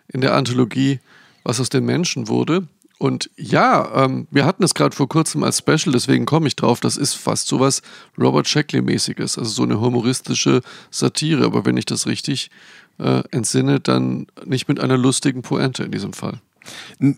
in 0.07 0.21
der 0.21 0.33
Anthologie 0.33 0.99
Was 1.43 1.59
aus 1.59 1.69
den 1.69 1.85
Menschen 1.85 2.27
wurde. 2.27 2.67
Und 2.97 3.29
ja, 3.35 4.05
ähm, 4.05 4.27
wir 4.31 4.45
hatten 4.45 4.63
es 4.63 4.73
gerade 4.73 4.95
vor 4.95 5.09
kurzem 5.09 5.43
als 5.43 5.59
Special, 5.59 5.91
deswegen 5.91 6.25
komme 6.25 6.47
ich 6.47 6.55
drauf. 6.55 6.79
Das 6.79 6.95
ist 6.95 7.15
fast 7.15 7.47
so 7.47 7.59
was 7.59 7.81
Robert 8.17 8.47
Sheckley-mäßiges, 8.47 9.37
also 9.37 9.51
so 9.51 9.63
eine 9.63 9.81
humoristische 9.81 10.61
Satire. 10.91 11.45
Aber 11.45 11.65
wenn 11.65 11.77
ich 11.77 11.85
das 11.85 12.07
richtig 12.07 12.49
äh, 12.97 13.23
entsinne, 13.31 13.79
dann 13.79 14.27
nicht 14.45 14.67
mit 14.67 14.79
einer 14.79 14.97
lustigen 14.97 15.41
Pointe 15.41 15.83
in 15.83 15.91
diesem 15.91 16.13
Fall. 16.13 16.39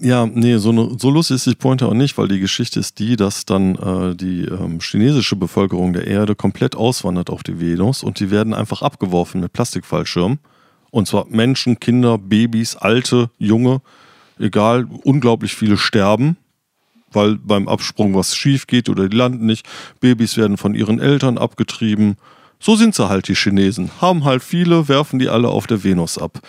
Ja, 0.01 0.25
nee, 0.25 0.57
so, 0.57 0.69
eine, 0.69 0.97
so 0.97 1.09
lustig 1.09 1.36
ist 1.36 1.45
die 1.45 1.55
Pointe 1.55 1.88
auch 1.88 1.93
nicht, 1.93 2.17
weil 2.17 2.28
die 2.28 2.39
Geschichte 2.39 2.80
ist 2.80 2.99
die, 2.99 3.15
dass 3.15 3.45
dann 3.45 3.75
äh, 3.75 4.15
die 4.15 4.43
ähm, 4.43 4.80
chinesische 4.82 5.36
Bevölkerung 5.36 5.93
der 5.93 6.07
Erde 6.07 6.36
komplett 6.36 6.75
auswandert 6.75 7.30
auf 7.30 7.43
die 7.43 7.59
Venus 7.59 8.03
und 8.03 8.19
die 8.19 8.30
werden 8.30 8.53
einfach 8.53 8.82
abgeworfen 8.82 9.39
mit 9.41 9.53
Plastikfallschirmen. 9.53 10.39
Und 10.91 11.07
zwar 11.07 11.28
Menschen, 11.28 11.80
Kinder, 11.80 12.17
Babys, 12.17 12.75
Alte, 12.75 13.30
Junge, 13.38 13.82
egal, 14.40 14.88
unglaublich 15.04 15.56
viele 15.56 15.78
sterben, 15.78 16.38
weil 17.12 17.36
beim 17.36 17.68
Absprung 17.68 18.16
was 18.16 18.36
schief 18.36 18.68
geht 18.68 18.90
oder 18.90 19.08
die 19.10 19.16
landen 19.16 19.46
nicht. 19.46 19.68
Babys 20.00 20.38
werden 20.38 20.58
von 20.58 20.76
ihren 20.76 21.00
Eltern 21.00 21.38
abgetrieben. 21.38 22.18
So 22.60 22.76
sind 22.76 22.96
sie 22.96 23.08
halt, 23.08 23.28
die 23.28 23.36
Chinesen. 23.36 23.92
Haben 24.02 24.24
halt 24.24 24.44
viele, 24.44 24.88
werfen 24.88 25.20
die 25.20 25.30
alle 25.30 25.50
auf 25.50 25.68
der 25.68 25.84
Venus 25.84 26.18
ab. 26.18 26.42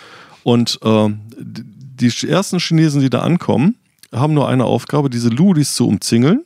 Und 0.43 0.79
äh, 0.83 1.09
die 1.39 2.27
ersten 2.27 2.59
Chinesen, 2.59 3.01
die 3.01 3.09
da 3.09 3.19
ankommen, 3.21 3.75
haben 4.11 4.33
nur 4.33 4.47
eine 4.47 4.65
Aufgabe, 4.65 5.09
diese 5.09 5.29
Ludis 5.29 5.75
zu 5.75 5.87
umzingeln 5.87 6.43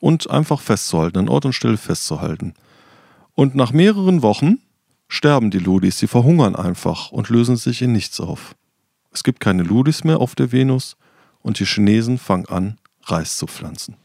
und 0.00 0.30
einfach 0.30 0.60
festzuhalten, 0.60 1.18
an 1.18 1.28
Ort 1.28 1.44
und 1.44 1.52
Stelle 1.52 1.76
festzuhalten. 1.76 2.54
Und 3.34 3.54
nach 3.54 3.72
mehreren 3.72 4.22
Wochen 4.22 4.58
sterben 5.08 5.50
die 5.50 5.58
Ludis, 5.58 5.98
sie 5.98 6.06
verhungern 6.06 6.56
einfach 6.56 7.12
und 7.12 7.28
lösen 7.28 7.56
sich 7.56 7.82
in 7.82 7.92
nichts 7.92 8.18
auf. 8.20 8.54
Es 9.12 9.22
gibt 9.22 9.40
keine 9.40 9.62
Ludis 9.62 10.04
mehr 10.04 10.18
auf 10.18 10.34
der 10.34 10.52
Venus 10.52 10.96
und 11.40 11.58
die 11.58 11.66
Chinesen 11.66 12.18
fangen 12.18 12.46
an, 12.46 12.78
Reis 13.04 13.36
zu 13.36 13.46
pflanzen. 13.46 13.96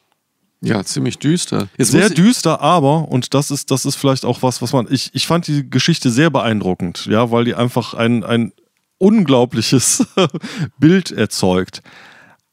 Ja, 0.62 0.84
ziemlich 0.84 1.20
düster. 1.20 1.68
Jetzt 1.78 1.92
sehr 1.92 2.10
düster, 2.10 2.62
aber, 2.62 3.10
und 3.10 3.36
das 3.36 3.52
ist, 3.52 3.70
das 3.70 3.86
ist 3.86 3.96
vielleicht 3.96 4.26
auch 4.26 4.42
was, 4.42 4.62
was 4.62 4.74
man. 4.74 4.88
Ich, 4.90 5.12
ich 5.14 5.28
fand 5.28 5.46
die 5.48 5.70
Geschichte 5.70 6.10
sehr 6.10 6.32
beeindruckend, 6.32 7.06
ja, 7.06 7.30
weil 7.30 7.46
die 7.46 7.54
einfach 7.54 7.94
ein, 7.94 8.24
ein 8.24 8.54
unglaubliches 8.98 10.08
Bild 10.80 11.12
erzeugt. 11.12 11.84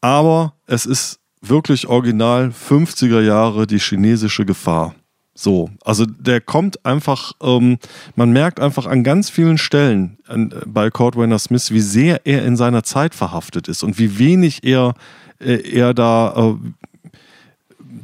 Aber 0.02 0.54
es 0.66 0.84
ist 0.84 1.18
wirklich 1.40 1.86
original 1.86 2.50
50er 2.50 3.22
Jahre 3.22 3.66
die 3.66 3.78
chinesische 3.78 4.44
Gefahr. 4.44 4.94
So, 5.36 5.70
also 5.84 6.06
der 6.06 6.40
kommt 6.40 6.86
einfach, 6.86 7.32
ähm, 7.42 7.78
man 8.14 8.30
merkt 8.30 8.60
einfach 8.60 8.86
an 8.86 9.02
ganz 9.02 9.30
vielen 9.30 9.58
Stellen 9.58 10.16
an, 10.28 10.54
bei 10.64 10.90
Cordwainer 10.90 11.40
Smith, 11.40 11.72
wie 11.72 11.80
sehr 11.80 12.24
er 12.24 12.44
in 12.44 12.56
seiner 12.56 12.84
Zeit 12.84 13.16
verhaftet 13.16 13.66
ist 13.66 13.82
und 13.82 13.98
wie 13.98 14.18
wenig 14.18 14.62
er, 14.62 14.94
äh, 15.40 15.56
er 15.56 15.92
da, 15.92 16.34
äh, 16.36 16.54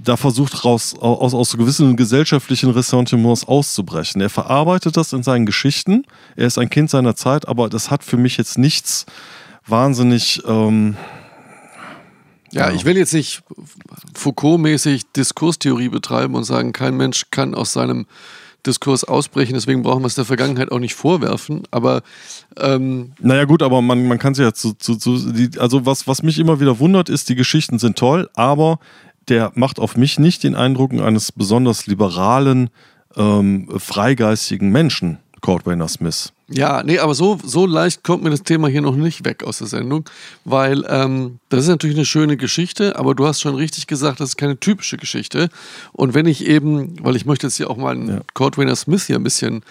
da 0.02 0.16
versucht, 0.16 0.64
raus, 0.64 0.96
aus, 0.98 1.32
aus 1.32 1.56
gewissen 1.56 1.96
gesellschaftlichen 1.96 2.70
Ressentiments 2.70 3.46
auszubrechen. 3.46 4.20
Er 4.20 4.30
verarbeitet 4.30 4.96
das 4.96 5.12
in 5.12 5.22
seinen 5.22 5.46
Geschichten, 5.46 6.04
er 6.34 6.48
ist 6.48 6.58
ein 6.58 6.68
Kind 6.68 6.90
seiner 6.90 7.14
Zeit, 7.14 7.46
aber 7.46 7.68
das 7.68 7.92
hat 7.92 8.02
für 8.02 8.16
mich 8.16 8.38
jetzt 8.38 8.58
nichts 8.58 9.06
wahnsinnig... 9.66 10.42
Ähm, 10.48 10.96
ja, 12.52 12.70
ich 12.70 12.84
will 12.84 12.96
jetzt 12.96 13.14
nicht 13.14 13.42
Foucault-mäßig 14.14 15.12
Diskurstheorie 15.16 15.88
betreiben 15.88 16.34
und 16.34 16.44
sagen, 16.44 16.72
kein 16.72 16.96
Mensch 16.96 17.26
kann 17.30 17.54
aus 17.54 17.72
seinem 17.72 18.06
Diskurs 18.66 19.04
ausbrechen, 19.04 19.54
deswegen 19.54 19.82
brauchen 19.82 20.02
wir 20.02 20.06
es 20.06 20.14
der 20.14 20.24
Vergangenheit 20.24 20.70
auch 20.70 20.78
nicht 20.78 20.94
vorwerfen. 20.94 21.62
Aber 21.70 22.02
ähm 22.58 23.12
naja 23.20 23.44
gut, 23.44 23.62
aber 23.62 23.80
man, 23.80 24.06
man 24.06 24.18
kann 24.18 24.32
es 24.32 24.38
ja 24.38 24.52
zu, 24.52 24.74
zu, 24.74 24.96
zu 24.96 25.32
die, 25.32 25.58
also 25.58 25.86
was, 25.86 26.06
was 26.06 26.22
mich 26.22 26.38
immer 26.38 26.60
wieder 26.60 26.78
wundert, 26.78 27.08
ist, 27.08 27.28
die 27.28 27.36
Geschichten 27.36 27.78
sind 27.78 27.96
toll, 27.96 28.28
aber 28.34 28.78
der 29.28 29.52
macht 29.54 29.78
auf 29.78 29.96
mich 29.96 30.18
nicht 30.18 30.42
den 30.42 30.54
Eindruck 30.54 30.92
eines 30.92 31.32
besonders 31.32 31.86
liberalen, 31.86 32.70
ähm, 33.16 33.68
freigeistigen 33.78 34.70
Menschen, 34.70 35.18
Kurt 35.40 35.66
Wayner 35.66 35.88
Smith. 35.88 36.32
Ja, 36.52 36.82
nee, 36.82 36.98
aber 36.98 37.14
so, 37.14 37.38
so 37.44 37.64
leicht 37.64 38.02
kommt 38.02 38.24
mir 38.24 38.30
das 38.30 38.42
Thema 38.42 38.66
hier 38.66 38.82
noch 38.82 38.96
nicht 38.96 39.24
weg 39.24 39.44
aus 39.44 39.58
der 39.58 39.68
Sendung, 39.68 40.04
weil 40.44 40.84
ähm, 40.88 41.38
das 41.48 41.62
ist 41.62 41.68
natürlich 41.68 41.96
eine 41.96 42.04
schöne 42.04 42.36
Geschichte, 42.36 42.98
aber 42.98 43.14
du 43.14 43.24
hast 43.24 43.40
schon 43.40 43.54
richtig 43.54 43.86
gesagt, 43.86 44.18
das 44.18 44.30
ist 44.30 44.36
keine 44.36 44.58
typische 44.58 44.96
Geschichte. 44.96 45.48
Und 45.92 46.12
wenn 46.12 46.26
ich 46.26 46.44
eben, 46.46 46.96
weil 47.04 47.14
ich 47.14 47.24
möchte 47.24 47.46
jetzt 47.46 47.56
hier 47.56 47.70
auch 47.70 47.76
mal 47.76 47.94
einen 47.94 48.08
ja. 48.08 48.20
Kurt 48.34 48.58
Rayner 48.58 48.74
Smith 48.74 49.06
hier 49.06 49.16
ein 49.16 49.22
bisschen 49.22 49.62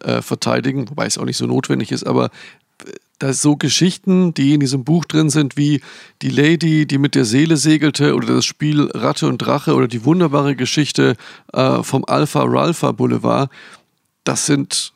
äh, 0.00 0.22
verteidigen, 0.22 0.88
wobei 0.88 1.06
es 1.06 1.18
auch 1.18 1.24
nicht 1.24 1.36
so 1.36 1.46
notwendig 1.46 1.90
ist, 1.90 2.06
aber 2.06 2.26
äh, 2.86 2.92
da 3.18 3.32
so 3.32 3.56
Geschichten, 3.56 4.32
die 4.32 4.54
in 4.54 4.60
diesem 4.60 4.84
Buch 4.84 5.04
drin 5.06 5.30
sind, 5.30 5.56
wie 5.56 5.80
die 6.22 6.30
Lady, 6.30 6.86
die 6.86 6.98
mit 6.98 7.16
der 7.16 7.24
Seele 7.24 7.56
segelte 7.56 8.14
oder 8.14 8.28
das 8.28 8.44
Spiel 8.44 8.92
Ratte 8.94 9.26
und 9.26 9.38
Drache 9.38 9.74
oder 9.74 9.88
die 9.88 10.04
wunderbare 10.04 10.54
Geschichte 10.54 11.16
äh, 11.52 11.82
vom 11.82 12.04
Alpha 12.06 12.44
Ralpha 12.44 12.92
Boulevard, 12.92 13.50
das 14.22 14.46
sind 14.46 14.92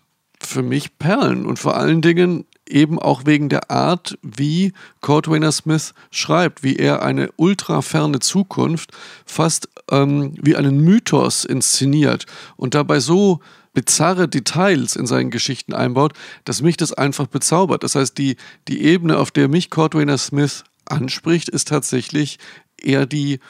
für 0.47 0.63
mich 0.63 0.99
Perlen 0.99 1.47
und 1.47 1.59
vor 1.59 1.77
allen 1.77 2.03
Dingen 2.03 2.47
eben 2.69 2.99
auch 2.99 3.27
wegen 3.27 3.49
der 3.49 3.71
Art, 3.71 4.19
wie 4.23 4.73
Kurt 5.01 5.29
Rayner 5.29 5.53
Smith 5.53 5.95
schreibt, 6.11 6.63
wie 6.63 6.77
er 6.77 7.03
eine 7.03 7.31
ultraferne 7.37 8.21
Zukunft 8.21 8.93
fast 9.27 9.69
ähm, 9.91 10.35
wie 10.41 10.57
einen 10.57 10.81
Mythos 10.81 11.45
inszeniert 11.45 12.27
und 12.57 12.75
dabei 12.75 13.01
so 13.01 13.41
bizarre 13.75 14.29
Details 14.29 14.97
in 14.97 15.07
seinen 15.07 15.31
Geschichten 15.31 15.75
einbaut, 15.75 16.13
dass 16.45 16.63
mich 16.63 16.77
das 16.77 16.93
einfach 16.93 17.27
bezaubert. 17.27 17.83
Das 17.83 17.95
heißt, 17.95 18.17
die, 18.19 18.37
die 18.69 18.83
Ebene, 18.83 19.19
auf 19.19 19.31
der 19.31 19.49
mich 19.49 19.71
Kurt 19.71 19.95
Rayner 19.95 20.19
Smith 20.19 20.65
anspricht, 20.85 21.49
ist 21.49 21.69
tatsächlich 21.69 22.39
eher 22.77 23.07
die 23.07 23.41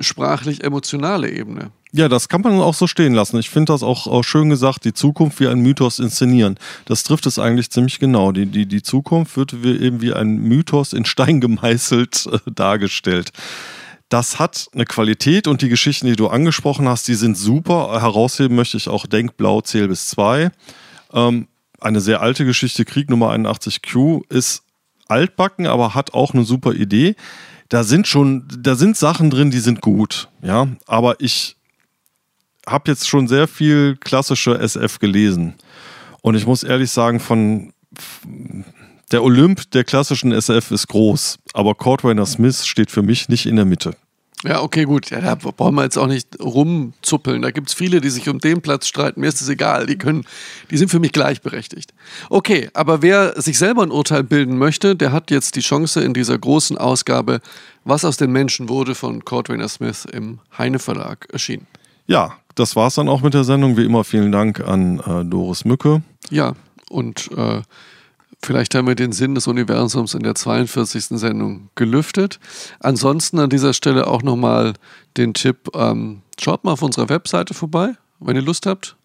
sprachlich-emotionale 0.00 1.30
Ebene. 1.30 1.70
Ja, 1.92 2.08
das 2.08 2.28
kann 2.28 2.42
man 2.42 2.60
auch 2.60 2.74
so 2.74 2.86
stehen 2.86 3.14
lassen. 3.14 3.38
Ich 3.38 3.48
finde 3.48 3.72
das 3.72 3.82
auch, 3.82 4.06
auch, 4.06 4.22
schön 4.22 4.50
gesagt, 4.50 4.84
die 4.84 4.92
Zukunft 4.92 5.40
wie 5.40 5.48
ein 5.48 5.60
Mythos 5.60 5.98
inszenieren. 5.98 6.58
Das 6.84 7.02
trifft 7.02 7.24
es 7.26 7.38
eigentlich 7.38 7.70
ziemlich 7.70 7.98
genau. 7.98 8.32
Die, 8.32 8.46
die, 8.46 8.66
die 8.66 8.82
Zukunft 8.82 9.36
wird 9.36 9.54
eben 9.54 10.02
wie 10.02 10.12
ein 10.12 10.36
Mythos 10.36 10.92
in 10.92 11.06
Stein 11.06 11.40
gemeißelt 11.40 12.26
äh, 12.26 12.50
dargestellt. 12.50 13.32
Das 14.10 14.38
hat 14.38 14.68
eine 14.74 14.84
Qualität 14.84 15.46
und 15.46 15.60
die 15.60 15.68
Geschichten, 15.68 16.06
die 16.06 16.16
du 16.16 16.28
angesprochen 16.28 16.88
hast, 16.88 17.08
die 17.08 17.14
sind 17.14 17.36
super. 17.36 18.00
Herausheben 18.00 18.56
möchte 18.56 18.76
ich 18.76 18.88
auch 18.88 19.06
Denk 19.06 19.36
Blau 19.36 19.60
Zähl 19.60 19.88
bis 19.88 20.08
2. 20.08 20.50
Ähm, 21.12 21.48
eine 21.80 22.00
sehr 22.00 22.20
alte 22.20 22.44
Geschichte, 22.44 22.84
Krieg 22.84 23.08
Nummer 23.08 23.32
81Q, 23.32 24.22
ist 24.30 24.62
altbacken, 25.08 25.66
aber 25.66 25.94
hat 25.94 26.14
auch 26.14 26.34
eine 26.34 26.44
super 26.44 26.72
Idee. 26.72 27.16
Da 27.68 27.84
sind 27.84 28.06
schon, 28.06 28.48
da 28.58 28.74
sind 28.74 28.96
Sachen 28.96 29.30
drin, 29.30 29.50
die 29.50 29.58
sind 29.58 29.80
gut, 29.82 30.28
ja. 30.42 30.68
Aber 30.86 31.20
ich 31.20 31.57
habe 32.70 32.90
jetzt 32.90 33.08
schon 33.08 33.28
sehr 33.28 33.48
viel 33.48 33.96
klassische 33.96 34.58
SF 34.58 34.98
gelesen. 34.98 35.54
Und 36.22 36.34
ich 36.34 36.46
muss 36.46 36.62
ehrlich 36.62 36.90
sagen, 36.90 37.20
von 37.20 37.72
der 39.12 39.22
Olymp 39.22 39.70
der 39.70 39.84
klassischen 39.84 40.32
SF 40.32 40.70
ist 40.70 40.88
groß, 40.88 41.38
aber 41.54 41.74
Cordwainer 41.74 42.26
Smith 42.26 42.66
steht 42.66 42.90
für 42.90 43.02
mich 43.02 43.28
nicht 43.28 43.46
in 43.46 43.56
der 43.56 43.64
Mitte. 43.64 43.96
Ja, 44.44 44.62
okay, 44.62 44.84
gut. 44.84 45.10
Ja, 45.10 45.20
da 45.20 45.34
brauchen 45.34 45.74
wir 45.74 45.82
jetzt 45.82 45.98
auch 45.98 46.06
nicht 46.06 46.40
rumzuppeln. 46.40 47.42
Da 47.42 47.50
gibt 47.50 47.68
es 47.68 47.74
viele, 47.74 48.00
die 48.00 48.10
sich 48.10 48.28
um 48.28 48.38
den 48.38 48.62
Platz 48.62 48.86
streiten. 48.86 49.20
Mir 49.20 49.26
ist 49.26 49.40
es 49.40 49.48
egal. 49.48 49.86
Die 49.86 49.98
können, 49.98 50.24
die 50.70 50.76
sind 50.76 50.90
für 50.90 51.00
mich 51.00 51.10
gleichberechtigt. 51.10 51.92
Okay, 52.30 52.70
aber 52.72 53.02
wer 53.02 53.40
sich 53.40 53.58
selber 53.58 53.82
ein 53.82 53.90
Urteil 53.90 54.22
bilden 54.22 54.56
möchte, 54.56 54.94
der 54.94 55.10
hat 55.10 55.32
jetzt 55.32 55.56
die 55.56 55.60
Chance 55.60 56.02
in 56.02 56.14
dieser 56.14 56.38
großen 56.38 56.78
Ausgabe, 56.78 57.40
was 57.84 58.04
aus 58.04 58.16
den 58.16 58.30
Menschen 58.30 58.68
wurde, 58.68 58.94
von 58.94 59.24
Cordwainer 59.24 59.68
Smith 59.68 60.04
im 60.04 60.38
Heine 60.56 60.78
Verlag 60.78 61.26
erschienen. 61.32 61.66
Ja, 62.06 62.36
das 62.58 62.76
war's 62.76 62.96
dann 62.96 63.08
auch 63.08 63.22
mit 63.22 63.34
der 63.34 63.44
Sendung. 63.44 63.76
Wie 63.76 63.84
immer 63.84 64.04
vielen 64.04 64.32
Dank 64.32 64.60
an 64.60 65.00
äh, 65.00 65.24
Doris 65.24 65.64
Mücke. 65.64 66.02
Ja, 66.30 66.54
und 66.90 67.30
äh, 67.36 67.62
vielleicht 68.42 68.74
haben 68.74 68.86
wir 68.86 68.94
den 68.94 69.12
Sinn 69.12 69.34
des 69.34 69.46
Universums 69.46 70.14
in 70.14 70.22
der 70.22 70.34
42. 70.34 71.18
Sendung 71.18 71.70
gelüftet. 71.74 72.40
Ansonsten 72.80 73.38
an 73.38 73.50
dieser 73.50 73.72
Stelle 73.72 74.06
auch 74.06 74.22
nochmal 74.22 74.74
den 75.16 75.34
Tipp, 75.34 75.70
ähm, 75.74 76.22
schaut 76.40 76.64
mal 76.64 76.72
auf 76.72 76.82
unserer 76.82 77.08
Webseite 77.08 77.54
vorbei, 77.54 77.92
wenn 78.20 78.36
ihr 78.36 78.42
Lust 78.42 78.66
habt. 78.66 78.96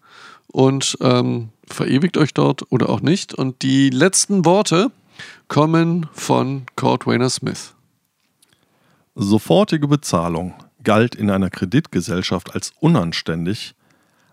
Und 0.48 0.96
ähm, 1.00 1.50
verewigt 1.66 2.16
euch 2.16 2.34
dort 2.34 2.70
oder 2.70 2.88
auch 2.88 3.00
nicht. 3.00 3.34
Und 3.34 3.62
die 3.62 3.90
letzten 3.90 4.44
Worte 4.44 4.90
kommen 5.48 6.06
von 6.12 6.66
Kurt 6.76 7.06
Wayner 7.06 7.30
Smith. 7.30 7.74
Sofortige 9.14 9.86
Bezahlung 9.88 10.54
galt 10.84 11.14
in 11.14 11.30
einer 11.30 11.50
Kreditgesellschaft 11.50 12.54
als 12.54 12.72
unanständig, 12.80 13.74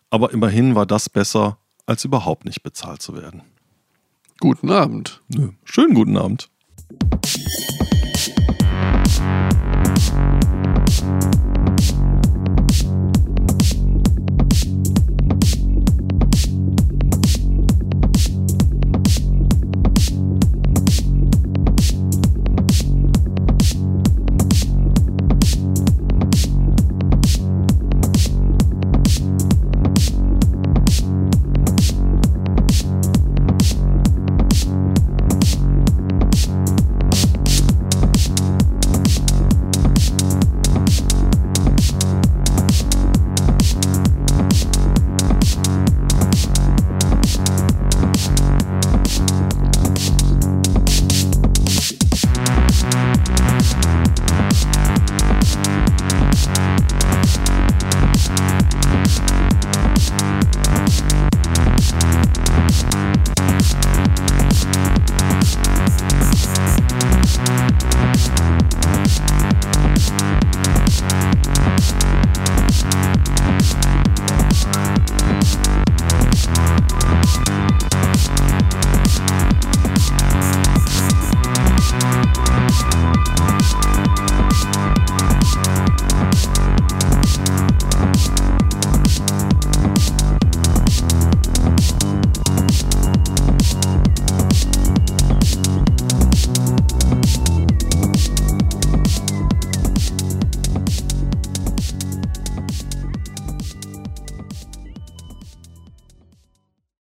aber 0.09 0.31
immerhin 0.31 0.75
war 0.75 0.85
das 0.85 1.09
besser, 1.09 1.57
als 1.85 2.05
überhaupt 2.05 2.45
nicht 2.45 2.61
bezahlt 2.61 3.01
zu 3.01 3.15
werden. 3.15 3.41
Guten 4.39 4.69
Abend. 4.71 5.21
Nö. 5.29 5.49
Schönen 5.63 5.93
guten 5.93 6.17
Abend. 6.17 6.49